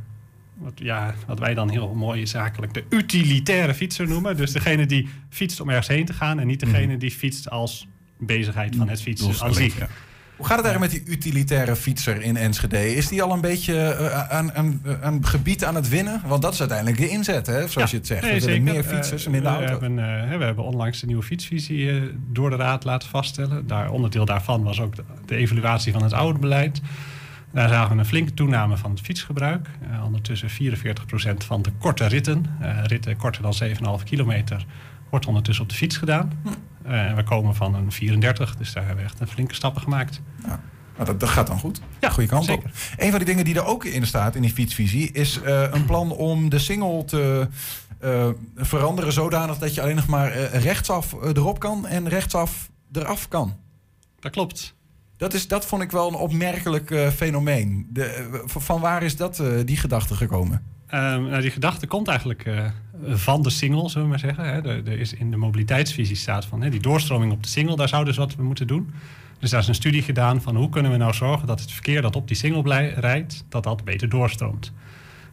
wat, 0.58 0.74
ja, 0.76 1.14
wat 1.28 1.40
wij 1.40 1.54
dan 1.54 1.70
heel 1.70 1.94
mooi 1.94 2.28
zakelijk 2.28 2.74
de 2.74 2.84
utilitaire 2.90 3.74
fietser 3.74 4.08
noemen. 4.08 4.38
Dus 4.38 4.52
degene 4.52 4.86
die 4.86 5.10
fietst 5.30 5.60
om 5.60 5.70
ergens 5.70 5.88
heen 5.88 6.06
te 6.06 6.14
gaan 6.14 6.40
en 6.40 6.48
niet 6.48 6.60
degene 6.60 6.98
die 6.98 7.12
fietst 7.12 7.50
als 7.50 7.88
bezigheid 8.18 8.76
van 8.76 8.90
het 8.90 9.02
fietsen 9.02 9.46
aan 9.46 9.54
zich. 9.54 9.78
Ja. 9.78 9.88
Hoe 10.40 10.48
gaat 10.48 10.58
het 10.58 10.66
eigenlijk 10.66 10.94
met 10.94 11.06
die 11.06 11.16
utilitaire 11.16 11.76
fietser 11.76 12.22
in 12.22 12.38
Enschede? 12.38 12.96
Is 12.96 13.08
die 13.08 13.24
al 13.24 13.32
een 13.32 13.42
beetje 13.42 13.82
eh, 13.82 14.30
aan, 14.30 14.54
aan, 14.54 14.82
aan 15.02 15.26
gebied 15.26 15.66
aan 15.66 15.76
het 15.76 15.90
winnen? 15.90 16.22
Want 16.26 16.42
dat 16.42 16.54
is 16.54 16.60
uiteindelijk 16.60 16.98
de 16.98 17.10
inzet, 17.10 17.48
hè? 17.48 17.68
zoals 17.68 17.92
je 17.92 17.98
het 17.98 18.08
zegt. 18.08 18.22
Nee, 18.22 18.40
zeker. 18.40 18.62
meer 18.62 18.84
fietsers 18.84 19.26
en 19.26 19.34
Eh, 19.34 19.42
minder 19.42 19.52
we 19.52 19.58
auto's. 19.58 19.82
Hebben, 19.82 20.30
eh, 20.32 20.38
we 20.38 20.44
hebben 20.44 20.64
onlangs 20.64 21.00
de 21.00 21.06
nieuwe 21.06 21.24
fietsvisie 21.24 21.90
eh, 21.90 22.02
door 22.32 22.50
de 22.50 22.56
Raad 22.56 22.84
laten 22.84 23.10
vaststellen. 23.10 23.68
Daar, 23.68 23.92
onderdeel 23.92 24.26
daarvan 24.26 24.64
was 24.64 24.82
ook 24.82 24.96
de, 24.96 25.04
de 25.26 25.36
evaluatie 25.36 25.92
van 25.92 26.04
het 26.04 26.14
oude 26.14 26.40
beleid. 26.40 26.82
Daar 27.52 27.70
zagen 27.70 27.94
we 27.94 28.00
een 28.00 28.08
flinke 28.08 28.34
toename 28.34 28.78
van 28.78 28.92
het 28.92 29.02
fietsgebruik. 29.02 29.68
Eh, 29.92 30.06
ondertussen 30.06 30.50
44% 30.50 31.44
van 31.44 31.62
de 31.62 31.72
korte 31.78 32.06
ritten, 32.06 32.46
eh, 32.60 32.84
ritten 32.84 33.18
korter 33.18 33.42
dan 33.42 33.54
7,5 33.54 34.04
kilometer, 34.04 34.66
wordt 35.10 35.26
ondertussen 35.26 35.64
op 35.64 35.70
de 35.70 35.76
fiets 35.76 35.98
gedaan. 35.98 36.32
En 36.84 37.16
we 37.16 37.24
komen 37.24 37.56
van 37.56 37.76
een 37.76 37.92
34, 37.92 38.56
dus 38.56 38.74
daar 38.74 38.86
hebben 38.86 39.04
we 39.04 39.10
echt 39.10 39.20
een 39.20 39.28
flinke 39.28 39.54
stappen 39.54 39.82
gemaakt. 39.82 40.22
Maar 40.98 41.06
dat, 41.08 41.20
dat 41.20 41.30
gaat 41.30 41.48
dan 41.48 41.60
goed. 41.60 41.82
Ja, 42.00 42.10
Goede 42.10 42.30
kant 42.30 42.46
zeker. 42.46 42.64
op. 42.64 42.72
Een 42.98 43.10
van 43.10 43.18
die 43.18 43.28
dingen 43.28 43.46
die 43.46 43.56
er 43.56 43.66
ook 43.66 43.86
in 43.86 44.08
staat 44.08 44.36
in 44.36 44.42
die 44.42 44.52
fietsvisie 44.52 45.12
is 45.12 45.42
eh, 45.42 45.64
een 45.72 45.86
plan 45.86 46.12
om 46.12 46.50
de 46.50 46.60
single 46.60 47.06
te 47.06 47.48
eh, 48.00 48.30
veranderen 48.56 49.14
zodanig 49.14 49.58
dat 49.58 49.76
je 49.76 49.82
alleen 49.82 49.96
nog 49.96 50.08
maar 50.08 50.32
rechtsaf 50.46 51.14
erop 51.14 51.60
kan 51.60 51.88
en 51.88 52.10
rechtsaf 52.10 52.70
eraf 52.92 53.28
kan. 53.28 53.58
Dat 54.20 54.32
klopt. 54.32 54.76
Dat, 55.18 55.34
is, 55.34 55.48
dat 55.48 55.66
vond 55.66 55.82
ik 55.82 55.92
wel 55.92 56.08
een 56.08 56.16
opmerkelijk 56.16 57.12
fenomeen. 57.16 57.88
De, 57.90 58.42
van 58.46 58.82
waar 58.82 59.04
is 59.04 59.16
dat, 59.16 59.44
die 59.66 59.78
gedachte 59.78 60.16
gekomen? 60.16 60.64
Ehm, 60.88 61.24
nou, 61.24 61.42
die 61.42 61.52
gedachte 61.52 61.88
komt 61.88 62.08
eigenlijk 62.08 62.46
van 63.06 63.44
de 63.44 63.50
single, 63.50 63.90
zullen 63.90 64.04
we 64.04 64.10
maar 64.10 64.20
zeggen. 64.20 64.46
Hè. 64.46 64.62
Er, 64.62 65.00
is 65.00 65.14
in 65.14 65.32
de 65.32 65.38
mobiliteitsvisie 65.38 66.16
staat 66.16 66.46
van 66.46 66.62
hè, 66.62 66.70
die 66.70 66.80
doorstroming 66.80 67.32
op 67.32 67.44
de 67.44 67.50
single, 67.50 67.76
daar 67.76 67.88
zouden 67.88 68.14
ze 68.14 68.20
wat 68.20 68.36
we 68.36 68.44
moeten 68.44 68.68
doen. 68.68 68.94
Dus 69.40 69.50
daar 69.50 69.60
is 69.60 69.68
een 69.68 69.76
studie 69.76 70.02
gedaan 70.02 70.42
van 70.42 70.56
hoe 70.56 70.70
kunnen 70.70 70.92
we 70.92 70.98
nou 70.98 71.14
zorgen 71.14 71.48
dat 71.48 71.60
het 71.60 71.72
verkeer 71.72 72.02
dat 72.02 72.16
op 72.16 72.28
die 72.28 72.38
single 72.38 72.88
rijdt, 72.88 73.46
dat 73.50 73.64
dat 73.64 73.84
beter 73.84 74.10
doorstroomt. 74.10 74.74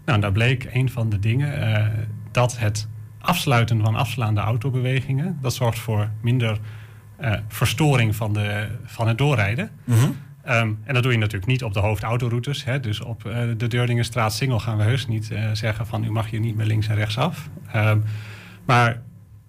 Nou, 0.05 0.21
daar 0.21 0.33
bleek 0.33 0.69
een 0.73 0.91
van 0.91 1.09
de 1.09 1.19
dingen 1.19 1.75
eh, 1.75 1.87
dat 2.31 2.59
het 2.59 2.89
afsluiten 3.21 3.81
van 3.81 3.95
afslaande 3.95 4.41
autobewegingen, 4.41 5.39
dat 5.41 5.55
zorgt 5.55 5.79
voor 5.79 6.11
minder 6.21 6.59
eh, 7.17 7.33
verstoring 7.49 8.17
van, 8.17 8.33
de, 8.33 8.69
van 8.85 9.09
het 9.09 9.19
doorrijden. 9.19 9.71
Ehm, 10.47 10.73
en 10.85 10.95
dat 10.95 11.03
doe 11.03 11.13
je 11.13 11.19
natuurlijk 11.19 11.47
niet 11.47 11.65
op 11.65 11.73
de 11.73 11.81
hoofdautoroutes. 11.81 12.65
Hè. 12.65 12.81
Dus 12.81 13.01
op 13.01 13.25
eh, 13.25 13.43
de 13.57 13.67
Deurningenstraat 13.67 14.33
Singel 14.35 14.61
gaan 14.61 14.77
we 14.77 14.83
heus 14.83 15.07
niet 15.07 15.31
eh, 15.31 15.51
zeggen 15.53 15.87
van 15.87 16.05
u 16.05 16.11
mag 16.11 16.31
hier 16.31 16.41
niet 16.41 16.57
meer 16.57 16.67
links 16.67 16.89
en 16.89 16.95
rechts 16.95 17.19
af. 17.19 17.49
Ehm, 17.73 17.99
maar 18.65 19.03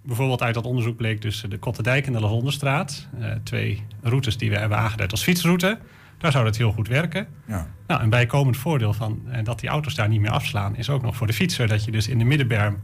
bijvoorbeeld 0.04 0.42
uit 0.42 0.54
dat 0.54 0.66
onderzoek 0.66 0.98
bleek 0.98 1.22
dus 1.22 1.46
de 1.50 1.58
Kotterdijk 1.58 2.06
en 2.06 2.14
de 2.14 2.20
Lahonderstraat. 2.20 3.08
eh 3.20 3.32
twee 3.44 3.84
routes 4.02 4.38
die 4.38 4.50
we 4.50 4.58
hebben 4.58 4.78
aangeduid 4.78 5.12
als 5.12 5.24
fietsroute. 5.24 5.78
Daar 6.18 6.32
zou 6.32 6.44
dat 6.44 6.58
heel 6.58 6.72
goed 6.72 6.88
werken. 6.88 7.28
Ja. 7.48 7.68
Nou, 7.88 8.02
een 8.02 8.10
bijkomend 8.10 8.58
voordeel 8.58 8.94
van 8.94 9.22
dat 9.44 9.60
die 9.60 9.70
auto's 9.70 9.96
daar 9.96 10.10
niet 10.10 10.22
meer 10.22 10.32
afslaan... 10.32 10.76
is 10.76 10.90
ook 10.90 11.02
nog 11.02 11.16
voor 11.16 11.28
de 11.28 11.34
fietser 11.34 11.68
dat 11.68 11.86
je 11.86 11.92
dus 11.92 12.08
in 12.08 12.18
de 12.18 12.24
middenberm... 12.24 12.80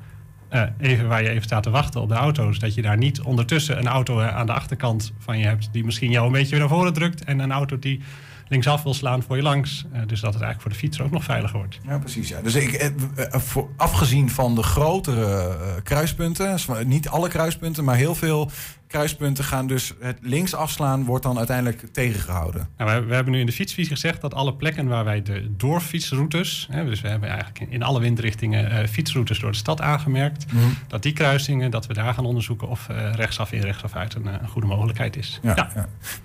eh, 0.53 0.63
even 0.79 1.07
waar 1.07 1.23
je 1.23 1.29
even 1.29 1.43
staat 1.43 1.63
te 1.63 1.69
wachten 1.69 2.01
op 2.01 2.09
de 2.09 2.15
auto's... 2.15 2.59
dat 2.59 2.73
je 2.73 2.81
daar 2.81 2.97
niet 2.97 3.21
ondertussen 3.21 3.77
een 3.77 3.87
auto 3.87 4.19
eh, 4.19 4.35
aan 4.35 4.45
de 4.45 4.53
achterkant 4.53 5.13
van 5.19 5.37
je 5.37 5.45
hebt... 5.45 5.69
die 5.71 5.83
misschien 5.83 6.11
jou 6.11 6.25
een 6.25 6.31
beetje 6.31 6.57
naar 6.57 6.67
voren 6.67 6.93
drukt... 6.93 7.23
en 7.23 7.39
een 7.39 7.51
auto 7.51 7.79
die 7.79 8.01
linksaf 8.47 8.83
wil 8.83 8.93
slaan 8.93 9.23
voor 9.23 9.35
je 9.35 9.41
langs. 9.41 9.85
Eh, 9.91 10.01
dus 10.07 10.19
dat 10.19 10.33
het 10.33 10.43
eigenlijk 10.43 10.61
voor 10.61 10.71
de 10.71 10.77
fietser 10.77 11.05
ook 11.05 11.11
nog 11.11 11.23
veiliger 11.23 11.57
wordt. 11.57 11.79
Ja, 11.87 11.97
precies. 11.97 12.29
Ja. 12.29 12.41
Dus 12.41 12.55
ik, 12.55 12.91
afgezien 13.77 14.29
van 14.29 14.55
de 14.55 14.63
grotere 14.63 15.55
kruispunten, 15.83 16.59
niet 16.85 17.07
alle 17.07 17.29
kruispunten, 17.29 17.83
maar 17.83 17.95
heel 17.95 18.15
veel 18.15 18.51
kruispunten 18.93 19.43
gaan 19.43 19.67
dus 19.67 19.93
het 19.99 20.17
links 20.21 20.55
afslaan, 20.55 21.05
wordt 21.05 21.23
dan 21.23 21.37
uiteindelijk 21.37 21.83
tegengehouden. 21.91 22.67
Nou, 22.77 23.01
we, 23.01 23.07
we 23.07 23.13
hebben 23.13 23.33
nu 23.33 23.39
in 23.39 23.45
de 23.45 23.51
fietsvisie 23.51 23.93
gezegd 23.93 24.21
dat 24.21 24.33
alle 24.33 24.53
plekken 24.53 24.87
waar 24.87 25.03
wij 25.03 25.21
de 25.21 25.55
doorfietsroutes... 25.57 26.67
Hè, 26.71 26.85
dus 26.85 27.01
we 27.01 27.07
hebben 27.07 27.29
eigenlijk 27.29 27.71
in, 27.71 27.83
alle 27.83 27.99
windrichtingen 27.99 28.71
eh, 28.71 28.87
fietsroutes 28.87 29.39
door 29.39 29.51
de 29.51 29.57
stad 29.57 29.81
aangemerkt... 29.81 30.45
dat 30.87 31.03
die 31.03 31.13
kruisingen, 31.13 31.71
dat 31.71 31.87
we 31.87 31.93
daar 31.93 32.13
gaan 32.13 32.25
onderzoeken 32.25 32.67
of 32.67 32.89
eh, 32.89 33.13
rechtsaf 33.13 33.51
in, 33.51 33.61
rechtsaf 33.61 33.95
uit 33.95 34.15
een, 34.15 34.27
eh, 34.27 34.33
een 34.41 34.47
goede 34.47 34.67
mogelijkheid 34.67 35.15
is. 35.15 35.39
Ja, 35.41 35.71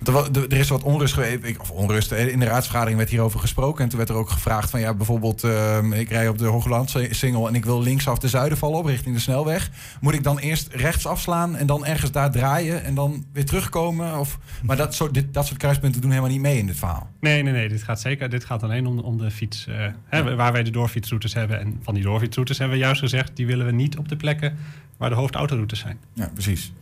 Er, 0.05 0.53
is 0.53 0.69
wat 0.69 0.83
onrust 0.83 1.13
geweest, 1.13 1.59
of 1.59 1.71
onrust, 1.71 2.11
in 2.11 2.39
de 2.39 2.45
raadsvergadering 2.45 2.97
werd 2.97 3.09
hierover 3.09 3.39
gesproken. 3.39 3.83
En 3.83 3.89
toen 3.89 3.97
werd 3.97 4.09
er 4.09 4.15
ook 4.15 4.29
gevraagd 4.29 4.69
van 4.69 4.79
ja, 4.79 4.93
bijvoorbeeld, 4.93 5.43
ehm, 5.43 5.93
ik 5.93 6.09
rij 6.09 6.27
op 6.27 6.37
de 6.37 6.45
Hoogland-singel 6.45 7.47
en 7.47 7.55
ik 7.55 7.65
wil 7.65 7.81
linksaf 7.81 8.19
de 8.19 8.27
Zuiderval 8.27 8.71
op 8.71 8.85
richting 8.85 9.15
de 9.15 9.21
snelweg. 9.21 9.69
Moet 10.01 10.13
ik 10.13 10.23
dan 10.23 10.39
eerst 10.39 10.67
rechts 10.73 11.05
afslaan 11.05 11.55
en 11.55 11.65
dan 11.65 11.85
ergens 11.85 12.11
daar 12.11 12.31
draaien 12.31 12.58
en 12.67 12.95
dan 12.95 13.25
weer 13.33 13.45
terugkomen? 13.45 14.19
Of, 14.19 14.39
maar 14.63 14.77
dat 14.77 14.93
soort, 14.93 15.13
dit, 15.13 15.33
dat 15.33 15.45
soort 15.45 15.59
kruispunten 15.59 16.01
doen 16.01 16.09
helemaal 16.09 16.31
niet 16.31 16.41
mee 16.41 16.57
in 16.57 16.65
dit 16.65 16.77
verhaal. 16.77 17.09
Nee, 17.19 17.43
nee, 17.43 17.53
nee. 17.53 17.69
Dit 17.69 17.83
gaat 17.83 17.99
zeker. 17.99 18.29
Dit 18.29 18.45
gaat 18.45 18.63
alleen 18.63 18.87
om, 18.87 18.99
om 18.99 19.17
de 19.17 19.31
fiets. 19.31 19.67
eh, 19.67 19.85
hè, 20.05 20.35
waar 20.35 20.51
wij 20.51 20.63
de 20.63 20.71
doorfietsroutes 20.71 21.33
hebben. 21.33 21.59
En 21.59 21.79
van 21.81 21.93
die 21.93 22.03
doorfietsroutes 22.03 22.57
hebben 22.57 22.77
we 22.77 22.83
juist 22.83 22.99
gezegd... 22.99 23.35
die 23.35 23.45
willen 23.45 23.65
we 23.65 23.71
niet 23.71 23.97
op 23.97 24.09
de 24.09 24.15
plekken 24.15 24.57
waar 24.99 25.09
de 25.09 25.15
hoofdautoroutes 25.15 25.79
zijn. 25.79 25.97
Ja, 26.13 26.29
precies. 26.33 26.73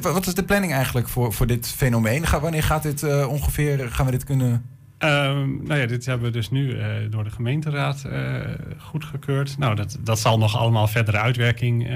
Wat 0.00 0.26
is 0.26 0.34
de 0.34 0.44
planning 0.44 0.72
eigenlijk 0.72 1.08
voor, 1.08 1.32
voor 1.32 1.46
dit 1.46 1.68
fenomeen? 1.68 2.26
Ga, 2.26 2.40
wanneer 2.40 2.62
gaat 2.62 2.82
dit 2.82 3.02
eh, 3.02 3.28
ongeveer, 3.28 3.88
gaan 3.90 4.06
we 4.06 4.12
dit 4.12 4.24
kunnen... 4.24 4.64
Ehm, 4.98 5.64
nou 5.64 5.80
ja, 5.80 5.86
dit 5.86 6.06
hebben 6.06 6.26
we 6.26 6.32
dus 6.32 6.50
nu 6.50 6.78
eh, 6.78 6.88
door 7.10 7.24
de 7.24 7.30
gemeenteraad 7.30 8.04
eh, 8.04 8.40
goedgekeurd. 8.78 9.58
Nou, 9.58 9.74
dat, 9.74 9.98
dat 10.00 10.18
zal 10.18 10.38
nog 10.38 10.56
allemaal 10.56 10.88
verdere 10.88 11.18
uitwerking 11.18 11.88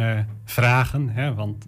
vragen. 0.44 1.08
Hè, 1.08 1.34
want 1.34 1.66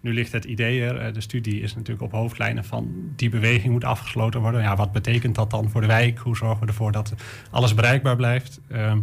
nu 0.00 0.14
ligt 0.14 0.32
het 0.32 0.44
idee 0.44 0.82
er. 0.84 0.96
eh, 0.98 1.14
de 1.14 1.20
studie 1.20 1.60
is 1.60 1.74
natuurlijk 1.74 2.02
op 2.02 2.12
hoofdlijnen 2.12 2.64
van 2.64 2.88
die 3.16 3.28
beweging 3.28 3.72
moet 3.72 3.84
afgesloten 3.84 4.40
worden. 4.40 4.62
Ja, 4.62 4.76
wat 4.76 4.92
betekent 4.92 5.34
dat 5.34 5.50
dan 5.50 5.70
voor 5.70 5.80
de 5.80 5.86
wijk? 5.86 6.18
Hoe 6.18 6.36
zorgen 6.36 6.60
we 6.60 6.66
ervoor 6.66 6.92
dat 6.92 7.14
alles 7.50 7.74
bereikbaar 7.74 8.16
blijft? 8.16 8.60
Ehm, 8.68 8.98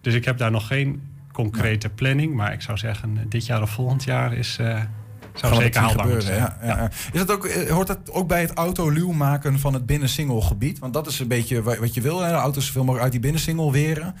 dus 0.00 0.14
ik 0.14 0.24
heb 0.24 0.38
daar 0.38 0.50
nog 0.50 0.66
geen 0.66 1.02
concrete 1.32 1.88
planning. 1.88 2.34
Maar 2.34 2.52
ik 2.52 2.62
zou 2.62 2.78
zeggen, 2.78 3.16
eh, 3.16 3.22
dit 3.28 3.46
jaar 3.46 3.62
of 3.62 3.70
volgend 3.70 4.04
jaar 4.04 4.32
is... 4.34 4.56
eh 4.58 4.82
zou 5.34 5.54
zeker 5.54 5.80
haalbaar 5.80 6.22
zijn. 6.22 6.38
Ja, 6.38 6.58
ja, 6.62 6.66
ja. 6.76 6.90
Is 7.12 7.26
dat 7.26 7.30
ook, 7.30 7.52
hoort 7.52 7.86
dat 7.86 8.10
ook 8.10 8.28
bij 8.28 8.40
het 8.40 8.52
autoluw 8.52 9.12
maken 9.12 9.58
van 9.58 9.74
het 9.74 9.86
binnensingelgebied? 9.86 10.78
Want 10.78 10.94
dat 10.94 11.06
is 11.06 11.18
een 11.18 11.28
beetje 11.28 11.62
wa- 11.62 11.78
wat 11.78 11.94
je 11.94 12.00
wil. 12.00 12.20
Hè? 12.20 12.28
De 12.28 12.34
auto's 12.34 12.66
zoveel 12.66 12.80
mogelijk 12.80 13.02
uit 13.02 13.12
die 13.12 13.20
binnensingel 13.20 13.72
weren. 13.72 14.14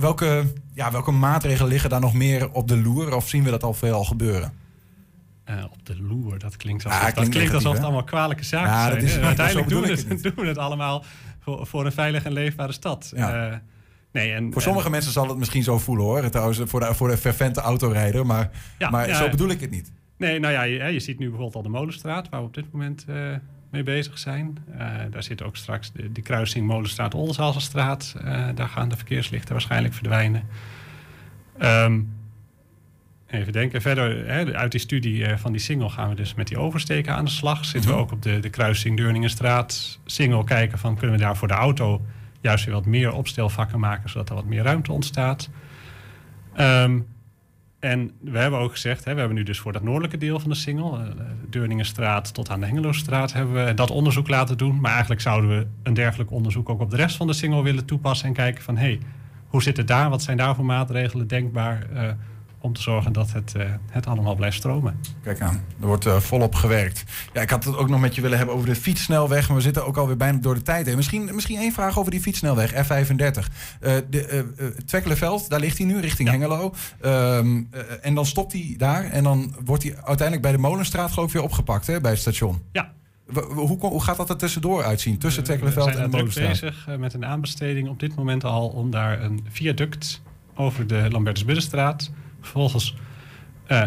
Welke, 0.00 0.44
ja, 0.74 0.90
welke 0.90 1.10
maatregelen 1.10 1.70
liggen 1.70 1.90
daar 1.90 2.00
nog 2.00 2.14
meer 2.14 2.52
op 2.52 2.68
de 2.68 2.76
loer? 2.76 3.14
Of 3.16 3.28
zien 3.28 3.44
we 3.44 3.50
dat 3.50 3.62
al 3.62 3.74
veel 3.74 3.94
al 3.94 4.04
gebeuren? 4.04 4.52
Eh, 5.44 5.64
op 5.72 5.86
de 5.86 6.02
loer, 6.02 6.38
dat 6.38 6.56
klinkt 6.56 6.84
alsof, 6.84 7.00
Ja, 7.00 7.04
dat 7.06 7.14
klinkt 7.14 7.34
klinkt 7.34 7.54
alsof 7.54 7.72
het 7.72 7.82
allemaal 7.82 8.04
kwalijke 8.04 8.44
zaken 8.44 8.72
Ja, 8.72 8.82
zijn. 8.86 8.94
dat 8.94 9.02
is 9.02 9.18
Uiteindelijk 9.32 9.68
doen 9.68 9.82
we, 9.82 9.88
het, 9.88 10.08
het 10.08 10.22
doen 10.22 10.32
we 10.36 10.46
het 10.46 10.58
allemaal 10.58 11.04
voor, 11.40 11.66
voor 11.66 11.86
een 11.86 11.92
veilige 11.92 12.26
en 12.26 12.32
leefbare 12.32 12.72
stad. 12.72 13.12
Ja. 13.16 13.50
Eh, 13.50 13.56
nee, 14.12 14.32
en, 14.32 14.52
Voor 14.52 14.62
sommige 14.62 14.90
mensen 14.90 15.12
zal 15.12 15.28
het 15.28 15.38
misschien 15.38 15.62
zo 15.62 15.78
voelen 15.78 16.04
hoor. 16.04 16.30
Trouwens, 16.30 16.60
voor 16.64 16.80
de, 16.80 16.94
voor 16.94 17.08
de 17.08 17.16
fervente 17.16 17.60
autorijder. 17.60 18.26
Maar, 18.26 18.50
Ja, 18.78 18.90
maar 18.90 19.14
zo 19.14 19.28
bedoel 19.28 19.48
ik 19.48 19.60
het 19.60 19.70
niet. 19.70 19.92
Nee, 20.16 20.38
nou 20.38 20.52
ja, 20.52 20.62
je, 20.62 20.84
je 20.92 21.00
ziet 21.00 21.18
nu 21.18 21.24
bijvoorbeeld 21.28 21.54
al 21.56 21.62
de 21.62 21.78
Molenstraat, 21.78 22.28
waar 22.28 22.40
we 22.40 22.46
op 22.46 22.54
dit 22.54 22.72
moment 22.72 23.04
eh, 23.08 23.16
mee 23.70 23.82
bezig 23.82 24.18
zijn. 24.18 24.58
Daar 25.10 25.22
zit 25.22 25.42
ook 25.42 25.56
straks 25.56 25.92
de, 25.92 26.12
de 26.12 26.22
kruising 26.22 26.66
Molenstraat-Oldenzalenstraat. 26.66 28.14
Eh 28.24 28.48
daar 28.54 28.68
gaan 28.68 28.88
de 28.88 28.96
verkeerslichten 28.96 29.52
waarschijnlijk 29.52 29.94
verdwijnen. 29.94 30.42
Ehm, 31.58 32.00
even 33.32 33.52
denken. 33.52 33.82
Verder, 33.82 34.26
hè, 34.26 34.54
uit 34.54 34.70
die 34.70 34.80
studie 34.80 35.24
eh, 35.26 35.36
van 35.36 35.52
die 35.52 35.60
single 35.60 35.88
gaan 35.88 36.08
we 36.08 36.14
dus 36.14 36.34
met 36.34 36.48
die 36.48 36.58
oversteken 36.58 37.14
aan 37.14 37.24
de 37.24 37.30
slag. 37.30 37.64
Zitten 37.64 37.90
we 37.90 37.96
Mhm. 37.96 38.04
ook 38.04 38.12
op 38.12 38.22
de, 38.22 38.40
de 38.40 38.50
kruising 38.50 38.96
Deurningenstraat 38.96 39.98
single 40.04 40.44
kijken 40.44 40.78
van 40.78 40.96
kunnen 40.96 41.16
we 41.16 41.22
daar 41.22 41.36
voor 41.36 41.48
de 41.48 41.54
auto 41.54 42.02
juist 42.40 42.64
weer 42.64 42.74
wat 42.74 42.86
meer 42.86 43.12
opstelvakken 43.12 43.80
maken, 43.80 44.10
zodat 44.10 44.28
er 44.28 44.34
wat 44.34 44.44
meer 44.44 44.62
ruimte 44.62 44.92
ontstaat. 44.92 45.50
Ehm, 46.54 46.98
en 47.80 48.10
we 48.20 48.38
hebben 48.38 48.60
ook 48.60 48.70
gezegd, 48.72 49.04
hè, 49.04 49.12
we 49.12 49.18
hebben 49.18 49.36
nu 49.36 49.42
dus 49.42 49.58
voor 49.58 49.72
dat 49.72 49.82
noordelijke 49.82 50.18
deel 50.18 50.40
van 50.40 50.50
de 50.50 50.56
Singel, 50.56 50.98
eh, 50.98 51.04
de 51.06 51.48
Deurningenstraat 51.50 52.34
tot 52.34 52.50
aan 52.50 52.60
de 52.60 52.66
Hengelostraat, 52.66 53.32
hebben 53.32 53.64
we 53.66 53.74
dat 53.74 53.90
onderzoek 53.90 54.28
laten 54.28 54.58
doen. 54.58 54.80
Maar 54.80 54.90
eigenlijk 54.90 55.20
zouden 55.20 55.50
we 55.58 55.66
een 55.82 55.94
dergelijk 55.94 56.30
onderzoek 56.30 56.68
ook 56.68 56.80
op 56.80 56.90
de 56.90 56.96
rest 56.96 57.16
van 57.16 57.26
de 57.26 57.32
Singel 57.32 57.62
willen 57.62 57.84
toepassen 57.84 58.26
en 58.28 58.34
kijken 58.34 58.62
van, 58.62 58.76
hé, 58.76 58.82
hey, 58.86 59.00
hoe 59.46 59.62
zit 59.62 59.76
het 59.76 59.88
daar? 59.88 60.10
Wat 60.10 60.22
zijn 60.22 60.36
daar 60.36 60.54
voor 60.54 60.64
maatregelen 60.64 61.26
denkbaar? 61.26 61.86
eh, 61.94 62.10
om 62.62 62.72
te 62.72 62.82
zorgen 62.82 63.12
dat 63.12 63.32
het, 63.32 63.54
eh, 63.54 63.66
het 63.90 64.06
allemaal 64.06 64.34
blijft 64.34 64.56
stromen. 64.56 65.00
Kijk 65.22 65.40
aan, 65.40 65.64
er 65.80 65.86
wordt 65.86 66.06
uh, 66.06 66.16
volop 66.16 66.54
gewerkt. 66.54 67.04
Ja, 67.32 67.40
ik 67.40 67.50
had 67.50 67.64
het 67.64 67.76
ook 67.76 67.88
nog 67.88 68.00
met 68.00 68.14
je 68.14 68.20
willen 68.20 68.36
hebben 68.38 68.54
over 68.54 68.68
de 68.68 68.74
fietssnelweg, 68.74 69.48
maar 69.48 69.56
we 69.56 69.62
zitten 69.62 69.86
ook 69.86 69.96
alweer 69.96 70.16
bijna 70.16 70.38
door 70.38 70.54
de 70.54 70.62
tijd 70.62 70.86
heen. 70.86 70.96
Misschien, 70.96 71.34
misschien 71.34 71.58
één 71.58 71.72
vraag 71.72 71.98
over 71.98 72.10
die 72.10 72.20
fietssnelweg, 72.20 72.72
F35. 72.72 73.48
Uh, 73.80 73.94
de, 74.10 74.74
Twekkelenveld, 74.86 75.48
daar 75.48 75.60
ligt 75.60 75.78
hij 75.78 75.86
nu, 75.86 76.00
richting 76.00 76.28
Hengelo. 76.28 76.74
Um, 77.04 77.68
en 78.02 78.14
dan 78.14 78.26
stopt 78.26 78.52
hij 78.52 78.74
daar 78.76 79.04
en 79.04 79.22
dan 79.22 79.54
wordt 79.64 79.82
hij 79.82 79.94
uiteindelijk 79.94 80.42
bij 80.42 80.52
de 80.52 80.58
Molenstraat 80.58 81.12
geloof 81.12 81.26
ik 81.26 81.34
weer 81.34 81.42
opgepakt, 81.42 81.86
hè, 81.86 82.00
bij 82.00 82.10
het 82.10 82.20
station. 82.20 82.62
Ja, 82.72 82.92
hoe, 83.32 83.78
hoe, 83.78 84.02
gaat 84.02 84.16
dat 84.16 84.30
er 84.30 84.36
tussendoor 84.36 84.84
uitzien? 84.84 85.18
Tussen 85.18 85.44
Twekkelenveld 85.44 85.88
en 85.88 86.02
de 86.02 86.08
Molenstraat? 86.08 86.50
We 86.50 86.56
zijn 86.56 86.70
bezig 86.72 86.98
met 86.98 87.14
een 87.14 87.24
aanbesteding 87.24 87.88
op 87.88 88.00
dit 88.00 88.14
moment 88.14 88.44
al 88.44 88.68
om 88.68 88.90
daar 88.90 89.22
een 89.22 89.46
viaduct 89.50 90.22
over 90.54 90.86
de 90.86 91.06
Lambertus 91.10 91.44
Buddenstraat 91.44 92.10
Vervolgens 92.42 92.94
uh, 93.68 93.82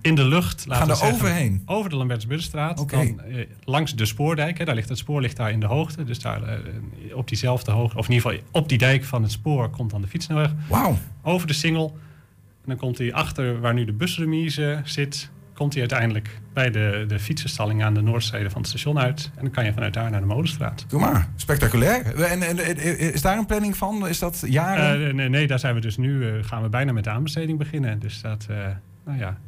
in 0.00 0.14
de 0.14 0.24
lucht. 0.24 0.66
Laten 0.66 0.96
Gaan 0.96 1.08
er 1.08 1.14
overheen? 1.14 1.62
Over 1.66 1.90
de 1.90 1.96
Lambertsbuddenstraat. 1.96 2.80
Okay. 2.80 3.16
Dan, 3.16 3.26
uh, 3.28 3.46
langs 3.64 3.94
de 3.94 4.04
spoordijk. 4.04 4.58
Hè, 4.58 4.64
daar 4.64 4.74
ligt, 4.74 4.88
het 4.88 4.98
spoor 4.98 5.20
ligt 5.20 5.36
daar 5.36 5.50
in 5.50 5.60
de 5.60 5.66
hoogte. 5.66 6.04
Dus 6.04 6.20
daar 6.20 6.42
uh, 6.42 7.16
op 7.16 7.28
diezelfde 7.28 7.70
hoogte, 7.70 7.98
of 7.98 8.08
in 8.08 8.14
ieder 8.14 8.30
geval 8.30 8.46
op 8.52 8.68
die 8.68 8.78
dijk 8.78 9.04
van 9.04 9.22
het 9.22 9.32
spoor, 9.32 9.70
komt 9.70 9.90
dan 9.90 10.00
de 10.00 10.08
fietssnelweg. 10.08 10.52
Wauw. 10.68 10.98
Over 11.22 11.46
de 11.46 11.52
singel. 11.52 11.98
En 12.62 12.72
dan 12.72 12.76
komt 12.76 12.98
hij 12.98 13.12
achter 13.12 13.60
waar 13.60 13.74
nu 13.74 13.84
de 13.84 13.92
busremise 13.92 14.80
zit 14.84 15.30
komt 15.56 15.72
hij 15.72 15.80
uiteindelijk 15.80 16.40
bij 16.52 16.70
de, 16.70 17.04
de 17.08 17.18
fietsenstalling 17.18 17.84
aan 17.84 17.94
de 17.94 18.00
noordzijde 18.00 18.50
van 18.50 18.60
het 18.60 18.70
station 18.70 18.98
uit. 18.98 19.30
En 19.34 19.42
dan 19.42 19.50
kan 19.50 19.64
je 19.64 19.72
vanuit 19.72 19.94
daar 19.94 20.10
naar 20.10 20.20
de 20.20 20.26
Molenstraat. 20.26 20.84
Doe 20.88 21.00
maar, 21.00 21.28
spectaculair. 21.36 22.24
En, 22.24 22.42
en, 22.42 22.78
is 22.98 23.22
daar 23.22 23.38
een 23.38 23.46
planning 23.46 23.76
van? 23.76 24.08
Is 24.08 24.18
dat 24.18 24.42
jaren? 24.46 25.00
Uh, 25.00 25.14
nee, 25.14 25.28
nee, 25.28 25.46
daar 25.46 25.58
zijn 25.58 25.74
we 25.74 25.80
dus 25.80 25.96
nu, 25.96 26.12
uh, 26.12 26.44
gaan 26.44 26.62
we 26.62 26.68
bijna 26.68 26.92
met 26.92 27.04
de 27.04 27.10
aanbesteding 27.10 27.58
beginnen. 27.58 27.98
Dus 27.98 28.20
dat, 28.20 28.46
uh, 28.50 28.56
nou 29.04 29.18
ja, 29.18 29.38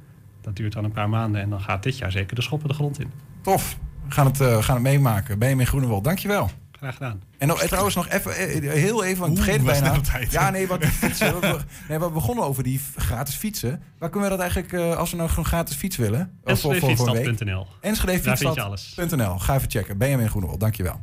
dat 0.41 0.57
duurt 0.57 0.73
dan 0.73 0.85
een 0.85 0.93
paar 0.93 1.09
maanden 1.09 1.41
en 1.41 1.51
dan 1.51 1.61
gaat 1.61 1.83
dit 1.83 1.99
jaar 1.99 2.13
zeker 2.13 2.37
de 2.37 2.43
schoppen 2.43 2.69
de 2.69 2.75
grond 2.75 3.01
in. 3.01 3.11
Tof, 3.43 3.79
we 4.07 4.13
gaan 4.13 4.27
het, 4.27 4.37
gaan 4.37 4.75
het 4.75 4.85
meemaken. 4.85 5.39
Benjamin 5.39 5.67
Groenewold, 5.67 6.05
dankjewel. 6.05 6.51
Graag 6.79 6.95
gedaan. 6.95 7.23
En 7.39 7.49
nog, 7.49 7.63
trouwens 7.63 7.95
nog 7.95 8.09
even, 8.09 8.37
eh, 8.37 8.73
heel 8.73 9.05
even, 9.05 9.21
want 9.21 9.39
ik 9.39 9.45
vergeet 9.45 9.65
bijna. 9.65 10.01
Ja, 10.31 10.51
nee, 10.51 10.67
wat 10.67 10.85
fietsen. 10.85 11.41
we, 11.41 11.59
nee, 11.89 11.99
we 11.99 12.11
begonnen 12.11 12.45
over 12.45 12.63
die 12.63 12.81
gratis 12.97 13.35
fietsen. 13.35 13.83
Waar 13.99 14.11
kunnen 14.11 14.31
we 14.31 14.37
dat 14.37 14.45
eigenlijk, 14.45 14.97
als 14.97 15.11
we 15.11 15.17
nou 15.17 15.29
gewoon 15.29 15.45
gratis 15.45 15.77
fiets 15.77 15.97
willen? 15.97 16.39
Enschedefietsstad.nl 16.45 17.67
Enschedefietsstad.nl. 17.81 19.39
Ga 19.39 19.55
even 19.55 19.71
checken. 19.71 19.99
Benjamin 19.99 20.29
Groenewald, 20.29 20.61
dankjewel. 20.61 21.01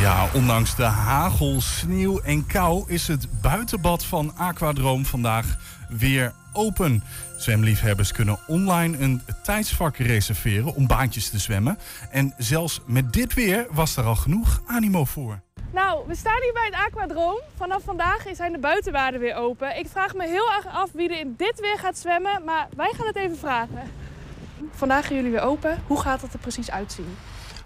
Ja, 0.00 0.28
ondanks 0.34 0.76
de 0.76 0.82
hagel, 0.82 1.60
sneeuw 1.60 2.20
en 2.20 2.46
kou 2.46 2.84
is 2.86 3.08
het 3.08 3.40
buitenbad 3.40 4.04
van 4.04 4.36
Aquadroom 4.36 5.04
vandaag 5.04 5.56
weer 5.88 6.32
open. 6.52 7.02
Zwemliefhebbers 7.38 8.12
kunnen 8.12 8.38
online 8.46 8.98
een 8.98 9.22
tijdsvak 9.42 9.96
reserveren 9.96 10.74
om 10.74 10.86
baantjes 10.86 11.30
te 11.30 11.38
zwemmen. 11.38 11.78
En 12.10 12.34
zelfs 12.36 12.80
met 12.86 13.12
dit 13.12 13.34
weer 13.34 13.66
was 13.70 13.96
er 13.96 14.04
al 14.04 14.16
genoeg 14.16 14.62
animo 14.66 15.04
voor. 15.04 15.40
Nou, 15.72 16.06
we 16.06 16.14
staan 16.14 16.42
hier 16.42 16.52
bij 16.52 16.64
het 16.70 16.74
Aquadroom. 16.74 17.40
Vanaf 17.56 17.82
vandaag 17.84 18.24
zijn 18.32 18.52
de 18.52 18.58
buitenwaarden 18.58 19.20
weer 19.20 19.34
open. 19.34 19.78
Ik 19.78 19.86
vraag 19.88 20.14
me 20.14 20.26
heel 20.26 20.50
erg 20.56 20.66
af 20.66 20.90
wie 20.92 21.08
er 21.08 21.20
in 21.20 21.34
dit 21.36 21.60
weer 21.60 21.78
gaat 21.78 21.98
zwemmen, 21.98 22.44
maar 22.44 22.68
wij 22.76 22.92
gaan 22.96 23.06
het 23.06 23.16
even 23.16 23.38
vragen. 23.38 23.82
Vandaag 24.70 25.06
gaan 25.06 25.16
jullie 25.16 25.30
weer 25.30 25.42
open. 25.42 25.82
Hoe 25.86 26.00
gaat 26.00 26.20
dat 26.20 26.32
er 26.32 26.38
precies 26.38 26.70
uitzien? 26.70 27.16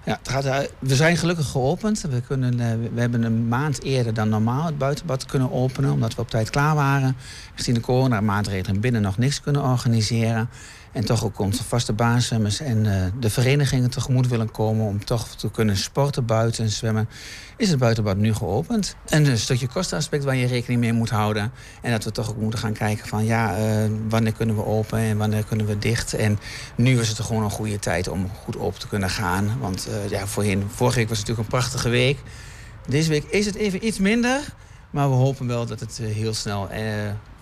Ja, 0.05 0.19
gaat, 0.23 0.45
eh, 0.45 0.59
we 0.79 0.95
zijn 0.95 1.17
gelukkig 1.17 1.51
geopend. 1.51 2.01
We, 2.01 2.21
kunnen, 2.21 2.61
eh, 2.61 2.67
we 2.95 3.01
hebben 3.01 3.23
een 3.23 3.49
maand 3.49 3.83
eerder 3.83 4.15
dan 4.15 4.29
normaal 4.29 4.65
het 4.67 4.79
buitenbad 4.79 5.27
kunnen 5.27 5.53
openen, 5.53 5.93
omdat 5.93 6.15
we 6.15 6.21
op 6.21 6.31
tijd 6.31 6.51
klaar 6.51 6.75
waren. 6.75 7.17
Gezien 7.55 7.75
de 7.75 7.81
coronamaatregelen 7.81 8.81
binnen 8.81 9.03
nog 9.03 9.19
niks 9.19 9.41
kunnen 9.41 9.63
organiseren. 9.63 10.49
En 10.95 11.05
toch 11.05 11.25
ook 11.25 11.39
onze 11.39 11.65
vaste 11.65 11.93
baanzwemmers 11.93 12.61
en 12.61 12.85
uh, 12.85 13.05
de 13.21 13.31
verenigingen 13.31 13.91
tegemoet 13.91 14.29
willen 14.29 14.51
komen 14.51 14.87
om 14.87 15.05
toch 15.05 15.29
te 15.29 15.51
kunnen 15.51 15.77
sporten 15.77 16.27
buiten 16.27 16.65
en 16.65 16.71
zwemmen, 16.71 17.09
is 17.57 17.71
het 17.71 17.79
buitenbad 17.79 18.17
nu 18.17 18.35
geopend. 18.35 18.97
En 19.09 19.27
een 19.27 19.39
stukje 19.39 19.67
kostenaspect 19.67 20.25
waar 20.25 20.37
je 20.37 20.47
rekening 20.47 20.81
mee 20.81 20.93
moet 20.93 21.11
houden. 21.11 21.53
En 21.83 21.91
dat 21.91 22.05
we 22.05 22.11
toch 22.11 22.31
ook 22.31 22.37
moeten 22.37 22.59
gaan 22.59 22.73
kijken 22.73 23.09
van 23.09 23.25
ja, 23.25 23.59
uh, 23.59 23.91
wanneer 24.09 24.33
kunnen 24.33 24.57
we 24.57 24.65
open 24.65 24.99
en 24.99 25.17
wanneer 25.17 25.45
kunnen 25.45 25.67
we 25.67 25.79
dicht. 25.79 26.15
En 26.15 26.39
nu 26.77 27.01
is 27.01 27.09
het 27.09 27.21
gewoon 27.21 27.43
een 27.43 27.51
goede 27.51 27.79
tijd 27.79 28.09
om 28.09 28.31
goed 28.45 28.59
open 28.59 28.81
te 28.81 28.89
kunnen 28.89 29.11
gaan. 29.11 29.59
Want 29.61 29.89
uh, 29.89 30.11
ja, 30.11 30.27
voorheen, 30.27 30.65
vorige 30.69 30.99
week 30.99 31.09
was 31.09 31.19
het 31.19 31.27
natuurlijk 31.27 31.55
een 31.55 31.59
prachtige 31.59 31.89
week. 31.89 32.19
Deze 32.89 33.11
week 33.11 33.25
is 33.25 33.47
het 33.47 33.55
even 33.55 33.87
iets 33.87 33.99
minder. 33.99 34.41
Maar 34.91 35.09
we 35.09 35.15
hopen 35.15 35.47
wel 35.47 35.67
dat 35.67 35.81
het 35.81 35.97
heel 36.03 36.35
snel 36.35 36.69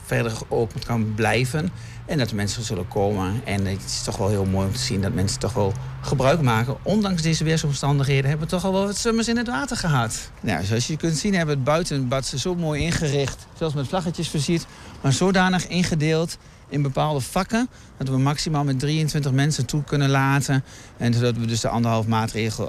verder 0.05 0.32
geopend 0.32 0.84
kan 0.84 1.14
blijven. 1.14 1.70
En 2.07 2.18
dat 2.18 2.32
mensen 2.32 2.62
zullen 2.62 2.88
komen. 2.88 3.40
En 3.44 3.66
het 3.66 3.84
is 3.84 4.03
toch 4.03 4.16
wel 4.16 4.28
heel 4.28 4.44
mooi 4.44 4.66
om 4.66 4.72
te 4.72 4.78
zien 4.78 5.00
dat 5.00 5.12
mensen 5.14 5.38
toch 5.38 5.53
wel 5.53 5.72
gebruik 6.00 6.40
maken. 6.40 6.76
Ondanks 6.82 7.22
deze 7.22 7.44
weersomstandigheden 7.44 8.30
hebben 8.30 8.46
we 8.46 8.53
toch 8.53 8.64
al 8.64 8.72
wel 8.72 8.86
wat 8.86 8.96
zwemmers 8.96 9.28
in 9.28 9.36
het 9.36 9.46
water 9.46 9.76
gehad. 9.76 10.30
Nou, 10.40 10.64
zoals 10.64 10.86
je 10.86 10.96
kunt 10.96 11.16
zien 11.16 11.34
hebben 11.34 11.55
we 11.55 11.61
het 11.61 11.70
buitenbad 11.70 12.26
zo 12.26 12.55
mooi 12.55 12.82
ingericht. 12.82 13.46
Zelfs 13.59 13.74
met 13.74 13.88
vlaggetjes 13.88 14.28
versierd. 14.28 14.66
Maar 15.00 15.12
zodanig 15.12 15.68
ingedeeld 15.68 16.38
in 16.72 16.82
bepaalde 16.82 17.20
vakken. 17.20 17.68
Dat 17.96 18.08
we 18.08 18.18
maximaal 18.18 18.64
met 18.64 18.78
23 18.78 19.32
mensen 19.32 19.66
toe 19.66 19.84
kunnen 19.84 20.10
laten. 20.10 20.64
En 20.96 21.14
zodat 21.14 21.36
we 21.36 21.46
dus 21.46 21.60
de 21.60 21.68
anderhalf, 21.68 22.06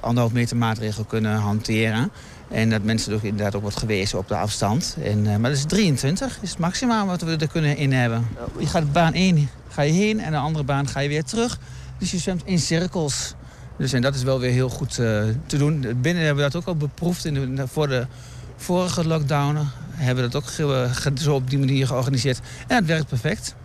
anderhalf 0.02 0.32
meter 0.32 0.58
maatregel 0.58 1.04
kunnen 1.04 1.36
hanteren. 1.36 2.12
En 2.50 2.70
dat 2.70 2.84
mensen 2.84 3.14
ook 3.14 3.22
inderdaad 3.22 3.56
ook 3.56 3.62
wordt 3.62 3.78
gewezen 3.78 4.18
op 4.18 4.28
de 4.28 4.36
afstand. 4.36 4.98
En, 5.04 5.20
uh, 5.26 5.36
maar 5.36 5.50
dat 5.50 5.60
is 5.60 5.66
23, 5.66 6.38
is 6.42 6.50
het 6.50 6.60
maximaal 6.60 7.06
wat 7.06 7.22
we 7.22 7.36
er 7.36 7.48
kunnen 7.48 7.78
in 7.78 7.92
hebben. 7.94 8.28
Je 8.58 8.68
gaat 8.68 8.92
baan 8.92 9.14
1 9.14 9.50
ga 9.70 9.82
je 9.82 9.92
heen 9.92 10.20
en 10.20 10.32
de 10.32 10.38
andere 10.38 10.64
baan 10.64 10.88
ga 10.88 11.00
je 11.00 11.10
weer 11.10 11.24
terug. 11.24 11.60
Dus 11.98 12.12
je 12.12 12.18
zwemt 12.18 12.42
in 12.46 12.60
cirkels. 12.60 13.34
Dus 13.78 13.94
en 13.94 14.02
dat 14.02 14.16
is 14.16 14.24
wel 14.24 14.40
weer 14.40 14.52
heel 14.52 14.70
goed 14.70 14.98
uh, 14.98 15.24
te 15.46 15.58
doen. 15.58 15.80
Binnen 16.02 16.24
hebben 16.24 16.44
we 16.44 16.52
dat 16.52 16.56
ook 16.56 16.68
al 16.68 16.76
beproefd 16.76 17.26
in 17.26 17.56
de, 17.56 17.68
voor 17.68 17.88
de 17.88 18.08
vorige 18.56 19.08
lockdown. 19.08 19.58
Hebben 19.90 20.24
we 20.24 20.30
dat 20.30 20.44
ook 20.44 21.18
zo 21.20 21.34
op 21.34 21.50
die 21.50 21.60
manier 21.60 21.88
georganiseerd. 21.88 22.40
En 22.68 22.76
het 22.76 22.86
werkt 22.86 23.08
perfect. 23.08 23.56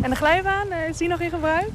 En 0.00 0.10
de 0.10 0.16
glijbaan, 0.16 0.66
uh, 0.66 0.88
is 0.88 0.96
die 0.96 1.08
nog 1.08 1.20
in 1.20 1.30
gebruik? 1.30 1.70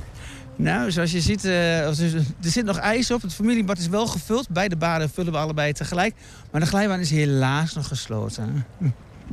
Nou, 0.55 0.91
zoals 0.91 1.11
je 1.11 1.22
ziet, 1.22 1.45
uh, 1.45 1.88
er 1.88 2.22
zit 2.41 2.66
nog 2.66 2.78
ijs 2.78 3.11
op. 3.11 3.22
Het 3.22 3.34
familiebad 3.34 3.78
is 3.78 3.88
wel 3.88 4.07
gevuld. 4.07 4.49
Beide 4.49 4.76
baden 4.76 5.09
vullen 5.09 5.32
we 5.32 5.38
allebei 5.38 5.74
tegelijk. 5.74 6.16
Maar 6.51 6.61
de 6.61 6.68
glijbaan 6.68 6.99
is 6.99 7.09
helaas 7.09 7.74
nog 7.74 7.88
gesloten. 7.88 8.66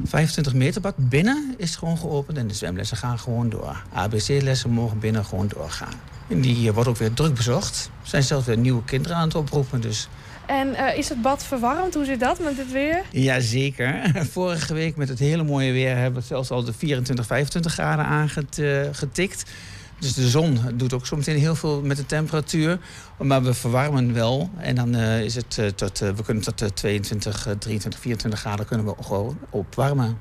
25 0.04 0.54
meter 0.54 0.80
bad 0.80 0.94
binnen 0.96 1.54
is 1.56 1.76
gewoon 1.76 1.98
geopend 1.98 2.38
en 2.38 2.46
de 2.46 2.54
zwemlessen 2.54 2.96
gaan 2.96 3.18
gewoon 3.18 3.48
door. 3.48 3.82
ABC-lessen 3.92 4.70
mogen 4.70 4.98
binnen 4.98 5.24
gewoon 5.24 5.48
doorgaan. 5.48 5.92
En 6.28 6.40
die 6.40 6.72
wordt 6.72 6.88
ook 6.88 6.96
weer 6.96 7.12
druk 7.12 7.34
bezocht. 7.34 7.90
Er 8.02 8.08
zijn 8.08 8.22
zelfs 8.22 8.46
weer 8.46 8.58
nieuwe 8.58 8.84
kinderen 8.84 9.16
aan 9.16 9.26
het 9.26 9.34
oproepen. 9.34 9.80
Dus 9.80 10.08
en 10.52 10.68
uh, 10.68 10.98
is 10.98 11.08
het 11.08 11.22
bad 11.22 11.44
verwarmd? 11.44 11.94
Hoe 11.94 12.04
zit 12.04 12.20
dat 12.20 12.38
met 12.38 12.56
het 12.56 12.72
weer? 12.72 13.02
Jazeker. 13.10 14.10
Vorige 14.30 14.74
week 14.74 14.96
met 14.96 15.08
het 15.08 15.18
hele 15.18 15.42
mooie 15.42 15.72
weer 15.72 15.96
hebben 15.96 16.20
we 16.20 16.26
zelfs 16.26 16.50
al 16.50 16.64
de 16.64 16.72
24, 16.72 17.26
25 17.26 17.72
graden 17.72 18.04
aangetikt. 18.04 19.50
Dus 19.98 20.14
de 20.14 20.28
zon 20.28 20.58
doet 20.74 20.92
ook 20.92 21.06
soms 21.06 21.26
heel 21.26 21.54
veel 21.54 21.82
met 21.82 21.96
de 21.96 22.06
temperatuur. 22.06 22.78
Maar 23.18 23.42
we 23.42 23.54
verwarmen 23.54 24.14
wel. 24.14 24.50
En 24.56 24.74
dan 24.74 24.96
uh, 24.96 25.24
is 25.24 25.34
het 25.34 25.56
uh, 25.60 25.66
tot, 25.66 25.98
we 25.98 26.22
kunnen 26.24 26.42
tot 26.42 26.76
22, 26.76 27.46
23, 27.58 28.00
24 28.00 28.40
graden 28.40 28.66
kunnen 28.66 28.86
we 28.86 28.94
gewoon 29.02 29.38
opwarmen. 29.50 30.18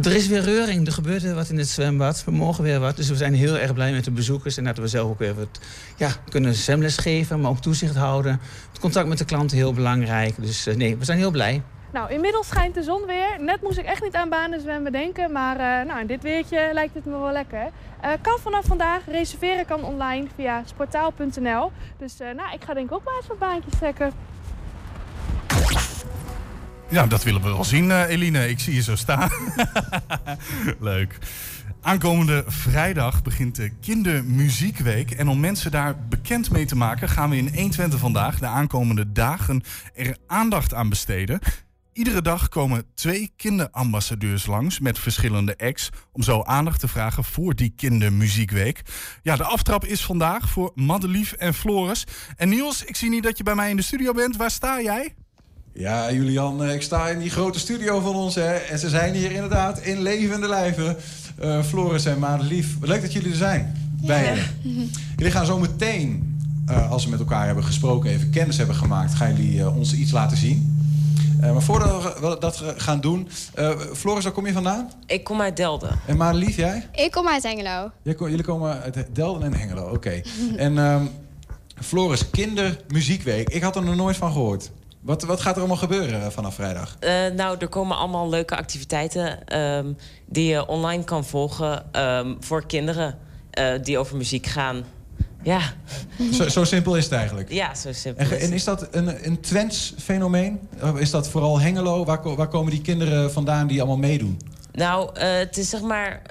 Er 0.00 0.14
is 0.14 0.26
weer 0.28 0.40
reuring. 0.40 0.86
Er 0.86 0.92
gebeurt 0.92 1.22
weer 1.22 1.34
wat 1.34 1.48
in 1.48 1.58
het 1.58 1.68
zwembad. 1.68 2.24
We 2.24 2.30
mogen 2.30 2.64
weer 2.64 2.80
wat. 2.80 2.96
Dus 2.96 3.08
we 3.08 3.16
zijn 3.16 3.34
heel 3.34 3.58
erg 3.58 3.74
blij 3.74 3.92
met 3.92 4.04
de 4.04 4.10
bezoekers. 4.10 4.56
En 4.56 4.64
dat 4.64 4.78
we 4.78 4.88
zelf 4.88 5.10
ook 5.10 5.18
weer 5.18 5.34
wat 5.34 5.60
ja, 5.96 6.10
kunnen 6.28 6.54
zwemles 6.54 6.96
geven, 6.96 7.40
maar 7.40 7.50
ook 7.50 7.60
toezicht 7.60 7.96
houden. 7.96 8.40
Het 8.70 8.80
contact 8.80 9.08
met 9.08 9.18
de 9.18 9.24
klanten 9.24 9.56
heel 9.56 9.72
belangrijk. 9.72 10.34
Dus 10.38 10.68
nee, 10.76 10.96
we 10.96 11.04
zijn 11.04 11.18
heel 11.18 11.30
blij. 11.30 11.62
Nou, 11.92 12.12
inmiddels 12.12 12.46
schijnt 12.48 12.74
de 12.74 12.82
zon 12.82 13.06
weer. 13.06 13.36
Net 13.40 13.62
moest 13.62 13.78
ik 13.78 13.84
echt 13.84 14.02
niet 14.02 14.14
aan 14.14 14.28
banen 14.28 14.60
zwemmen 14.60 14.92
denken. 14.92 15.32
Maar 15.32 15.56
uh, 15.56 15.86
nou, 15.86 16.00
in 16.00 16.06
dit 16.06 16.22
weertje 16.22 16.70
lijkt 16.72 16.94
het 16.94 17.04
me 17.04 17.18
wel 17.18 17.32
lekker. 17.32 17.70
Kan 18.22 18.38
vanaf 18.38 18.64
vandaag. 18.64 19.00
Reserveren 19.06 19.66
kan 19.66 19.84
online 19.84 20.26
via 20.36 20.62
sportaal.nl. 20.66 21.72
Dus 21.98 22.16
nou, 22.18 22.52
ik 22.52 22.64
ga 22.64 22.74
denk 22.74 22.86
ik 22.86 22.94
ook 22.94 23.04
maar 23.04 23.16
eens 23.16 23.26
wat 23.26 23.38
baantjes 23.38 23.74
trekken. 23.78 24.12
Ja, 26.92 27.06
dat 27.06 27.22
willen 27.22 27.42
we 27.42 27.48
wel 27.48 27.64
zien, 27.64 27.90
Eline. 28.06 28.48
Ik 28.48 28.58
zie 28.58 28.74
je 28.74 28.82
zo 28.82 28.96
staan. 28.96 29.30
Leuk. 30.80 31.18
Aankomende 31.80 32.44
vrijdag 32.46 33.22
begint 33.22 33.56
de 33.56 33.70
Kindermuziekweek. 33.80 35.10
En 35.10 35.28
om 35.28 35.40
mensen 35.40 35.70
daar 35.70 36.08
bekend 36.08 36.50
mee 36.50 36.64
te 36.64 36.76
maken, 36.76 37.08
gaan 37.08 37.30
we 37.30 37.36
in 37.36 37.54
120 37.54 37.98
vandaag, 37.98 38.38
de 38.38 38.46
aankomende 38.46 39.12
dagen, 39.12 39.62
er 39.94 40.16
aandacht 40.26 40.74
aan 40.74 40.88
besteden. 40.88 41.38
Iedere 41.92 42.22
dag 42.22 42.48
komen 42.48 42.84
twee 42.94 43.32
kinderambassadeurs 43.36 44.46
langs 44.46 44.80
met 44.80 44.98
verschillende 44.98 45.58
acts 45.58 45.88
om 46.12 46.22
zo 46.22 46.42
aandacht 46.42 46.80
te 46.80 46.88
vragen 46.88 47.24
voor 47.24 47.54
die 47.54 47.72
kindermuziekweek. 47.76 48.82
Ja, 49.22 49.36
de 49.36 49.44
aftrap 49.44 49.84
is 49.84 50.04
vandaag 50.04 50.48
voor 50.48 50.72
Madelief 50.74 51.32
en 51.32 51.54
Floris. 51.54 52.06
En 52.36 52.48
Niels, 52.48 52.84
ik 52.84 52.96
zie 52.96 53.10
niet 53.10 53.22
dat 53.22 53.38
je 53.38 53.44
bij 53.44 53.54
mij 53.54 53.70
in 53.70 53.76
de 53.76 53.82
studio 53.82 54.12
bent. 54.12 54.36
Waar 54.36 54.50
sta 54.50 54.80
jij? 54.80 55.14
Ja, 55.74 56.12
Julian, 56.12 56.64
eh, 56.64 56.74
ik 56.74 56.82
sta 56.82 57.08
in 57.08 57.18
die 57.18 57.30
grote 57.30 57.58
studio 57.58 58.00
van 58.00 58.14
ons. 58.14 58.34
Hè, 58.34 58.52
en 58.52 58.78
ze 58.78 58.88
zijn 58.88 59.14
hier 59.14 59.30
inderdaad 59.32 59.80
in 59.80 60.02
levende 60.02 60.48
lijven. 60.48 60.96
Uh, 61.42 61.62
Floris 61.62 62.04
en 62.04 62.18
Madelief, 62.18 62.76
leuk 62.80 63.02
dat 63.02 63.12
jullie 63.12 63.30
er 63.30 63.36
zijn. 63.36 63.90
Ja. 64.00 64.06
Bij 64.06 64.38
jullie 65.16 65.32
gaan 65.36 65.46
zo 65.46 65.58
meteen, 65.58 66.38
uh, 66.70 66.90
als 66.90 67.04
we 67.04 67.10
met 67.10 67.18
elkaar 67.18 67.46
hebben 67.46 67.64
gesproken, 67.64 68.10
even 68.10 68.30
kennis 68.30 68.56
hebben 68.56 68.76
gemaakt, 68.76 69.14
gaan 69.14 69.34
jullie 69.36 69.58
uh, 69.58 69.76
ons 69.76 69.94
iets 69.94 70.10
laten 70.10 70.36
zien. 70.36 70.80
maar 71.40 71.62
voordat 71.62 72.18
we 72.20 72.36
dat 72.40 72.62
gaan 72.76 73.00
doen, 73.00 73.28
Floris, 73.92 74.24
waar 74.24 74.32
kom 74.32 74.46
je 74.46 74.52
vandaan? 74.52 74.90
Ik 75.06 75.24
kom 75.24 75.40
uit 75.40 75.56
Delden. 75.56 75.98
En 76.06 76.16
Madelief, 76.16 76.56
jij? 76.56 76.88
Ik 76.92 77.10
kom 77.10 77.28
uit 77.28 77.42
Hengelo. 77.42 77.90
jullie 78.02 78.42
komen 78.42 78.80
uit 78.80 79.06
Delden 79.12 79.42
en 79.42 79.54
Hengelo, 79.54 79.90
oké. 79.90 80.20
en 80.56 80.78
um, 80.78 81.10
Floris, 81.80 82.30
Kindermuziekweek. 82.30 83.48
Ik 83.48 83.62
had 83.62 83.76
er 83.76 83.82
nog 83.82 83.96
nooit 83.96 84.16
van 84.16 84.32
gehoord. 84.32 84.70
Wat, 85.02 85.22
wat 85.22 85.40
gaat 85.40 85.52
er 85.52 85.58
allemaal 85.58 85.76
gebeuren 85.76 86.22
eh, 86.22 86.28
vanaf 86.28 86.54
vrijdag? 86.54 86.96
Uh, 87.00 87.10
nou, 87.36 87.56
er 87.58 87.68
komen 87.68 87.96
allemaal 87.96 88.28
leuke 88.28 88.56
activiteiten 88.56 89.58
um, 89.58 89.96
die 90.26 90.46
je 90.46 90.66
online 90.66 91.04
kan 91.04 91.24
volgen 91.24 91.84
um, 91.96 92.36
voor 92.40 92.66
kinderen 92.66 93.18
uh, 93.58 93.72
die 93.82 93.98
over 93.98 94.16
muziek 94.16 94.46
gaan. 94.46 94.84
Ja. 95.42 95.60
Zo, 96.32 96.48
zo, 96.48 96.64
simpel 96.64 96.96
is 96.96 97.04
het 97.04 97.12
eigenlijk? 97.12 97.52
Ja, 97.52 97.74
zo 97.74 97.92
simpel. 97.92 98.24
En, 98.24 98.36
is 98.36 98.42
en 98.42 98.52
is 98.52 98.64
dat 98.64 98.88
een, 98.90 99.26
een 99.26 99.40
Twents 99.40 99.94
fenomeen? 99.98 100.60
Is 100.96 101.10
dat 101.10 101.28
vooral 101.28 101.60
Hengelo? 101.60 102.04
Waar, 102.04 102.36
waar 102.36 102.48
komen 102.48 102.70
die 102.70 102.80
kinderen 102.80 103.32
vandaan 103.32 103.66
die 103.66 103.78
allemaal 103.78 103.98
meedoen? 103.98 104.40
Nou, 104.72 105.10
uh, 105.16 105.22
het 105.22 105.58
is 105.58 105.68
zeg 105.68 105.80
maar... 105.80 106.22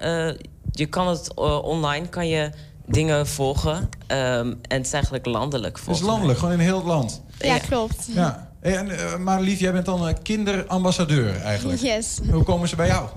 je 0.72 0.86
kan 0.86 1.07
het 1.07 1.34
online, 1.63 2.07
kan 2.07 2.28
je 2.28 2.49
dingen 2.86 3.28
volgen. 3.28 3.76
Um, 3.76 3.89
en 4.07 4.78
het 4.78 4.86
is 4.86 4.93
eigenlijk 4.93 5.26
landelijk. 5.26 5.80
Het 5.80 5.95
is 5.95 6.01
landelijk, 6.01 6.39
gewoon 6.39 6.53
in 6.53 6.59
heel 6.59 6.78
het 6.78 6.86
land. 6.86 7.22
Ja, 7.38 7.57
klopt. 7.57 8.07
Ja. 8.13 8.51
En, 8.62 8.89
uh, 8.89 9.18
Marlief, 9.18 9.59
jij 9.59 9.72
bent 9.72 9.86
dan 9.86 10.18
kinderambassadeur 10.22 11.41
eigenlijk. 11.41 11.82
Yes. 11.82 12.20
Hoe 12.32 12.43
komen 12.43 12.68
ze 12.68 12.76
bij 12.76 12.88
jou? 12.88 13.09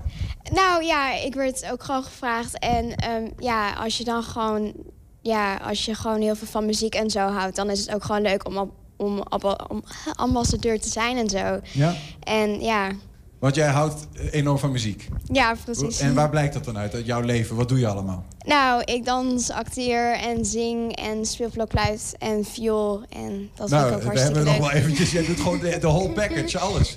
Nou 0.53 0.85
ja, 0.85 1.15
ik 1.15 1.35
werd 1.35 1.71
ook 1.73 1.83
gewoon 1.83 2.05
gevraagd. 2.05 2.59
En 2.59 2.85
um, 3.11 3.33
ja, 3.39 3.73
als 3.73 3.99
je 3.99 4.05
dan 4.05 4.23
gewoon... 4.23 4.73
Ja, 5.21 5.57
als 5.57 5.85
je 5.85 5.95
gewoon 5.95 6.21
heel 6.21 6.37
veel 6.37 6.47
van 6.47 6.67
muziek 6.67 6.95
en 6.95 7.11
zo 7.11 7.29
houdt... 7.29 7.57
dan 7.57 7.71
is 7.71 7.81
het 7.81 7.95
ook 7.95 8.05
gewoon 8.05 8.23
leuk 8.23 8.47
om, 8.47 8.57
om, 8.57 8.73
om, 8.97 9.23
om 9.69 9.85
ambassadeur 10.15 10.81
te 10.81 10.89
zijn 10.89 11.17
en 11.17 11.29
zo. 11.29 11.61
Ja? 11.73 11.95
En 12.21 12.61
ja... 12.61 12.91
Want 13.39 13.55
jij 13.55 13.69
houdt 13.69 14.07
enorm 14.31 14.59
van 14.59 14.73
muziek. 14.73 15.09
Ja, 15.33 15.55
precies. 15.65 16.01
En 16.01 16.15
waar 16.15 16.31
blijkt 16.31 16.55
dat 16.55 16.65
dan 16.65 16.79
uit, 16.79 16.95
uit 16.95 17.07
jouw 17.07 17.21
leven? 17.21 17.57
Wat 17.57 17.69
doe 17.69 17.79
je 17.79 17.87
allemaal? 17.87 18.25
Nou, 18.45 18.83
ik 18.85 19.05
dans, 19.05 19.51
acteer 19.51 20.13
en 20.13 20.45
zing 20.45 20.97
en 20.97 21.25
speel 21.25 21.49
blokfluit 21.51 22.15
en 22.19 22.45
viool. 22.45 23.03
En 23.09 23.51
dat 23.55 23.71
nou, 23.71 23.83
vind 23.83 23.95
ik 23.95 23.97
ook 23.97 24.05
hartstikke 24.05 24.39
leuk. 24.39 24.45
Nou, 24.45 24.45
we 24.45 24.51
hebben 24.51 24.63
nog 24.63 24.71
wel 24.71 24.71
eventjes... 24.71 25.13
Jij 25.13 25.27
doet 25.27 25.41
gewoon 25.41 25.59
de, 25.59 25.79
de 25.79 25.87
whole 25.87 26.13
package, 26.21 26.59
alles. 26.59 26.95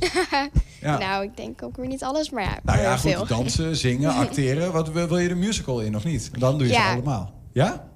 ja. 0.81 0.97
Nou, 0.97 1.23
ik 1.23 1.37
denk 1.37 1.63
ook 1.63 1.77
weer 1.77 1.87
niet 1.87 2.03
alles, 2.03 2.29
maar 2.29 2.43
ja, 2.43 2.59
Nou 2.63 2.79
ja, 2.79 2.97
goed, 2.97 3.11
veel. 3.11 3.25
dansen, 3.25 3.75
zingen, 3.75 4.13
acteren. 4.25 4.71
Wat, 4.71 4.89
wil 4.89 5.17
je 5.17 5.27
de 5.27 5.35
musical 5.35 5.79
in 5.79 5.95
of 5.95 6.03
niet? 6.03 6.29
Dan 6.39 6.57
doe 6.57 6.67
je 6.67 6.73
ja. 6.73 6.87
ze 6.87 6.93
allemaal. 6.93 7.33
Ja? 7.53 7.87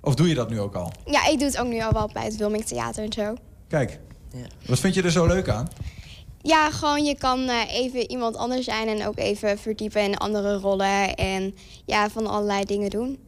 Of 0.00 0.14
doe 0.14 0.28
je 0.28 0.34
dat 0.34 0.50
nu 0.50 0.60
ook 0.60 0.74
al? 0.74 0.92
Ja, 1.04 1.26
ik 1.26 1.38
doe 1.38 1.48
het 1.48 1.58
ook 1.58 1.68
nu 1.68 1.82
al 1.82 1.92
wel 1.92 2.10
bij 2.12 2.24
het 2.24 2.36
Wilming 2.36 2.64
Theater 2.64 3.04
en 3.04 3.12
zo. 3.12 3.34
Kijk, 3.68 4.00
ja. 4.30 4.46
wat 4.66 4.78
vind 4.78 4.94
je 4.94 5.02
er 5.02 5.10
zo 5.10 5.26
leuk 5.26 5.48
aan? 5.48 5.68
Ja, 6.42 6.70
gewoon 6.70 7.04
je 7.04 7.16
kan 7.16 7.40
uh, 7.40 7.74
even 7.74 8.10
iemand 8.10 8.36
anders 8.36 8.64
zijn 8.64 8.88
en 8.88 9.06
ook 9.06 9.18
even 9.18 9.58
verdiepen 9.58 10.02
in 10.02 10.16
andere 10.16 10.56
rollen 10.56 11.14
en 11.14 11.54
ja, 11.84 12.10
van 12.10 12.26
allerlei 12.26 12.64
dingen 12.64 12.90
doen. 12.90 13.18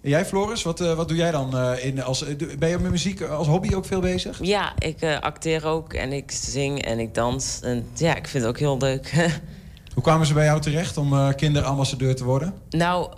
En 0.00 0.10
jij, 0.10 0.26
Floris, 0.26 0.62
wat, 0.62 0.80
uh, 0.80 0.94
wat 0.94 1.08
doe 1.08 1.16
jij 1.16 1.30
dan? 1.30 1.54
Uh, 1.54 1.84
in, 1.84 2.02
als, 2.02 2.24
ben 2.58 2.68
je 2.68 2.78
met 2.78 2.90
muziek 2.90 3.20
als 3.22 3.46
hobby 3.46 3.74
ook 3.74 3.84
veel 3.84 4.00
bezig? 4.00 4.38
Ja, 4.42 4.72
ik 4.78 5.04
acteer 5.20 5.66
ook 5.66 5.92
en 5.92 6.12
ik 6.12 6.30
zing 6.30 6.82
en 6.82 6.98
ik 6.98 7.14
dans. 7.14 7.60
En 7.60 7.86
ja, 7.94 8.16
ik 8.16 8.28
vind 8.28 8.44
het 8.44 8.52
ook 8.52 8.58
heel 8.58 8.78
leuk. 8.78 9.12
Hoe 9.94 10.02
kwamen 10.02 10.26
ze 10.26 10.34
bij 10.34 10.44
jou 10.44 10.60
terecht 10.60 10.96
om 10.96 11.34
kinderambassadeur 11.34 12.16
te 12.16 12.24
worden? 12.24 12.54
Nou, 12.70 13.10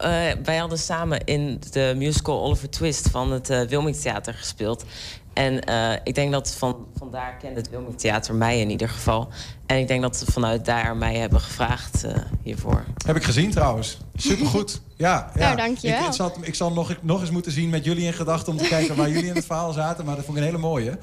wij 0.42 0.56
hadden 0.56 0.78
samen 0.78 1.24
in 1.24 1.60
de 1.70 1.94
musical 1.96 2.42
Oliver 2.42 2.70
Twist 2.70 3.08
van 3.08 3.32
het 3.32 3.48
Wilming 3.68 3.96
Theater 3.96 4.34
gespeeld. 4.34 4.84
En 5.32 5.60
uh, 5.68 5.92
ik 6.04 6.14
denk 6.14 6.32
dat 6.32 6.54
van, 6.54 6.86
vandaar 6.96 7.36
kende 7.36 7.60
het 7.60 7.70
Wilming 7.70 7.98
Theater 7.98 8.34
mij 8.34 8.60
in 8.60 8.70
ieder 8.70 8.88
geval. 8.88 9.28
En 9.66 9.78
ik 9.78 9.88
denk 9.88 10.02
dat 10.02 10.16
ze 10.16 10.32
vanuit 10.32 10.64
daar 10.64 10.96
mij 10.96 11.16
hebben 11.16 11.40
gevraagd 11.40 12.04
uh, 12.04 12.12
hiervoor. 12.42 12.84
Heb 13.06 13.16
ik 13.16 13.22
gezien 13.22 13.50
trouwens. 13.50 13.98
Supergoed. 14.14 14.80
Ja, 15.00 15.30
ja. 15.34 15.40
Nou, 15.40 15.56
dankjewel. 15.56 16.00
Ik, 16.00 16.06
ik, 16.06 16.12
zal, 16.12 16.32
ik 16.40 16.54
zal 16.54 16.72
nog, 16.72 16.96
nog 17.02 17.20
eens 17.20 17.30
moeten 17.30 17.52
zien 17.52 17.68
met 17.68 17.84
jullie 17.84 18.04
in 18.04 18.12
gedachten... 18.12 18.52
om 18.52 18.58
te 18.58 18.68
kijken 18.68 18.96
waar 18.96 19.10
jullie 19.10 19.28
in 19.28 19.34
het 19.34 19.44
verhaal 19.44 19.72
zaten. 19.72 20.04
Maar 20.04 20.16
dat 20.16 20.24
vond 20.24 20.36
ik 20.36 20.42
een 20.42 20.48
hele 20.48 20.62
mooie. 20.62 20.98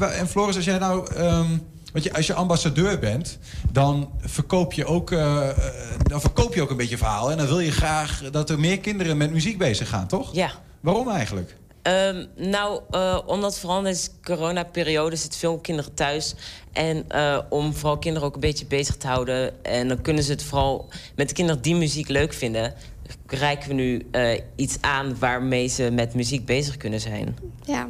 En 0.00 0.28
Floris, 0.28 0.56
als 0.56 0.64
jij 0.64 0.78
nou... 0.78 1.14
Um, 1.18 1.66
want 1.92 2.04
je, 2.04 2.12
als 2.12 2.26
je 2.26 2.34
ambassadeur 2.34 2.98
bent, 2.98 3.38
dan 3.72 4.10
verkoop 4.20 4.72
je 4.72 4.84
ook, 4.84 5.10
uh, 5.10 5.48
dan 6.02 6.20
verkoop 6.20 6.54
je 6.54 6.62
ook 6.62 6.70
een 6.70 6.76
beetje 6.76 6.96
verhaal. 6.96 7.30
En 7.30 7.36
dan 7.36 7.46
wil 7.46 7.60
je 7.60 7.72
graag 7.72 8.22
dat 8.30 8.50
er 8.50 8.60
meer 8.60 8.78
kinderen 8.78 9.16
met 9.16 9.30
muziek 9.32 9.58
bezig 9.58 9.88
gaan, 9.88 10.06
toch? 10.06 10.34
Ja. 10.34 10.50
Waarom 10.80 11.10
eigenlijk? 11.10 11.56
Um, 11.82 12.26
nou, 12.36 12.80
uh, 12.90 13.18
omdat 13.26 13.58
vooral 13.58 13.78
in 13.78 13.84
deze 13.84 14.08
coronaperiode 14.22 15.16
zitten 15.16 15.40
veel 15.40 15.58
kinderen 15.58 15.94
thuis. 15.94 16.34
En 16.72 17.04
uh, 17.14 17.38
om 17.48 17.74
vooral 17.74 17.98
kinderen 17.98 18.28
ook 18.28 18.34
een 18.34 18.40
beetje 18.40 18.66
bezig 18.66 18.96
te 18.96 19.06
houden. 19.06 19.64
En 19.64 19.88
dan 19.88 20.00
kunnen 20.00 20.22
ze 20.22 20.30
het 20.30 20.42
vooral 20.42 20.88
met 21.16 21.28
de 21.28 21.34
kinderen 21.34 21.62
die 21.62 21.74
muziek 21.74 22.08
leuk 22.08 22.32
vinden... 22.32 22.74
reiken 23.26 23.68
we 23.68 23.74
nu 23.74 24.06
uh, 24.12 24.40
iets 24.56 24.76
aan 24.80 25.18
waarmee 25.18 25.68
ze 25.68 25.90
met 25.92 26.14
muziek 26.14 26.46
bezig 26.46 26.76
kunnen 26.76 27.00
zijn. 27.00 27.36
Ja. 27.64 27.88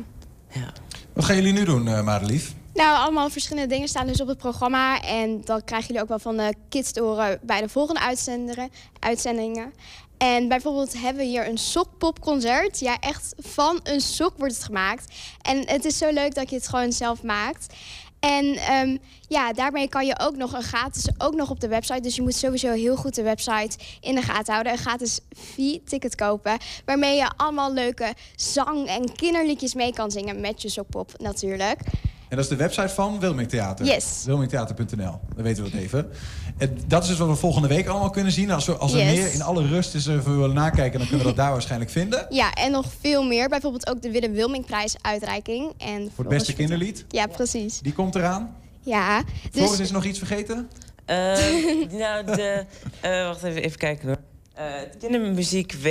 ja. 0.49 0.73
Wat 1.13 1.25
gaan 1.25 1.37
jullie 1.37 1.53
nu 1.53 1.65
doen, 1.65 1.87
uh, 1.87 2.03
Madelief? 2.03 2.55
Nou, 2.81 2.99
allemaal 2.99 3.31
verschillende 3.31 3.75
dingen 3.75 3.89
staan 3.89 4.07
dus 4.07 4.21
op 4.21 4.29
het 4.29 4.39
programma. 4.39 5.03
En 5.03 5.41
dat 5.41 5.65
krijgen 5.65 5.87
jullie 5.87 6.03
ook 6.03 6.09
wel 6.09 6.19
van 6.19 6.37
de 6.37 6.55
kids 6.69 6.93
te 6.93 7.03
horen 7.03 7.39
bij 7.43 7.61
de 7.61 7.69
volgende 7.69 8.01
uitzendingen. 8.99 9.73
En 10.19 10.49
bijvoorbeeld 10.49 10.93
hebben 10.93 11.23
we 11.23 11.29
hier 11.29 11.49
een 11.49 11.59
sokpopconcert. 11.59 12.79
Ja, 12.79 12.99
echt 12.99 13.35
van 13.39 13.81
een 13.83 14.01
sok 14.01 14.33
wordt 14.37 14.55
het 14.55 14.65
gemaakt. 14.65 15.15
En 15.43 15.69
het 15.69 15.85
is 15.85 15.99
zo 15.99 16.11
leuk 16.11 16.35
dat 16.35 16.51
je 16.51 16.57
het 16.57 16.69
gewoon 16.69 16.93
zelf 16.93 17.23
maakt. 17.23 17.75
En 18.21 18.75
um, 18.75 18.99
ja, 19.29 19.53
daarmee 19.53 19.89
kan 19.89 20.07
je 20.07 20.19
ook 20.21 20.37
nog 20.37 20.53
een 20.53 20.63
gratis, 20.63 21.09
ook 21.19 21.35
nog 21.35 21.51
op 21.51 21.61
de 21.61 21.69
website. 21.69 22.01
Dus 22.01 22.17
je 22.17 22.23
moet 22.23 22.35
sowieso 22.35 22.73
heel 22.73 22.97
goed 22.97 23.15
de 23.15 23.23
website 23.23 23.79
in 24.01 24.15
de 24.15 24.23
gaten 24.23 24.53
houden. 24.53 24.73
Een 24.73 24.79
gratis 24.79 25.21
V-ticket 25.33 26.15
kopen. 26.15 26.59
Waarmee 26.85 27.17
je 27.17 27.31
allemaal 27.37 27.73
leuke 27.73 28.15
zang- 28.37 28.87
en 28.87 29.13
kinderliedjes 29.13 29.75
mee 29.75 29.93
kan 29.93 30.11
zingen. 30.11 30.41
Met 30.41 30.63
je 30.63 30.69
sokpop 30.69 31.13
natuurlijk. 31.19 31.81
En 32.31 32.37
dat 32.37 32.45
is 32.45 32.51
de 32.51 32.57
website 32.57 32.89
van 32.89 33.21
Wilming 33.21 33.49
Theater. 33.49 33.87
Yes. 33.87 34.23
Wilmingtheater.nl. 34.27 35.21
Dan 35.35 35.45
weten 35.45 35.65
we 35.65 35.71
het 35.71 35.81
even. 35.81 36.11
En 36.59 36.79
dat 36.87 37.03
is 37.03 37.09
dus 37.09 37.19
wat 37.19 37.29
we 37.29 37.35
volgende 37.35 37.69
week 37.69 37.87
allemaal 37.87 38.11
kunnen 38.11 38.33
zien. 38.33 38.51
Als 38.51 38.67
we, 38.67 38.77
als 38.77 38.93
we 38.93 38.99
meer 38.99 39.33
in 39.33 39.43
alle 39.43 39.67
rust 39.67 39.95
is 39.95 40.07
even 40.07 40.39
willen 40.39 40.55
nakijken, 40.55 40.99
dan 40.99 41.09
kunnen 41.09 41.27
we 41.27 41.33
dat 41.33 41.45
daar 41.45 41.53
waarschijnlijk 41.59 41.91
vinden. 41.91 42.27
Ja, 42.29 42.53
en 42.53 42.71
nog 42.71 42.87
veel 43.01 43.23
meer. 43.23 43.49
Bijvoorbeeld 43.49 43.89
ook 43.89 44.03
de 44.03 44.11
Willem 44.11 44.33
Wilmingprijs 44.33 44.97
uitreiking. 45.01 45.73
En 45.79 46.11
Voor 46.15 46.25
het 46.25 46.35
beste 46.35 46.53
kinderlied? 46.53 47.05
Ja, 47.09 47.27
precies. 47.27 47.81
Die 47.81 47.93
komt 47.93 48.15
eraan? 48.15 48.57
Ja. 48.81 49.23
Dus... 49.51 49.79
Is 49.79 49.91
nog 49.91 50.05
iets 50.05 50.19
vergeten? 50.19 50.71
Uh, 51.07 51.17
nou, 51.91 52.25
de... 52.25 52.65
Uh, 53.05 53.27
wacht 53.27 53.43
even, 53.43 53.63
even 53.63 53.79
kijken 53.79 54.09
hoor. 54.09 54.19
Uh, 54.59 54.65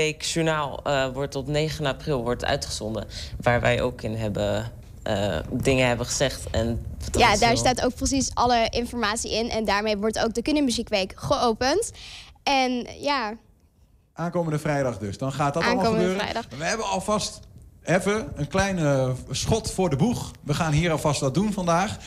het 0.07 0.31
Journaal 0.33 0.79
uh, 0.87 1.07
wordt 1.13 1.35
op 1.35 1.47
9 1.47 1.85
april 1.85 2.23
wordt 2.23 2.45
uitgezonden. 2.45 3.07
Waar 3.41 3.61
wij 3.61 3.81
ook 3.81 4.01
in 4.01 4.15
hebben 4.15 4.71
uh, 5.09 5.39
dingen 5.51 5.87
hebben 5.87 6.05
gezegd. 6.05 6.49
En 6.51 6.85
ja, 7.11 7.37
daar 7.37 7.57
staat 7.57 7.81
ook 7.81 7.95
precies 7.95 8.31
alle 8.33 8.67
informatie 8.69 9.33
in. 9.33 9.49
En 9.49 9.65
daarmee 9.65 9.97
wordt 9.97 10.19
ook 10.19 10.33
de 10.33 10.41
Kindermuziekweek 10.41 11.13
geopend. 11.15 11.91
En 12.43 12.87
ja... 12.99 13.33
Aankomende 14.13 14.59
vrijdag 14.59 14.97
dus. 14.97 15.17
Dan 15.17 15.31
gaat 15.31 15.53
dat 15.53 15.63
allemaal 15.63 15.85
gebeuren. 15.85 16.19
Vrijdag. 16.19 16.45
We 16.57 16.63
hebben 16.63 16.85
alvast 16.85 17.39
even 17.83 18.31
een 18.35 18.47
kleine 18.47 19.13
schot 19.31 19.71
voor 19.71 19.89
de 19.89 19.95
boeg. 19.95 20.31
We 20.43 20.53
gaan 20.53 20.71
hier 20.71 20.91
alvast 20.91 21.21
wat 21.21 21.33
doen 21.33 21.53
vandaag. 21.53 21.97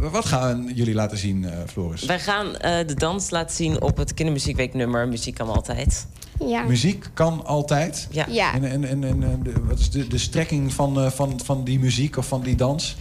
Wat 0.00 0.24
gaan 0.24 0.70
jullie 0.74 0.94
laten 0.94 1.18
zien, 1.18 1.42
uh, 1.42 1.50
Floris? 1.66 2.04
Wij 2.04 2.20
gaan 2.20 2.46
uh, 2.46 2.54
de 2.60 2.94
dans 2.94 3.30
laten 3.30 3.56
zien 3.56 3.80
op 3.82 3.96
het 3.96 4.14
Kindermuziekweeknummer 4.14 5.08
Muziek 5.08 5.34
kan 5.34 5.48
altijd. 5.48 6.06
Ja. 6.38 6.62
Muziek 6.62 7.10
kan 7.14 7.46
altijd? 7.46 8.08
Ja. 8.10 8.26
ja. 8.28 8.54
En, 8.54 8.64
en, 8.64 8.84
en, 8.84 9.04
en 9.04 9.40
de, 9.42 9.52
wat 9.64 9.78
is 9.78 9.90
de, 9.90 10.06
de 10.06 10.18
strekking 10.18 10.72
van, 10.72 10.98
uh, 10.98 11.10
van, 11.10 11.40
van 11.44 11.64
die 11.64 11.78
muziek 11.78 12.16
of 12.16 12.26
van 12.26 12.42
die 12.42 12.54
dans? 12.54 12.96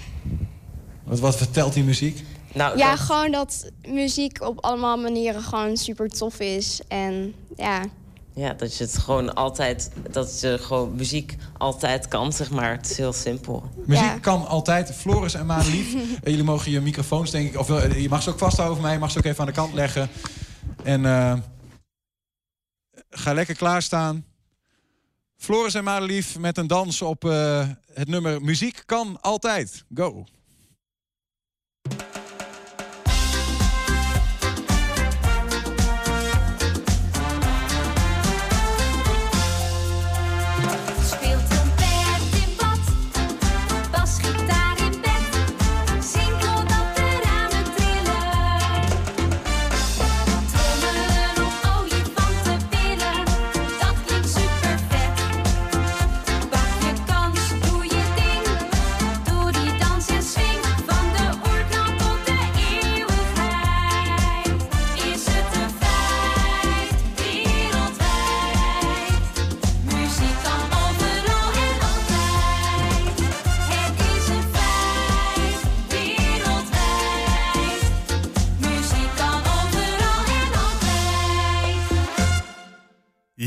Wat, 1.04 1.20
wat 1.20 1.36
vertelt 1.36 1.74
die 1.74 1.84
muziek? 1.84 2.24
Nou, 2.54 2.78
ja, 2.78 2.90
dat... 2.90 3.00
gewoon 3.00 3.32
dat 3.32 3.72
muziek 3.88 4.42
op 4.42 4.64
allemaal 4.64 4.98
manieren 4.98 5.42
gewoon 5.42 5.78
super 5.78 6.10
tof 6.10 6.40
is. 6.40 6.82
En 6.88 7.34
ja... 7.56 7.82
Ja, 8.36 8.54
dat 8.54 8.78
je 8.78 8.84
het 8.84 8.98
gewoon 8.98 9.36
altijd, 9.36 9.92
dat 10.12 10.40
je 10.40 10.58
gewoon 10.62 10.96
muziek 10.96 11.36
altijd 11.58 12.08
kan, 12.08 12.34
zeg 12.34 12.52
maar. 12.52 12.72
Het 12.72 12.90
is 12.90 12.98
heel 12.98 13.14
simpel. 13.14 13.70
Muziek 13.86 14.06
ja. 14.06 14.20
kan 14.20 14.48
altijd. 14.48 14.92
Floris 14.92 15.34
en 15.34 15.46
Madelief, 15.46 15.96
jullie 16.24 16.44
mogen 16.44 16.72
je 16.72 16.82
microfoons, 16.82 17.32
denk 17.32 17.50
ik, 17.50 17.60
of 17.60 17.68
je 17.98 18.10
mag 18.10 18.24
ze 18.24 18.30
ook 18.30 18.38
vasthouden 18.38 18.76
voor 18.76 18.86
mij, 18.86 18.94
je 18.94 19.00
mag 19.00 19.12
ze 19.12 19.18
ook 19.18 19.26
even 19.26 19.40
aan 19.40 19.46
de 19.46 19.52
kant 19.52 19.74
leggen. 19.74 20.10
En 20.84 21.04
uh, 21.04 21.34
ga 23.10 23.34
lekker 23.34 23.56
klaarstaan. 23.56 24.26
Floris 25.38 25.74
en 25.74 25.84
Madelief 25.84 26.38
met 26.38 26.58
een 26.58 26.68
dans 26.68 27.02
op 27.02 27.26
uh, 27.26 27.68
het 27.94 28.08
nummer 28.08 28.42
Muziek 28.42 28.84
kan 28.86 29.22
altijd. 29.22 29.86
Go. 29.94 30.26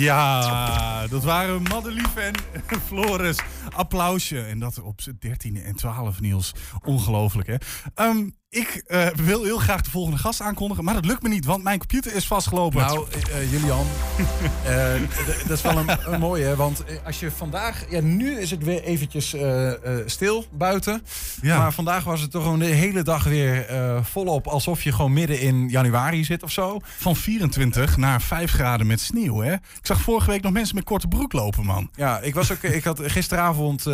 Ja, 0.09 1.06
dat 1.06 1.24
waren 1.24 1.62
Madelief 1.62 2.16
en 2.16 2.34
Floris. 2.86 3.38
Applausje. 3.74 4.40
En 4.40 4.59
dat 4.59 4.80
op 4.80 5.00
z'n 5.00 5.18
13e 5.26 5.64
en 5.64 5.74
12 5.76 6.20
Niels. 6.20 6.54
Ongelooflijk, 6.84 7.48
hè? 7.48 7.54
Ehm, 7.94 8.28
ik 8.51 8.84
uh, 8.88 9.07
wil 9.07 9.44
heel 9.44 9.59
graag 9.59 9.80
de 9.80 9.90
volgende 9.90 10.18
gast 10.18 10.40
aankondigen, 10.40 10.84
maar 10.84 10.94
dat 10.94 11.05
lukt 11.05 11.22
me 11.22 11.28
niet, 11.28 11.44
want 11.44 11.62
mijn 11.62 11.78
computer 11.78 12.14
is 12.14 12.26
vastgelopen. 12.26 12.80
Nou, 12.80 13.07
uh, 13.28 13.53
Julian, 13.53 13.86
uh, 14.66 14.92
dat 15.46 15.57
is 15.57 15.62
wel 15.62 15.76
een, 15.76 16.12
een, 16.12 16.20
mooie, 16.20 16.57
want 16.57 16.84
als 17.05 17.20
je 17.20 17.30
vandaag... 17.30 17.84
Ja, 17.90 18.01
nu 18.01 18.40
is 18.40 18.51
het 18.51 18.64
weer 18.64 18.82
eventjes 18.82 19.34
stil 20.07 20.44
buiten. 20.53 21.03
Ja. 21.42 21.59
Maar 21.59 21.72
vandaag 21.72 22.05
was 22.05 22.20
het 22.20 22.30
toch 22.30 22.42
gewoon 22.42 22.59
de 22.59 22.64
hele 22.64 23.03
dag 23.03 23.24
weer 23.24 23.66
volop... 24.03 24.46
alsof 24.46 24.82
je 24.82 24.92
gewoon 24.92 25.12
midden 25.12 25.40
in 25.40 25.68
januari 25.68 26.24
zit 26.24 26.42
of 26.42 26.51
zo. 26.51 26.78
Van 26.82 27.16
24 27.16 27.96
naar 27.96 28.22
5 28.22 28.53
graden 28.53 28.86
met 28.86 29.01
sneeuw, 29.01 29.40
hè? 29.40 29.53
Ik 29.53 29.61
zag 29.82 30.01
vorige 30.01 30.30
week 30.30 30.42
nog 30.42 30.53
mensen 30.53 30.74
met 30.74 30.84
korte 30.84 31.09
broek 31.09 31.32
lopen, 31.32 31.64
man. 31.64 31.90
Ja, 31.94 32.20
ik 32.20 32.34
was 32.34 32.53
ook... 32.53 32.62
ik 32.62 32.84
had, 32.84 33.01
gisteravond 33.03 33.84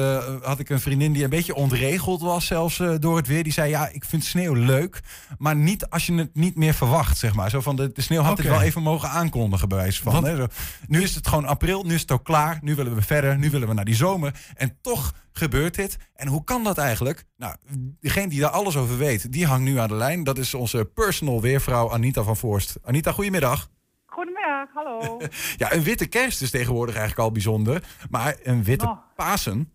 had 0.43 0.59
ik 0.59 0.69
een 0.69 0.81
vriendin 0.81 1.13
die 1.13 1.25
een 1.25 1.31
beetje 1.31 1.55
ontregeld 1.55 2.21
was 2.21 2.47
zelfs 2.47 2.83
door 2.99 3.17
het 3.17 3.27
weer. 3.27 3.43
Die 3.43 3.53
zei, 3.53 3.71
ja, 3.71 3.89
ik 3.93 4.05
vind 4.05 4.25
sneeuw 4.25 4.44
leuk. 4.53 5.01
Maar 5.39 5.57
niet 5.57 5.89
als 5.89 6.07
je 6.07 6.15
het 6.15 6.35
niet 6.35 6.57
meer 6.57 6.75
verwacht, 6.75 7.19
zeg 7.19 7.35
maar. 7.35 7.51
Zo 7.51 7.61
van 7.61 7.77
de, 7.77 7.93
de 7.93 8.03
sneeuw 8.03 8.23
had 8.23 8.33
okay. 8.33 8.45
het 8.45 8.55
wel 8.55 8.65
even 8.65 8.83
mogen 8.83 9.09
aankondigen, 9.09 9.69
bij 9.69 9.79
wijze 9.79 10.03
van. 10.03 10.25
Hè? 10.25 10.37
Zo, 10.37 10.47
nu 10.87 11.03
is 11.03 11.15
het 11.15 11.29
gewoon 11.29 11.45
april, 11.45 11.83
nu 11.83 11.95
is 11.95 12.01
het 12.01 12.11
ook 12.11 12.25
klaar. 12.25 12.59
Nu 12.63 12.75
willen 12.75 12.95
we 12.95 13.03
verder, 13.03 13.39
nu 13.39 13.51
willen 13.51 13.69
we 13.69 13.75
naar 13.75 13.85
die 13.85 13.95
zomer. 13.95 14.35
En 14.55 14.79
toch 14.81 15.13
gebeurt 15.33 15.75
dit. 15.75 15.97
En 16.15 16.29
hoe 16.29 16.45
kan 16.45 16.65
dat 16.65 16.79
eigenlijk? 16.79 17.25
Nou, 17.37 17.57
degene 18.01 18.29
die 18.29 18.41
daar 18.41 18.51
alles 18.51 18.77
over 18.77 18.99
weet, 18.99 19.33
die 19.33 19.47
hangt 19.47 19.65
nu 19.65 19.79
aan 19.79 19.89
de 19.89 19.95
lijn. 19.95 20.25
Dat 20.25 20.39
is 20.39 20.55
onze 20.55 20.85
personal 20.95 21.41
weervrouw 21.41 21.93
Anita 21.93 22.23
van 22.23 22.37
Voorst. 22.37 22.77
Anita, 22.85 23.13
goedemiddag. 23.13 23.71
Goedemiddag, 24.07 24.69
hallo. 24.75 25.21
ja, 25.57 25.73
een 25.73 25.83
witte 25.83 26.07
kerst 26.07 26.43
is 26.43 26.51
tegenwoordig 26.51 26.95
eigenlijk 26.95 27.27
al 27.27 27.33
bijzonder. 27.33 27.83
Maar 28.11 28.37
een 28.43 28.65
witte 28.65 28.99
Pasen, 29.17 29.73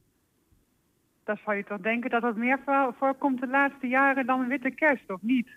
dan 1.30 1.38
zou 1.46 1.58
je 1.58 1.64
toch 1.64 1.82
denken 1.82 2.10
dat 2.10 2.22
het 2.22 2.36
meer 2.36 2.60
voorkomt 3.00 3.40
de 3.40 3.48
laatste 3.48 3.88
jaren 3.88 4.26
dan 4.26 4.42
een 4.42 4.48
witte 4.48 4.72
kerst, 4.72 5.12
of 5.12 5.22
niet? 5.22 5.48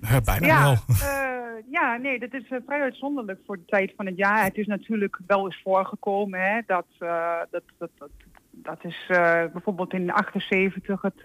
Ja, 0.00 0.20
bijna 0.20 0.46
ja, 0.46 0.62
wel. 0.62 0.76
Uh, 0.88 1.62
ja, 1.70 1.96
nee, 1.96 2.18
dat 2.18 2.32
is 2.32 2.50
uh, 2.50 2.58
vrij 2.66 2.80
uitzonderlijk 2.80 3.40
voor 3.46 3.56
de 3.56 3.64
tijd 3.66 3.92
van 3.96 4.06
het 4.06 4.16
jaar. 4.16 4.44
Het 4.44 4.56
is 4.56 4.66
natuurlijk 4.66 5.18
wel 5.26 5.44
eens 5.44 5.60
voorgekomen 5.62 6.40
hè, 6.40 6.60
dat, 6.66 6.86
uh, 7.00 7.38
dat, 7.50 7.62
dat, 7.78 7.90
dat, 7.98 8.10
dat 8.50 8.84
is 8.84 9.06
bijvoorbeeld 9.52 9.92
in 9.92 10.12
78 10.12 11.02
het, 11.02 11.24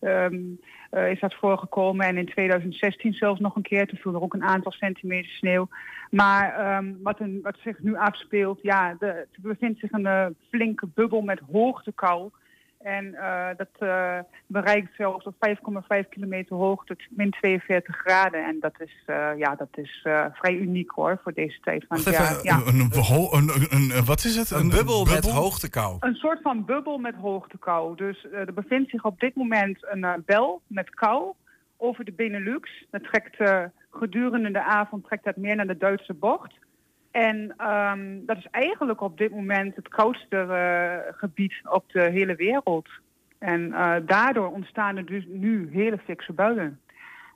um, 0.00 0.60
is 0.90 1.20
dat 1.20 1.34
voorgekomen 1.34 2.06
en 2.06 2.16
in 2.16 2.26
2016 2.26 3.12
zelfs 3.12 3.40
nog 3.40 3.56
een 3.56 3.62
keer. 3.62 3.86
Toen 3.86 3.98
viel 3.98 4.14
er 4.14 4.22
ook 4.22 4.34
een 4.34 4.44
aantal 4.44 4.72
centimeter 4.72 5.30
sneeuw. 5.30 5.68
Maar 6.10 6.76
um, 6.76 6.98
wat, 7.02 7.20
een, 7.20 7.40
wat 7.42 7.56
zich 7.58 7.78
nu 7.78 7.96
afspeelt, 7.96 8.58
ja, 8.62 8.96
de, 8.98 9.06
er 9.06 9.28
bevindt 9.42 9.80
zich 9.80 9.92
een 9.92 10.36
flinke 10.48 10.86
bubbel 10.94 11.20
met 11.20 11.40
hoogtekou. 11.52 12.30
En 12.82 13.04
uh, 13.04 13.48
dat 13.56 13.68
uh, 13.78 14.18
bereikt 14.46 14.94
zelfs 14.96 15.24
op 15.24 15.34
5,5 15.34 16.08
kilometer 16.08 16.56
hoogte 16.56 16.96
min 17.10 17.30
42 17.30 17.96
graden. 17.96 18.44
En 18.44 18.56
dat 18.60 18.72
is, 18.78 19.04
uh, 19.06 19.30
ja, 19.36 19.54
dat 19.54 19.68
is 19.74 20.00
vrij 20.32 20.54
uniek 20.54 20.90
hoor, 20.90 21.20
voor 21.22 21.32
deze 21.32 21.60
tijd 21.60 21.84
van 21.88 21.96
het 21.96 22.10
jaar. 22.10 22.38
Ja. 22.42 22.60
Een, 22.66 22.90
een, 22.90 23.70
een, 23.70 24.04
wat 24.04 24.24
is 24.24 24.36
het? 24.36 24.50
Een, 24.50 24.68
bubbel, 24.68 25.04
bubbel, 25.04 25.14
met 25.14 25.30
hoogtekou. 25.30 25.96
Een 26.00 26.14
soort 26.14 26.40
van 26.42 26.64
bubbel 26.64 26.98
met 26.98 27.14
hoogtekou. 27.14 27.96
Dus 27.96 28.26
er 28.32 28.52
bevindt 28.54 28.90
zich 28.90 29.04
op 29.04 29.20
dit 29.20 29.34
moment 29.34 29.78
een 29.80 30.22
bel 30.26 30.60
met 30.66 30.90
kou 30.90 31.32
over 31.76 32.04
de 32.04 32.12
Benelux. 32.12 32.86
Dat 32.90 33.04
trekt 33.04 33.36
gedurende 33.90 34.50
de 34.50 34.62
avond 34.62 35.04
trekt 35.04 35.24
dat 35.24 35.36
meer 35.36 35.56
naar 35.56 35.66
de 35.66 35.76
Duitse 35.76 36.14
bocht. 36.14 36.54
En 37.10 37.54
um, 37.70 38.26
dat 38.26 38.36
is 38.36 38.46
eigenlijk 38.50 39.00
op 39.00 39.18
dit 39.18 39.30
moment 39.30 39.76
het 39.76 39.88
koudste 39.88 40.46
uh, 40.48 41.16
gebied 41.16 41.54
op 41.64 41.84
de 41.92 42.02
hele 42.02 42.34
wereld. 42.34 42.88
En 43.38 43.60
uh, 43.60 43.94
daardoor 44.06 44.50
ontstaan 44.50 44.96
er 44.96 45.06
dus 45.06 45.24
nu 45.28 45.68
hele 45.72 45.98
fikse 45.98 46.32
buien. 46.32 46.80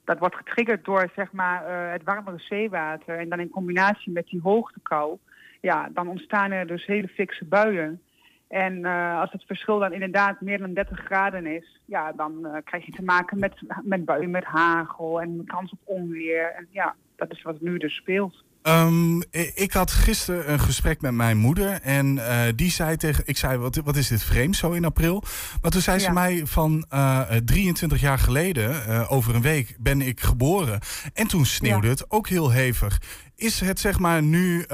Dat 0.04 0.18
wordt 0.18 0.36
getriggerd 0.36 0.84
door 0.84 1.10
zeg 1.14 1.32
maar, 1.32 1.62
uh, 1.62 1.92
het 1.92 2.02
warmere 2.04 2.38
zeewater. 2.38 3.18
En 3.18 3.28
dan 3.28 3.40
in 3.40 3.50
combinatie 3.50 4.12
met 4.12 4.26
die 4.26 4.40
hoogtekou. 4.42 5.18
Ja, 5.60 5.88
dan 5.92 6.08
ontstaan 6.08 6.50
er 6.50 6.66
dus 6.66 6.86
hele 6.86 7.08
fikse 7.08 7.44
buien. 7.44 8.02
En 8.48 8.84
als 9.20 9.32
het 9.32 9.44
verschil 9.46 9.78
dan 9.78 9.92
inderdaad 9.92 10.40
meer 10.40 10.58
dan 10.58 10.74
30 10.74 10.98
graden 10.98 11.46
is, 11.46 11.80
ja, 11.84 12.12
dan 12.12 12.60
krijg 12.64 12.86
je 12.86 12.92
te 12.92 13.02
maken 13.02 13.38
met, 13.38 13.54
met 13.82 14.04
buien 14.04 14.30
met 14.30 14.44
hagel 14.44 15.20
en 15.20 15.42
kans 15.46 15.72
op 15.72 15.78
onweer. 15.84 16.52
En 16.56 16.66
ja, 16.70 16.94
dat 17.16 17.32
is 17.32 17.42
wat 17.42 17.60
nu 17.60 17.78
dus 17.78 17.94
speelt. 17.94 18.44
Um, 18.68 19.22
ik 19.54 19.72
had 19.72 19.90
gisteren 19.90 20.52
een 20.52 20.60
gesprek 20.60 21.00
met 21.00 21.12
mijn 21.12 21.36
moeder. 21.36 21.80
En 21.82 22.16
uh, 22.16 22.42
die 22.56 22.70
zei 22.70 22.96
tegen. 22.96 23.22
Ik 23.26 23.36
zei: 23.36 23.58
wat, 23.58 23.76
wat 23.76 23.96
is 23.96 24.08
dit 24.08 24.22
vreemd 24.22 24.56
zo 24.56 24.72
in 24.72 24.84
april? 24.84 25.22
Maar 25.62 25.70
toen 25.70 25.80
zei 25.80 25.98
ja. 25.98 26.04
ze 26.04 26.12
mij: 26.12 26.46
van 26.46 26.86
uh, 26.94 27.20
23 27.20 28.00
jaar 28.00 28.18
geleden, 28.18 28.70
uh, 28.88 29.12
over 29.12 29.34
een 29.34 29.42
week, 29.42 29.76
ben 29.78 30.00
ik 30.00 30.20
geboren. 30.20 30.80
En 31.14 31.26
toen 31.26 31.44
sneeuwde 31.44 31.86
ja. 31.86 31.92
het 31.92 32.10
ook 32.10 32.28
heel 32.28 32.50
hevig. 32.50 33.00
Is 33.36 33.60
het 33.60 33.80
zeg 33.80 33.98
maar 33.98 34.22
nu 34.22 34.64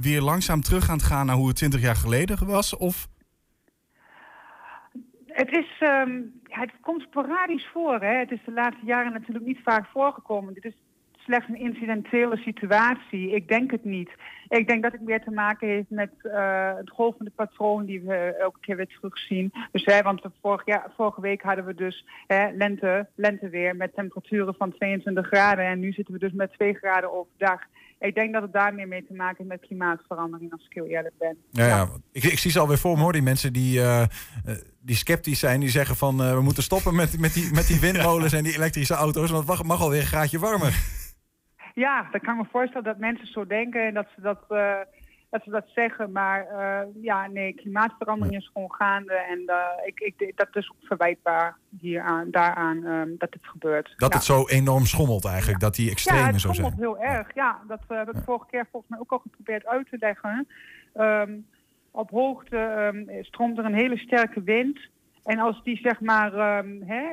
weer 0.00 0.20
langzaam 0.20 0.60
terug 0.60 0.88
aan 0.88 0.96
het 0.96 1.06
gaan 1.06 1.26
naar 1.26 1.36
hoe 1.36 1.48
het 1.48 1.56
20 1.56 1.80
jaar 1.80 1.96
geleden 1.96 2.46
was? 2.46 2.76
Of? 2.76 3.08
Het 5.26 5.50
is. 5.50 5.80
Um, 5.80 6.40
ja, 6.44 6.60
het 6.60 6.72
komt 6.80 7.02
sporadisch 7.02 7.68
voor. 7.72 8.00
Hè? 8.00 8.18
Het 8.18 8.30
is 8.30 8.44
de 8.44 8.52
laatste 8.52 8.86
jaren 8.86 9.12
natuurlijk 9.12 9.46
niet 9.46 9.60
vaak 9.64 9.86
voorgekomen. 9.92 10.54
Dit 10.54 10.64
is 10.64 10.74
slechts 11.24 11.48
een 11.48 11.58
incidentele 11.58 12.36
situatie. 12.36 13.30
Ik 13.30 13.48
denk 13.48 13.70
het 13.70 13.84
niet. 13.84 14.10
Ik 14.48 14.66
denk 14.66 14.82
dat 14.82 14.92
het 14.92 15.00
meer 15.00 15.22
te 15.22 15.30
maken 15.30 15.68
heeft 15.68 15.90
met 15.90 16.10
uh, 16.22 16.76
het 16.76 16.90
golvende 16.90 17.30
patroon 17.30 17.84
die 17.84 18.00
we 18.00 18.14
elke 18.14 18.60
keer 18.60 18.76
weer 18.76 18.86
terugzien. 18.86 19.52
Dus, 19.72 19.84
hè, 19.84 20.02
want 20.02 20.22
vorig 20.40 20.66
jaar, 20.66 20.92
vorige 20.96 21.20
week 21.20 21.42
hadden 21.42 21.64
we 21.64 21.74
dus 21.74 22.06
hè, 22.26 22.50
lente, 22.50 23.08
lenteweer 23.14 23.76
met 23.76 23.94
temperaturen 23.94 24.54
van 24.54 24.72
22 24.72 25.26
graden. 25.26 25.64
En 25.64 25.80
nu 25.80 25.92
zitten 25.92 26.14
we 26.14 26.20
dus 26.20 26.32
met 26.32 26.52
2 26.52 26.74
graden 26.74 27.12
overdag. 27.12 27.60
Ik 27.98 28.14
denk 28.14 28.32
dat 28.32 28.42
het 28.42 28.52
daarmee 28.52 28.86
mee 28.86 29.06
te 29.06 29.14
maken 29.14 29.36
heeft 29.38 29.48
met 29.48 29.60
klimaatverandering, 29.60 30.52
als 30.52 30.64
ik 30.64 30.72
heel 30.72 30.86
eerlijk 30.86 31.14
ben. 31.18 31.36
Ja, 31.50 31.66
ja. 31.66 31.88
Ik, 32.12 32.24
ik, 32.24 32.38
zie 32.38 32.50
ze 32.50 32.58
alweer 32.58 32.78
voor 32.78 32.96
me 32.96 33.02
hoor, 33.02 33.12
die 33.12 33.22
mensen 33.22 33.52
die, 33.52 33.78
uh, 33.78 34.04
die 34.80 34.96
sceptisch 34.96 35.38
zijn. 35.38 35.60
Die 35.60 35.68
zeggen 35.68 35.96
van 35.96 36.20
uh, 36.20 36.34
we 36.34 36.42
moeten 36.42 36.62
stoppen 36.62 36.94
met, 36.94 37.18
met, 37.18 37.34
die, 37.34 37.52
met 37.52 37.66
die 37.66 37.80
windmolens 37.90 38.32
en 38.32 38.44
die 38.44 38.54
elektrische 38.54 38.94
auto's. 38.94 39.30
Want 39.30 39.48
het 39.48 39.66
mag 39.66 39.80
alweer 39.80 40.00
een 40.00 40.06
graadje 40.06 40.38
warmer. 40.38 41.00
Ja, 41.74 42.08
dan 42.10 42.20
kan 42.20 42.34
ik 42.34 42.40
me 42.40 42.48
voorstellen 42.50 42.84
dat 42.84 42.98
mensen 42.98 43.26
zo 43.26 43.46
denken 43.46 43.82
en 43.86 43.94
dat 43.94 44.06
ze 44.14 44.20
dat, 44.20 44.44
uh, 44.48 44.74
dat, 45.30 45.42
ze 45.42 45.50
dat 45.50 45.66
zeggen. 45.74 46.12
Maar 46.12 46.46
uh, 46.52 47.02
ja, 47.02 47.26
nee, 47.26 47.52
klimaatverandering 47.52 48.36
is 48.36 48.50
gewoon 48.52 48.72
gaande. 48.72 49.14
En 49.14 49.38
uh, 49.46 49.56
ik, 49.84 50.00
ik, 50.00 50.32
dat 50.36 50.48
is 50.52 50.70
ook 50.70 50.86
verwijtbaar 50.86 51.56
hieraan, 51.80 52.30
daaraan 52.30 52.84
um, 52.84 53.14
dat 53.18 53.32
het 53.32 53.46
gebeurt. 53.46 53.92
Dat 53.96 54.10
ja. 54.10 54.16
het 54.16 54.26
zo 54.26 54.46
enorm 54.48 54.84
schommelt 54.84 55.24
eigenlijk, 55.24 55.60
dat 55.60 55.74
die 55.74 55.90
extreme 55.90 56.38
zo 56.40 56.52
zijn. 56.52 56.54
Ja, 56.54 56.62
het 56.62 56.74
schommelt 56.78 57.00
heel 57.00 57.16
erg. 57.16 57.34
Ja, 57.34 57.60
dat 57.68 57.80
heb 57.88 58.16
ik 58.16 58.22
vorige 58.24 58.46
keer 58.50 58.66
volgens 58.70 58.90
mij 58.90 59.00
ook 59.00 59.12
al 59.12 59.18
geprobeerd 59.18 59.66
uit 59.66 59.90
te 59.90 59.96
leggen. 59.98 60.48
Um, 60.94 61.46
op 61.90 62.10
hoogte 62.10 62.56
um, 62.56 63.24
stroomt 63.24 63.58
er 63.58 63.64
een 63.64 63.74
hele 63.74 63.98
sterke 63.98 64.42
wind. 64.42 64.80
En 65.24 65.38
als 65.38 65.62
die 65.62 65.76
zeg 65.76 66.00
maar 66.00 66.58
um, 66.58 66.82
hè, 66.82 67.04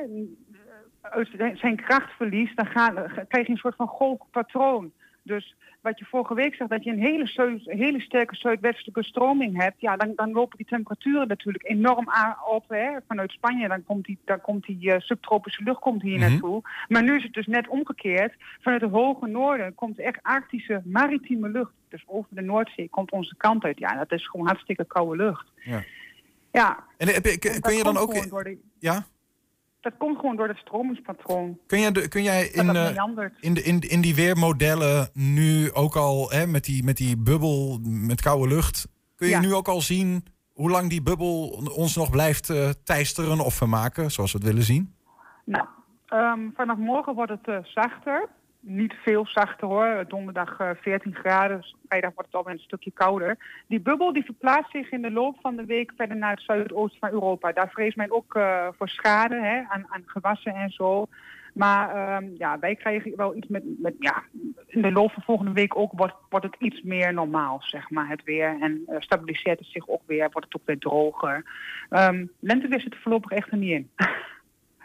zijn 1.54 1.76
kracht 1.76 2.12
verliest, 2.16 2.56
dan 2.56 2.66
ga, 2.66 2.90
krijg 3.28 3.46
je 3.46 3.52
een 3.52 3.58
soort 3.58 3.76
van 3.76 3.86
golfpatroon. 3.86 4.92
Dus 5.22 5.54
wat 5.80 5.98
je 5.98 6.04
vorige 6.04 6.34
week 6.34 6.54
zag, 6.54 6.68
dat 6.68 6.84
je 6.84 6.90
een 6.90 7.00
hele, 7.00 7.26
zuid, 7.26 7.62
hele 7.64 8.00
sterke 8.00 8.36
zuidwestelijke 8.36 9.04
stroming 9.04 9.62
hebt, 9.62 9.80
ja, 9.80 9.96
dan, 9.96 10.12
dan 10.16 10.32
lopen 10.32 10.56
die 10.56 10.66
temperaturen 10.66 11.28
natuurlijk 11.28 11.68
enorm 11.68 12.08
op. 12.48 12.64
Hè. 12.68 12.90
Vanuit 13.08 13.30
Spanje, 13.30 13.68
dan 13.68 13.84
komt 13.84 14.04
die, 14.04 14.18
dan 14.24 14.40
komt 14.40 14.64
die 14.64 14.86
uh, 14.86 14.94
subtropische 14.98 15.62
lucht 15.62 15.80
komt 15.80 16.02
hier 16.02 16.16
mm 16.16 16.22
-hmm. 16.22 16.30
naartoe. 16.30 16.62
Maar 16.88 17.02
nu 17.02 17.16
is 17.16 17.22
het 17.22 17.32
dus 17.32 17.46
net 17.46 17.68
omgekeerd. 17.68 18.34
Vanuit 18.60 18.82
het 18.82 18.90
hoge 18.90 19.26
noorden 19.26 19.74
komt 19.74 19.98
echt 19.98 20.18
arctische 20.22 20.82
maritieme 20.84 21.48
lucht. 21.48 21.72
Dus 21.88 22.02
over 22.06 22.28
de 22.34 22.42
Noordzee 22.42 22.88
komt 22.88 23.10
onze 23.10 23.36
kant 23.36 23.64
uit. 23.64 23.78
Ja, 23.78 23.94
dat 23.94 24.12
is 24.12 24.28
gewoon 24.28 24.46
hartstikke 24.46 24.84
koude 24.84 25.16
lucht. 25.16 25.46
Ja. 25.54 25.82
ja. 26.52 26.84
En 26.96 27.08
heb 27.08 27.24
je, 27.24 27.38
kun, 27.38 27.60
kun 27.60 27.74
je 27.74 27.82
dan 27.82 27.96
ook... 27.96 28.14
Ja? 28.78 29.06
Dat 29.80 29.92
komt 29.98 30.18
gewoon 30.18 30.36
door 30.36 30.48
het 30.48 30.56
stromingspatroon. 30.56 31.58
Kun, 31.66 31.80
jij, 31.80 31.92
kun 32.08 32.22
jij 32.22 32.46
in, 32.46 32.74
uh, 32.74 32.96
in, 33.40 33.54
de, 33.54 33.62
in, 33.62 33.80
in 33.80 34.00
die 34.00 34.14
weermodellen 34.14 35.10
nu 35.12 35.72
ook 35.72 35.96
al, 35.96 36.30
hè, 36.30 36.46
met, 36.46 36.64
die, 36.64 36.84
met 36.84 36.96
die 36.96 37.16
bubbel, 37.16 37.78
met 37.82 38.20
koude 38.20 38.54
lucht, 38.54 38.88
kun 39.16 39.26
je 39.26 39.34
ja. 39.34 39.40
nu 39.40 39.54
ook 39.54 39.68
al 39.68 39.80
zien 39.80 40.24
hoe 40.52 40.70
lang 40.70 40.88
die 40.90 41.02
bubbel 41.02 41.48
ons 41.76 41.96
nog 41.96 42.10
blijft 42.10 42.48
uh, 42.48 42.68
teisteren 42.84 43.40
of 43.40 43.54
vermaken, 43.54 44.10
zoals 44.10 44.32
we 44.32 44.38
het 44.38 44.46
willen 44.46 44.62
zien? 44.62 44.94
Nou, 45.44 45.66
um, 46.12 46.52
vanaf 46.56 46.78
morgen 46.78 47.14
wordt 47.14 47.30
het 47.30 47.46
uh, 47.48 47.56
zachter 47.64 48.28
niet 48.60 48.94
veel 49.02 49.26
zachter 49.26 49.68
hoor. 49.68 50.04
Donderdag 50.08 50.60
uh, 50.60 50.70
14 50.80 51.14
graden, 51.14 51.64
vrijdag 51.88 52.14
wordt 52.14 52.28
het 52.28 52.38
alweer 52.38 52.54
een 52.54 52.60
stukje 52.60 52.90
kouder. 52.90 53.62
Die 53.66 53.80
bubbel 53.80 54.12
die 54.12 54.24
verplaatst 54.24 54.70
zich 54.70 54.90
in 54.90 55.02
de 55.02 55.10
loop 55.10 55.36
van 55.40 55.56
de 55.56 55.64
week 55.64 55.92
verder 55.96 56.16
naar 56.16 56.30
het 56.30 56.42
zuidoosten 56.42 57.00
van 57.00 57.10
Europa. 57.10 57.52
Daar 57.52 57.70
vreest 57.70 57.96
men 57.96 58.12
ook 58.12 58.34
uh, 58.34 58.68
voor 58.76 58.88
schade 58.88 59.34
hè, 59.34 59.62
aan, 59.68 59.86
aan 59.88 60.02
gewassen 60.06 60.54
en 60.54 60.70
zo. 60.70 61.06
Maar 61.54 61.94
ehm, 61.94 62.28
ja, 62.38 62.58
wij 62.58 62.74
krijgen 62.74 63.16
wel 63.16 63.36
iets 63.36 63.48
met, 63.48 63.62
met 63.78 63.94
ja, 63.98 64.22
in 64.66 64.82
de 64.82 64.92
loop 64.92 65.12
van 65.12 65.22
volgende 65.22 65.52
week 65.52 65.76
ook 65.76 65.92
wordt, 65.94 66.14
wordt 66.28 66.46
het 66.46 66.56
iets 66.58 66.82
meer 66.82 67.14
normaal, 67.14 67.62
zeg 67.62 67.90
maar, 67.90 68.08
het 68.08 68.24
weer. 68.24 68.56
En 68.60 68.82
uh, 68.86 68.96
stabiliseert 68.98 69.58
het 69.58 69.68
zich 69.68 69.88
ook 69.88 70.02
weer, 70.06 70.30
wordt 70.30 70.46
het 70.46 70.60
ook 70.60 70.66
weer 70.66 70.78
droger. 70.78 71.44
Um, 71.90 72.30
lenteweer 72.40 72.80
zit 72.80 72.92
er 72.92 73.00
voorlopig 73.00 73.30
echt 73.30 73.50
er 73.50 73.56
niet 73.56 73.70
in. 73.70 73.90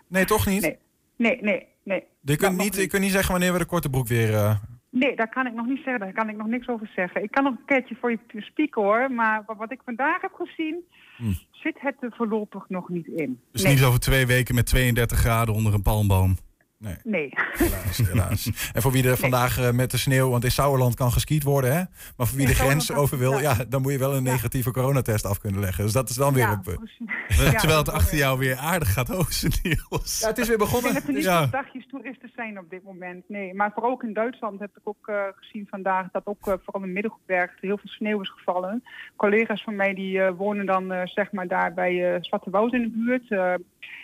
nee, 0.07 0.25
toch 0.25 0.45
niet? 0.45 0.61
Nee, 0.61 0.77
nee, 1.15 1.37
nee. 1.41 1.67
Nee. 1.85 2.03
Je 2.21 2.35
kunt, 2.35 2.57
niet, 2.57 2.75
je 2.75 2.87
kunt 2.87 3.01
niet 3.01 3.11
zeggen 3.11 3.31
wanneer 3.31 3.53
we 3.53 3.59
de 3.59 3.65
korte 3.65 3.89
broek 3.89 4.07
weer... 4.07 4.29
Uh... 4.29 4.55
Nee, 4.89 5.15
daar 5.15 5.29
kan 5.29 5.47
ik 5.47 5.53
nog 5.53 5.65
niet 5.65 5.81
zeggen. 5.83 5.99
Daar 5.99 6.13
kan 6.13 6.29
ik 6.29 6.37
nog 6.37 6.47
niks 6.47 6.67
over 6.67 6.91
zeggen. 6.95 7.23
Ik 7.23 7.31
kan 7.31 7.43
nog 7.43 7.53
een 7.53 7.65
keertje 7.65 7.95
voor 7.99 8.11
je 8.11 8.19
spieken 8.41 8.81
hoor. 8.81 9.11
Maar 9.11 9.43
wat 9.57 9.71
ik 9.71 9.79
vandaag 9.85 10.21
heb 10.21 10.33
gezien, 10.33 10.83
hm. 11.17 11.33
zit 11.51 11.75
het 11.79 11.95
er 11.99 12.13
voorlopig 12.15 12.69
nog 12.69 12.89
niet 12.89 13.07
in. 13.07 13.39
Dus 13.51 13.63
niet 13.63 13.83
over 13.83 13.99
twee 13.99 14.25
weken 14.25 14.55
met 14.55 14.65
32 14.65 15.17
graden 15.17 15.53
onder 15.53 15.73
een 15.73 15.81
palmboom? 15.81 16.37
Nee. 16.85 16.97
nee. 17.03 17.29
Helaas, 17.33 17.97
helaas. 17.97 18.49
En 18.73 18.81
voor 18.81 18.91
wie 18.91 19.07
er 19.07 19.17
vandaag 19.17 19.59
uh, 19.59 19.71
met 19.71 19.91
de 19.91 19.97
sneeuw, 19.97 20.29
want 20.29 20.43
in 20.43 20.51
Sauerland 20.51 20.95
kan 20.95 21.11
geskiet 21.11 21.43
worden, 21.43 21.75
hè? 21.75 21.83
Maar 22.17 22.27
voor 22.27 22.37
wie 22.37 22.47
de 22.47 22.55
grens 22.55 22.91
over 22.91 23.17
wil, 23.17 23.39
ja. 23.39 23.55
dan 23.69 23.81
moet 23.81 23.91
je 23.91 23.97
wel 23.97 24.15
een 24.15 24.23
negatieve 24.23 24.71
coronatest 24.71 25.25
af 25.25 25.39
kunnen 25.39 25.61
leggen. 25.61 25.83
Dus 25.83 25.93
dat 25.93 26.09
is 26.09 26.15
dan 26.15 26.33
weer 26.33 26.47
een 26.47 26.61
punt. 26.61 26.91
Terwijl 27.59 27.77
het 27.77 27.89
achter 27.89 28.17
jou 28.17 28.39
weer 28.39 28.55
aardig 28.55 28.93
gaat 28.93 29.15
oosten, 29.15 29.51
Niels. 29.63 30.19
Ja, 30.19 30.27
het 30.27 30.37
is 30.37 30.47
weer 30.47 30.57
begonnen. 30.57 30.95
Ik 30.95 31.05
denk 31.05 31.05
dat 31.05 31.07
er 31.07 31.13
niet 31.13 31.51
ja. 31.51 31.61
dagjes 31.61 31.87
toeristen 31.87 32.31
zijn 32.35 32.59
op 32.59 32.69
dit 32.69 32.83
moment. 32.83 33.23
Nee, 33.27 33.53
maar 33.53 33.71
vooral 33.73 33.91
ook 33.91 34.03
in 34.03 34.13
Duitsland 34.13 34.59
heb 34.59 34.77
ik 34.77 34.81
ook 34.83 35.07
uh, 35.07 35.23
gezien 35.35 35.67
vandaag 35.69 36.07
dat 36.11 36.25
ook 36.25 36.47
uh, 36.47 36.53
vooral 36.63 36.83
in 36.83 36.93
Middelburg 36.93 37.51
heel 37.61 37.77
veel 37.77 37.89
sneeuw 37.89 38.21
is 38.21 38.29
gevallen. 38.29 38.83
Collega's 39.15 39.63
van 39.63 39.75
mij 39.75 39.93
die 39.93 40.23
wonen 40.23 40.65
dan 40.65 40.93
zeg 41.05 41.31
maar 41.31 41.47
daar 41.47 41.73
bij 41.73 42.17
Zwarte 42.21 42.49
Woud 42.49 42.73
in 42.73 42.81
de 42.81 42.89
buurt. 42.89 43.29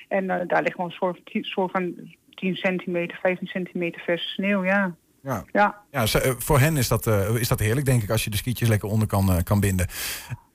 en 0.07 0.27
daar 0.27 0.61
ligt 0.61 0.75
gewoon 0.75 0.89
een 0.89 0.95
soort, 0.95 1.19
soort 1.23 1.71
van 1.71 1.93
10 2.41 2.55
centimeter, 2.55 3.19
15 3.21 3.47
centimeter 3.47 4.01
verse 4.01 4.27
sneeuw, 4.27 4.65
ja. 4.65 4.95
Ja, 5.23 5.43
ja. 5.51 5.81
ja 5.91 6.19
eh, 6.19 6.31
voor 6.37 6.59
hen 6.59 6.77
is 6.77 6.87
dat, 6.87 7.07
uh, 7.07 7.35
is 7.35 7.47
dat 7.47 7.59
heerlijk, 7.59 7.85
denk 7.85 8.03
ik, 8.03 8.09
als 8.09 8.23
je 8.23 8.29
de 8.29 8.37
skietjes 8.37 8.69
lekker 8.69 8.89
onder 8.89 9.07
kan, 9.07 9.29
uh, 9.29 9.37
kan 9.43 9.59
binden. 9.59 9.87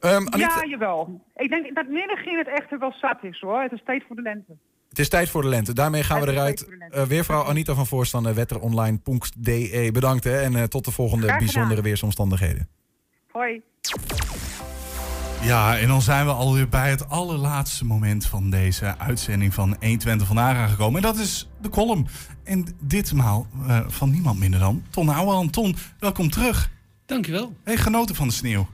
Um, 0.00 0.10
Anita... 0.10 0.38
Ja, 0.38 0.64
jawel. 0.68 1.20
Ik 1.36 1.48
denk 1.48 1.74
dat 1.74 1.88
midden 1.88 2.38
het 2.38 2.48
echt 2.48 2.78
wel 2.78 2.92
zat 2.92 3.18
is, 3.22 3.40
hoor. 3.40 3.62
Het 3.62 3.72
is 3.72 3.82
tijd 3.84 4.04
voor 4.06 4.16
de 4.16 4.22
lente. 4.22 4.56
Het 4.88 4.98
is 4.98 5.08
tijd 5.08 5.28
voor 5.30 5.42
de 5.42 5.48
lente. 5.48 5.72
Daarmee 5.72 6.02
gaan 6.02 6.20
we 6.20 6.32
eruit. 6.32 6.68
Uh, 6.90 7.02
weervrouw 7.02 7.44
Anita 7.44 7.74
van 7.74 7.86
Voorstand, 7.86 8.34
wetteronline.de. 8.34 9.90
Bedankt 9.92 10.24
hè, 10.24 10.40
en 10.40 10.70
tot 10.70 10.84
de 10.84 10.90
volgende 10.90 11.26
bijzondere 11.26 11.82
weersomstandigheden. 11.82 12.68
Hoi. 13.30 13.62
Ja, 15.42 15.78
en 15.78 15.88
dan 15.88 16.02
zijn 16.02 16.26
we 16.26 16.32
alweer 16.32 16.68
bij 16.68 16.90
het 16.90 17.08
allerlaatste 17.08 17.84
moment 17.84 18.26
van 18.26 18.50
deze 18.50 18.98
uitzending 18.98 19.54
van 19.54 19.76
120 19.80 20.26
vandaag 20.26 20.56
aangekomen. 20.56 20.96
En 20.96 21.12
dat 21.12 21.18
is 21.18 21.48
de 21.60 21.68
column. 21.68 22.06
En 22.44 22.66
ditmaal 22.80 23.46
uh, 23.66 23.80
van 23.86 24.10
niemand 24.10 24.38
minder 24.38 24.60
dan 24.60 24.82
Ton 24.90 25.08
Ouwehand. 25.08 25.52
Ton, 25.52 25.76
welkom 25.98 26.30
terug. 26.30 26.70
Dankjewel. 27.06 27.56
Hey, 27.64 27.76
genoten 27.76 28.14
van 28.14 28.28
de 28.28 28.34
sneeuw? 28.34 28.68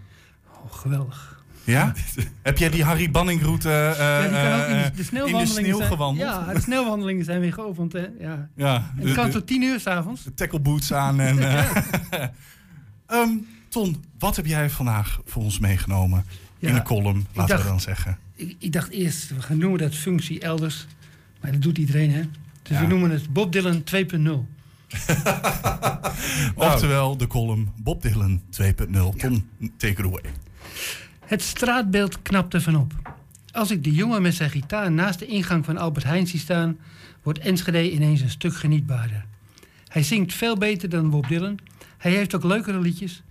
Oh, 0.65 0.73
geweldig. 0.73 1.45
Ja? 1.65 1.93
Heb 2.43 2.59
jij 2.59 2.71
die 2.71 2.85
Harry 2.85 3.11
Banningroute 3.11 3.69
uh, 3.69 3.97
ja, 3.99 4.23
die 4.23 4.31
kan 4.31 4.61
ook 4.61 4.67
in 4.67 4.83
de, 4.83 4.91
de 4.97 5.05
sneeuw 5.05 5.79
zijn, 5.79 5.87
gewandeld? 5.87 6.29
Ja, 6.29 6.53
de 6.53 6.61
sneeuwwandelingen 6.61 7.25
zijn 7.25 7.41
weer 7.41 7.53
geopend. 7.53 7.93
Hè? 7.93 8.07
Ja. 8.19 8.49
ja 8.57 8.93
en 8.99 9.07
het 9.07 9.15
kan 9.15 9.31
tot 9.31 9.47
tien 9.47 9.63
uur 9.63 9.81
s'avonds. 9.81 10.23
De 10.23 10.35
tackleboots 10.35 10.93
aan. 10.93 11.21
En, 11.21 11.37
uh, 11.37 11.71
um, 13.21 13.47
Ton, 13.73 14.05
wat 14.19 14.37
heb 14.37 14.47
jij 14.47 14.71
vandaag 14.71 15.21
voor 15.25 15.43
ons 15.43 15.59
meegenomen? 15.59 16.25
In 16.69 16.75
de 16.75 16.83
column, 16.83 17.27
laten 17.33 17.57
we 17.57 17.65
dan 17.65 17.81
zeggen. 17.81 18.19
Ik, 18.35 18.57
ik, 18.59 18.73
dacht 18.73 18.91
eerst, 18.91 19.29
we 19.29 19.43
gaan 19.43 19.59
noemen 19.59 19.79
dat 19.79 19.95
functie 19.95 20.41
elders. 20.41 20.87
Maar 21.41 21.53
dat 21.53 21.63
doet 21.63 21.79
iedereen, 21.79 22.11
hè? 22.11 22.23
Dus 22.63 22.79
we 22.79 22.87
noemen 22.87 23.11
het 23.11 23.33
Bob 23.33 23.53
Dylan 23.53 23.85
2.0. 23.95 24.31
Oftewel 26.55 27.17
de 27.17 27.27
column 27.27 27.73
Bob 27.77 28.03
Dylan 28.03 28.41
2.0. 28.41 28.67
Tom, 29.17 29.49
take 29.77 29.93
it 29.93 30.05
away. 30.05 30.23
Het 31.25 31.43
straatbeeld 31.43 32.23
knapte 32.23 32.61
van 32.61 32.77
op. 32.77 32.93
Als 33.53 33.71
ik 33.71 33.85
de 33.85 33.93
jongen 33.93 34.23
met 34.23 34.35
zijn 34.35 34.51
gitaar 34.51 34.93
naast 34.93 35.19
de 35.19 35.27
ingang 35.27 35.65
van 35.65 35.77
Albert 35.77 36.05
Heijn 36.05 36.27
zie 36.27 36.41
staan... 36.41 36.79
wordt 37.23 37.39
Enschede 37.39 37.93
ineens 37.93 38.21
een 38.21 38.31
stuk 38.31 38.57
genietbaarder. 38.57 39.25
Hij 39.89 40.03
zingt 40.03 40.35
veel 40.35 40.57
beter 40.57 40.89
dan 40.89 41.11
Bob 41.11 41.29
Dylan. 41.29 41.59
Hij 41.99 42.13
heeft 42.13 42.35
ook 42.35 42.45
leukere 42.45 42.81
liedjes. 42.81 43.23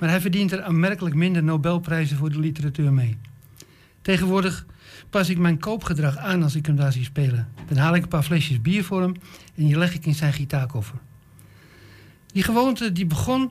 Maar 0.00 0.08
hij 0.08 0.20
verdient 0.20 0.52
er 0.52 0.62
aanmerkelijk 0.62 1.14
minder 1.14 1.42
Nobelprijzen 1.42 2.16
voor 2.16 2.30
de 2.30 2.38
literatuur 2.38 2.92
mee. 2.92 3.16
Tegenwoordig 4.02 4.66
pas 5.10 5.28
ik 5.28 5.38
mijn 5.38 5.58
koopgedrag 5.58 6.16
aan 6.16 6.42
als 6.42 6.54
ik 6.54 6.66
hem 6.66 6.76
daar 6.76 6.92
zie 6.92 7.04
spelen. 7.04 7.48
Dan 7.68 7.76
haal 7.76 7.94
ik 7.94 8.02
een 8.02 8.08
paar 8.08 8.22
flesjes 8.22 8.60
bier 8.60 8.84
voor 8.84 9.00
hem 9.00 9.14
en 9.54 9.66
die 9.66 9.78
leg 9.78 9.94
ik 9.94 10.06
in 10.06 10.14
zijn 10.14 10.32
gitaarkoffer. 10.32 10.98
Die 12.26 12.42
gewoonte 12.42 12.92
die 12.92 13.06
begon 13.06 13.50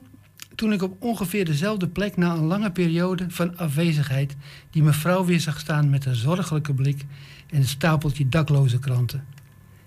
toen 0.55 0.73
ik 0.73 0.81
op 0.81 0.95
ongeveer 0.99 1.45
dezelfde 1.45 1.87
plek 1.87 2.17
na 2.17 2.33
een 2.33 2.45
lange 2.45 2.71
periode 2.71 3.25
van 3.27 3.57
afwezigheid 3.57 4.35
die 4.69 4.83
mevrouw 4.83 5.25
weer 5.25 5.39
zag 5.39 5.59
staan 5.59 5.89
met 5.89 6.05
een 6.05 6.15
zorgelijke 6.15 6.73
blik 6.73 7.05
en 7.49 7.57
een 7.57 7.67
stapeltje 7.67 8.29
dakloze 8.29 8.79
kranten. 8.79 9.25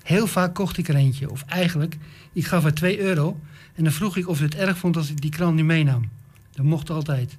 Heel 0.02 0.26
vaak 0.26 0.54
kocht 0.54 0.78
ik 0.78 0.88
er 0.88 0.94
eentje, 0.94 1.30
of 1.30 1.44
eigenlijk, 1.46 1.96
ik 2.32 2.46
gaf 2.46 2.62
haar 2.62 2.72
2 2.72 3.00
euro 3.00 3.40
en 3.74 3.84
dan 3.84 3.92
vroeg 3.92 4.16
ik 4.16 4.28
of 4.28 4.36
ze 4.36 4.44
het 4.44 4.54
erg 4.54 4.78
vond 4.78 4.96
als 4.96 5.10
ik 5.10 5.20
die 5.20 5.30
krant 5.30 5.54
niet 5.54 5.64
meenam. 5.64 6.08
Dat 6.52 6.64
mocht 6.64 6.90
altijd. 6.90 7.36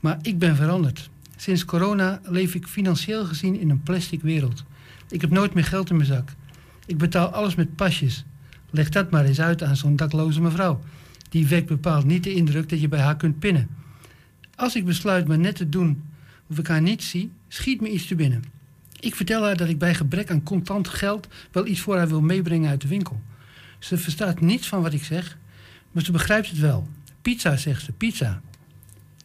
Maar 0.00 0.18
ik 0.22 0.38
ben 0.38 0.56
veranderd. 0.56 1.10
Sinds 1.36 1.64
corona 1.64 2.20
leef 2.24 2.54
ik 2.54 2.66
financieel 2.66 3.24
gezien 3.24 3.60
in 3.60 3.70
een 3.70 3.82
plastic 3.82 4.22
wereld. 4.22 4.64
Ik 5.08 5.20
heb 5.20 5.30
nooit 5.30 5.54
meer 5.54 5.64
geld 5.64 5.90
in 5.90 5.96
mijn 5.96 6.08
zak. 6.08 6.28
Ik 6.86 6.98
betaal 6.98 7.28
alles 7.28 7.54
met 7.54 7.76
pasjes. 7.76 8.24
Leg 8.70 8.88
dat 8.88 9.10
maar 9.10 9.24
eens 9.24 9.40
uit 9.40 9.62
aan 9.62 9.76
zo'n 9.76 9.96
dakloze 9.96 10.40
mevrouw. 10.40 10.80
Die 11.28 11.46
wekt 11.46 11.66
bepaald 11.66 12.04
niet 12.04 12.24
de 12.24 12.34
indruk 12.34 12.68
dat 12.68 12.80
je 12.80 12.88
bij 12.88 13.00
haar 13.00 13.16
kunt 13.16 13.38
pinnen. 13.38 13.68
Als 14.56 14.76
ik 14.76 14.84
besluit 14.84 15.28
maar 15.28 15.38
net 15.38 15.56
te 15.56 15.68
doen 15.68 16.02
of 16.46 16.58
ik 16.58 16.66
haar 16.66 16.82
niet 16.82 17.02
zie, 17.02 17.30
schiet 17.48 17.80
me 17.80 17.90
iets 17.90 18.06
te 18.06 18.14
binnen. 18.14 18.44
Ik 19.00 19.14
vertel 19.14 19.42
haar 19.42 19.56
dat 19.56 19.68
ik 19.68 19.78
bij 19.78 19.94
gebrek 19.94 20.30
aan 20.30 20.42
contant 20.42 20.88
geld 20.88 21.28
wel 21.52 21.66
iets 21.66 21.80
voor 21.80 21.96
haar 21.96 22.08
wil 22.08 22.20
meebrengen 22.20 22.70
uit 22.70 22.80
de 22.80 22.88
winkel. 22.88 23.20
Ze 23.78 23.98
verstaat 23.98 24.40
niets 24.40 24.68
van 24.68 24.82
wat 24.82 24.92
ik 24.92 25.04
zeg, 25.04 25.38
maar 25.92 26.02
ze 26.02 26.12
begrijpt 26.12 26.48
het 26.48 26.58
wel. 26.58 26.88
Pizza, 27.22 27.56
zegt 27.56 27.84
ze, 27.84 27.92
pizza. 27.92 28.40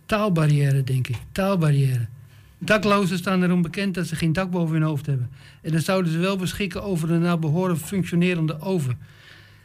Taalbarrière, 0.06 0.84
denk 0.84 1.08
ik, 1.08 1.18
taalbarrière. 1.32 2.08
Daklozen 2.58 3.18
staan 3.18 3.44
erom 3.44 3.62
bekend 3.62 3.94
dat 3.94 4.08
ze 4.08 4.16
geen 4.16 4.34
dak 4.34 4.52
boven 4.52 4.74
hun 4.74 4.84
hoofd 4.84 5.06
hebben. 5.06 5.30
En 5.62 5.72
dan 5.72 5.82
zouden 5.82 6.12
ze 6.12 6.18
wel 6.18 6.38
beschikken 6.38 6.84
over 6.84 7.12
een 7.12 7.22
naar 7.22 7.40
behoren 7.40 7.78
functionerende 7.78 8.60
oven. 8.60 8.98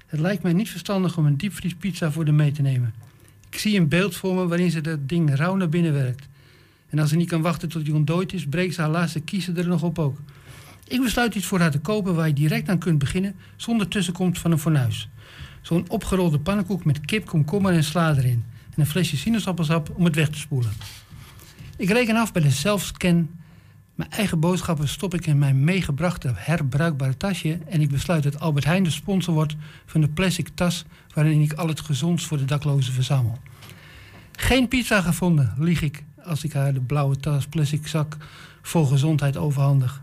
Het 0.07 0.21
lijkt 0.21 0.43
mij 0.43 0.53
niet 0.53 0.71
verstandig 0.71 1.17
om 1.17 1.27
een 1.27 1.37
diepvriespizza 1.37 2.13
voor 2.13 2.25
de 2.25 2.33
mee 2.33 2.53
te 2.53 2.63
nemen. 2.63 2.95
Ik 3.51 3.59
zie 3.59 3.79
een 3.79 3.89
beeld 3.89 4.17
voor 4.17 4.35
me 4.35 4.47
waarin 4.47 4.71
ze 4.71 4.81
dat 4.81 5.09
ding 5.09 5.35
rauw 5.35 5.55
naar 5.55 5.69
binnen 5.69 5.93
werkt. 5.93 6.29
En 6.89 6.99
als 6.99 7.11
ze 7.11 7.17
niet 7.17 7.29
kan 7.29 7.43
wachten 7.43 7.69
tot 7.69 7.87
hij 7.87 7.95
ontdooid 7.95 8.33
is, 8.33 8.47
breekt 8.47 8.75
ze 8.75 8.81
haar 8.81 8.91
laatste 8.91 9.21
kiezen 9.21 9.57
er 9.57 9.69
nog 9.69 9.83
op 9.83 9.99
ook. 9.99 10.19
Ik 10.89 11.03
besluit 11.03 11.35
iets 11.35 11.47
voor 11.47 11.61
haar 11.61 11.71
te 11.71 11.79
kopen 11.79 12.15
waar 12.15 12.27
je 12.27 12.33
direct 12.33 12.69
aan 12.69 12.79
kunt 12.79 12.99
beginnen 12.99 13.35
zonder 13.57 13.89
tussenkomst 13.89 14.41
van 14.41 14.51
een 14.51 14.59
fornuis. 14.59 15.09
Zo'n 15.63 15.89
opgerolde 15.89 16.39
pannenkoek 16.39 16.85
met 16.85 17.01
kip, 17.01 17.27
komkommer 17.27 17.73
en 17.73 17.85
sla 17.85 18.17
erin. 18.17 18.45
En 18.71 18.81
een 18.81 18.87
flesje 18.87 19.17
sinaasappelsap 19.17 19.93
om 19.97 20.05
het 20.05 20.15
weg 20.15 20.29
te 20.29 20.39
spoelen. 20.39 20.73
Ik 21.77 21.91
reken 21.91 22.17
af 22.17 22.33
bij 22.33 22.43
de 22.43 22.51
zelfscan. 22.51 23.31
Mijn 23.95 24.11
eigen 24.11 24.41
boodschappen 24.41 24.89
stop 24.89 25.15
ik 25.15 25.27
in 25.27 25.39
mijn 25.39 25.65
meegebrachte 25.65 26.33
herbruikbare 26.35 27.17
tasje. 27.17 27.59
En 27.69 27.81
ik 27.81 27.91
besluit 27.91 28.23
dat 28.23 28.41
Albert 28.41 28.65
Heijn 28.65 28.85
de 28.85 28.91
sponsor 28.91 29.35
wordt 29.35 29.57
van 29.87 30.01
de 30.01 30.09
plastic 30.09 30.49
tas 30.55 30.85
waarin 31.15 31.41
ik 31.41 31.53
al 31.53 31.69
het 31.69 31.81
gezondst 31.81 32.27
voor 32.27 32.39
de 32.39 32.45
daklozen 32.45 32.93
verzamel. 32.93 33.39
Geen 34.33 34.69
pizza 34.69 35.01
gevonden, 35.01 35.55
lieg 35.59 35.83
ik 35.83 36.05
als 36.25 36.45
ik 36.45 36.53
haar 36.53 36.75
de 36.75 36.81
blauwe 36.81 37.17
tas 37.17 37.47
plastic 37.47 37.87
zak 37.87 38.17
vol 38.63 38.85
gezondheid 38.85 39.37
overhandig. 39.37 40.03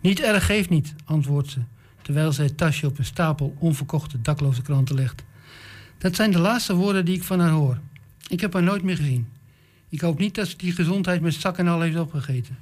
Niet 0.00 0.20
erg 0.20 0.46
geeft 0.46 0.70
niet, 0.70 0.94
antwoordt 1.04 1.50
ze 1.50 1.60
terwijl 2.08 2.32
zij 2.32 2.44
het 2.44 2.56
tasje 2.56 2.86
op 2.86 2.98
een 2.98 3.04
stapel 3.04 3.56
onverkochte 3.58 4.20
dakloze 4.20 4.62
kranten 4.62 4.94
legt. 4.94 5.24
Dat 5.98 6.14
zijn 6.14 6.30
de 6.30 6.38
laatste 6.38 6.74
woorden 6.74 7.04
die 7.04 7.16
ik 7.16 7.22
van 7.22 7.40
haar 7.40 7.50
hoor. 7.50 7.78
Ik 8.28 8.40
heb 8.40 8.52
haar 8.52 8.62
nooit 8.62 8.82
meer 8.82 8.96
gezien. 8.96 9.28
Ik 9.88 10.00
hoop 10.00 10.18
niet 10.18 10.34
dat 10.34 10.48
ze 10.48 10.56
die 10.56 10.72
gezondheid 10.72 11.20
met 11.20 11.34
zak 11.34 11.58
en 11.58 11.68
al 11.68 11.80
heeft 11.80 11.98
opgegeten. 11.98 12.58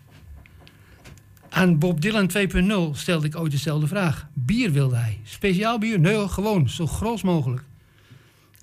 Aan 1.49 1.79
Bob 1.79 2.01
Dylan 2.01 2.31
2.0 2.31 2.99
stelde 2.99 3.27
ik 3.27 3.37
ooit 3.37 3.51
dezelfde 3.51 3.87
vraag. 3.87 4.27
Bier 4.33 4.73
wilde 4.73 4.97
hij. 4.97 5.21
Speciaal 5.25 5.79
bier? 5.79 6.01
Nee, 6.01 6.29
gewoon, 6.29 6.69
zo 6.69 6.87
groot 6.87 7.23
mogelijk. 7.23 7.63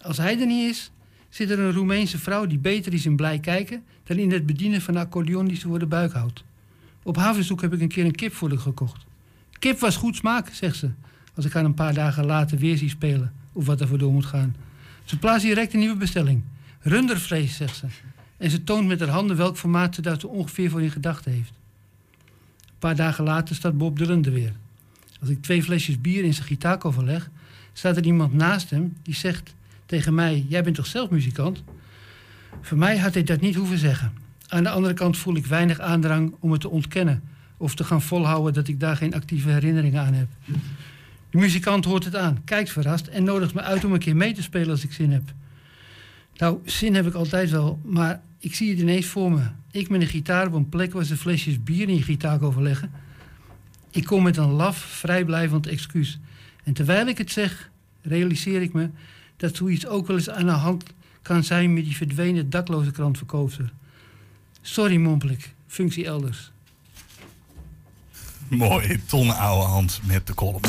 Als 0.02 0.18
hij 0.18 0.40
er 0.40 0.46
niet 0.46 0.70
is, 0.70 0.92
zit 1.30 1.50
er 1.50 1.60
een 1.60 1.74
Roemeense 1.74 2.18
vrouw 2.18 2.46
die 2.46 2.60
beter 2.60 2.94
is 2.94 3.06
in 3.06 3.16
blij 3.16 3.40
kijken 3.40 3.84
dan 4.04 4.18
in 4.18 4.32
het 4.32 4.46
bedienen 4.46 4.82
van 4.82 4.96
een 4.96 5.02
accordeon 5.02 5.46
die 5.46 5.58
ze 5.58 5.68
voor 5.68 5.80
de 5.80 5.86
buik 5.86 6.14
houdt. 6.14 6.44
Op 7.04 7.16
havenzoek 7.16 7.62
heb 7.62 7.74
ik 7.74 7.82
een 7.82 7.88
keer 7.88 8.06
een 8.06 8.16
kip 8.16 8.34
haar 8.34 8.60
gekocht. 8.60 9.06
Kip 9.64 9.80
was 9.80 9.95
goed 9.95 10.16
smaak, 10.16 10.49
zegt 10.49 10.76
ze. 10.76 10.89
Als 11.36 11.45
ik 11.45 11.53
haar 11.53 11.66
een 11.66 11.74
paar 11.74 11.93
dagen 11.93 12.26
later 12.26 12.57
weer 12.57 12.78
zie 12.78 12.89
spelen. 12.89 13.34
Of 13.53 13.66
wat 13.66 13.82
er 13.82 13.88
voor 13.88 13.97
door 13.97 14.11
moet 14.11 14.26
gaan. 14.26 14.55
Ze 15.03 15.18
plaatst 15.18 15.45
direct 15.45 15.74
een 15.74 15.80
nieuwe 15.80 15.95
bestelling. 15.95 16.43
Rundervlees, 16.80 17.55
zegt 17.55 17.76
ze. 17.76 17.86
En 18.38 18.49
ze 18.49 18.64
toont 18.64 18.88
met 18.88 18.99
haar 18.99 19.09
handen 19.09 19.38
welk 19.38 19.57
formaat 19.57 19.95
ze 19.95 20.01
daar 20.01 20.20
zo 20.20 20.28
ongeveer 20.28 20.70
voor 20.70 20.82
in 20.82 20.91
gedachten 20.91 21.32
heeft. 21.32 21.53
Een 22.66 22.80
paar 22.80 22.95
dagen 22.95 23.24
later 23.24 23.55
staat 23.55 23.78
Bob 23.78 23.97
de 23.97 24.05
Runder 24.05 24.32
weer. 24.32 24.53
Als 25.20 25.30
ik 25.30 25.41
twee 25.41 25.64
flesjes 25.64 26.01
bier 26.01 26.24
in 26.24 26.34
zijn 26.34 26.47
gitaarkoffer 26.47 27.03
leg, 27.03 27.30
staat 27.74 27.97
er 27.97 28.05
iemand 28.05 28.34
naast 28.34 28.70
hem 28.70 28.97
die 29.01 29.16
zegt 29.16 29.53
tegen 29.86 30.14
mij: 30.14 30.45
Jij 30.47 30.64
bent 30.64 30.76
toch 30.76 30.86
zelf 30.86 31.09
muzikant? 31.09 31.64
Voor 32.61 32.78
mij 32.78 32.97
had 32.97 33.14
hij 33.14 33.24
dat 33.24 33.41
niet 33.41 33.55
hoeven 33.55 33.78
zeggen. 33.78 34.14
Aan 34.47 34.64
de 34.64 34.70
andere 34.70 34.93
kant 34.93 35.18
voel 35.18 35.36
ik 35.36 35.45
weinig 35.45 35.80
aandrang 35.80 36.36
om 36.39 36.51
het 36.51 36.61
te 36.61 36.70
ontkennen 36.70 37.24
of 37.64 37.76
te 37.76 37.84
gaan 37.84 38.01
volhouden 38.01 38.53
dat 38.53 38.68
ik 38.68 38.80
daar 38.80 38.97
geen 38.97 39.14
actieve 39.14 39.49
herinneringen 39.49 40.01
aan 40.01 40.14
heb. 40.14 40.28
De 41.30 41.38
muzikant 41.38 41.86
hoort 41.86 42.05
het 42.05 42.16
aan, 42.16 42.43
kijkt 42.43 42.72
verrast 42.72 43.07
en 43.07 43.24
nodigt 43.24 43.53
me 43.53 43.61
uit 43.61 43.86
om 43.86 43.93
een 43.93 43.99
keer 43.99 44.16
mee 44.16 44.34
te 44.34 44.41
spelen 44.41 44.70
als 44.70 44.84
ik 44.84 44.93
zin 44.93 45.11
heb. 45.11 45.34
Nou, 46.38 46.59
zin 46.66 46.95
heb 46.95 47.07
ik 47.07 47.14
altijd 47.14 47.49
wel, 47.49 47.80
maar 47.84 48.22
ik 48.39 48.55
zie 48.55 48.70
het 48.70 48.80
ineens 48.80 49.05
voor 49.05 49.32
me. 49.32 49.41
Ik 49.72 49.89
met 49.89 50.01
een 50.01 50.07
gitaar 50.07 50.47
op 50.47 50.53
een 50.53 50.70
plek 50.70 50.93
waar 50.93 51.03
ze 51.03 51.18
flesjes 51.18 51.64
bier 51.64 51.89
in 51.89 51.95
je 51.95 52.01
gitaar 52.01 52.61
leggen. 52.61 52.91
Ik 53.91 54.05
kom 54.05 54.24
met 54.24 54.38
een 54.38 54.51
laf, 54.51 54.78
vrijblijvend 54.78 55.68
excuus. 55.68 56.20
En 56.64 56.74
terwijl 56.74 57.07
ik 57.07 57.18
het 57.18 57.32
zeg, 57.32 57.70
realiseer 58.01 58.61
ik 58.61 58.74
me 58.74 58.89
dat 59.38 59.55
zoiets 59.55 59.88
ook 59.88 60.07
wel 60.07 60.16
eens 60.16 60.30
aan 60.30 60.45
de 60.45 60.51
hand 60.51 60.84
kan 61.22 61.43
zijn 61.43 61.74
met 61.74 61.84
die 61.84 61.95
verdwenen 61.95 62.49
dakloze 62.49 62.91
krantverkoopster. 62.91 63.74
Sorry, 64.61 64.97
mompel 64.97 65.30
ik. 65.30 65.53
Functie 65.68 66.05
elders. 66.05 66.53
Mooi, 68.70 69.01
Ton 69.06 69.28
hand 69.28 69.99
met 70.04 70.28
de 70.28 70.34
column. 70.34 70.62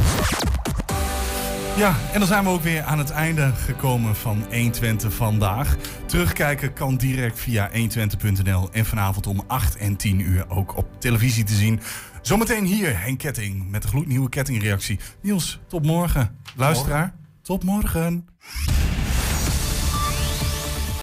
Ja, 1.76 1.97
en 2.12 2.18
dan 2.18 2.28
zijn 2.28 2.45
we 2.45 2.51
ook 2.51 2.62
weer 2.62 2.82
aan 2.82 2.99
het 2.99 3.11
einde 3.11 3.53
gekomen 3.55 4.16
van 4.16 4.45
120 4.51 5.12
vandaag. 5.12 5.76
Terugkijken 6.07 6.72
kan 6.72 6.97
direct 6.97 7.39
via 7.39 7.70
120.nl 7.70 8.68
en 8.72 8.85
vanavond 8.85 9.26
om 9.26 9.43
8 9.47 9.76
en 9.76 9.97
10 9.97 10.20
uur 10.20 10.51
ook 10.51 10.76
op 10.76 10.87
televisie 10.99 11.45
te 11.45 11.55
zien. 11.55 11.80
Zometeen 12.22 12.64
hier 12.64 13.01
Henk 13.01 13.18
Ketting 13.18 13.70
met 13.70 13.82
de 13.82 13.89
gloednieuwe 13.89 14.28
kettingreactie. 14.28 14.99
Niels, 15.22 15.61
tot 15.68 15.87
morgen. 15.87 16.39
Luisteraar, 16.57 17.14
tot 17.43 17.64
morgen. 17.64 18.28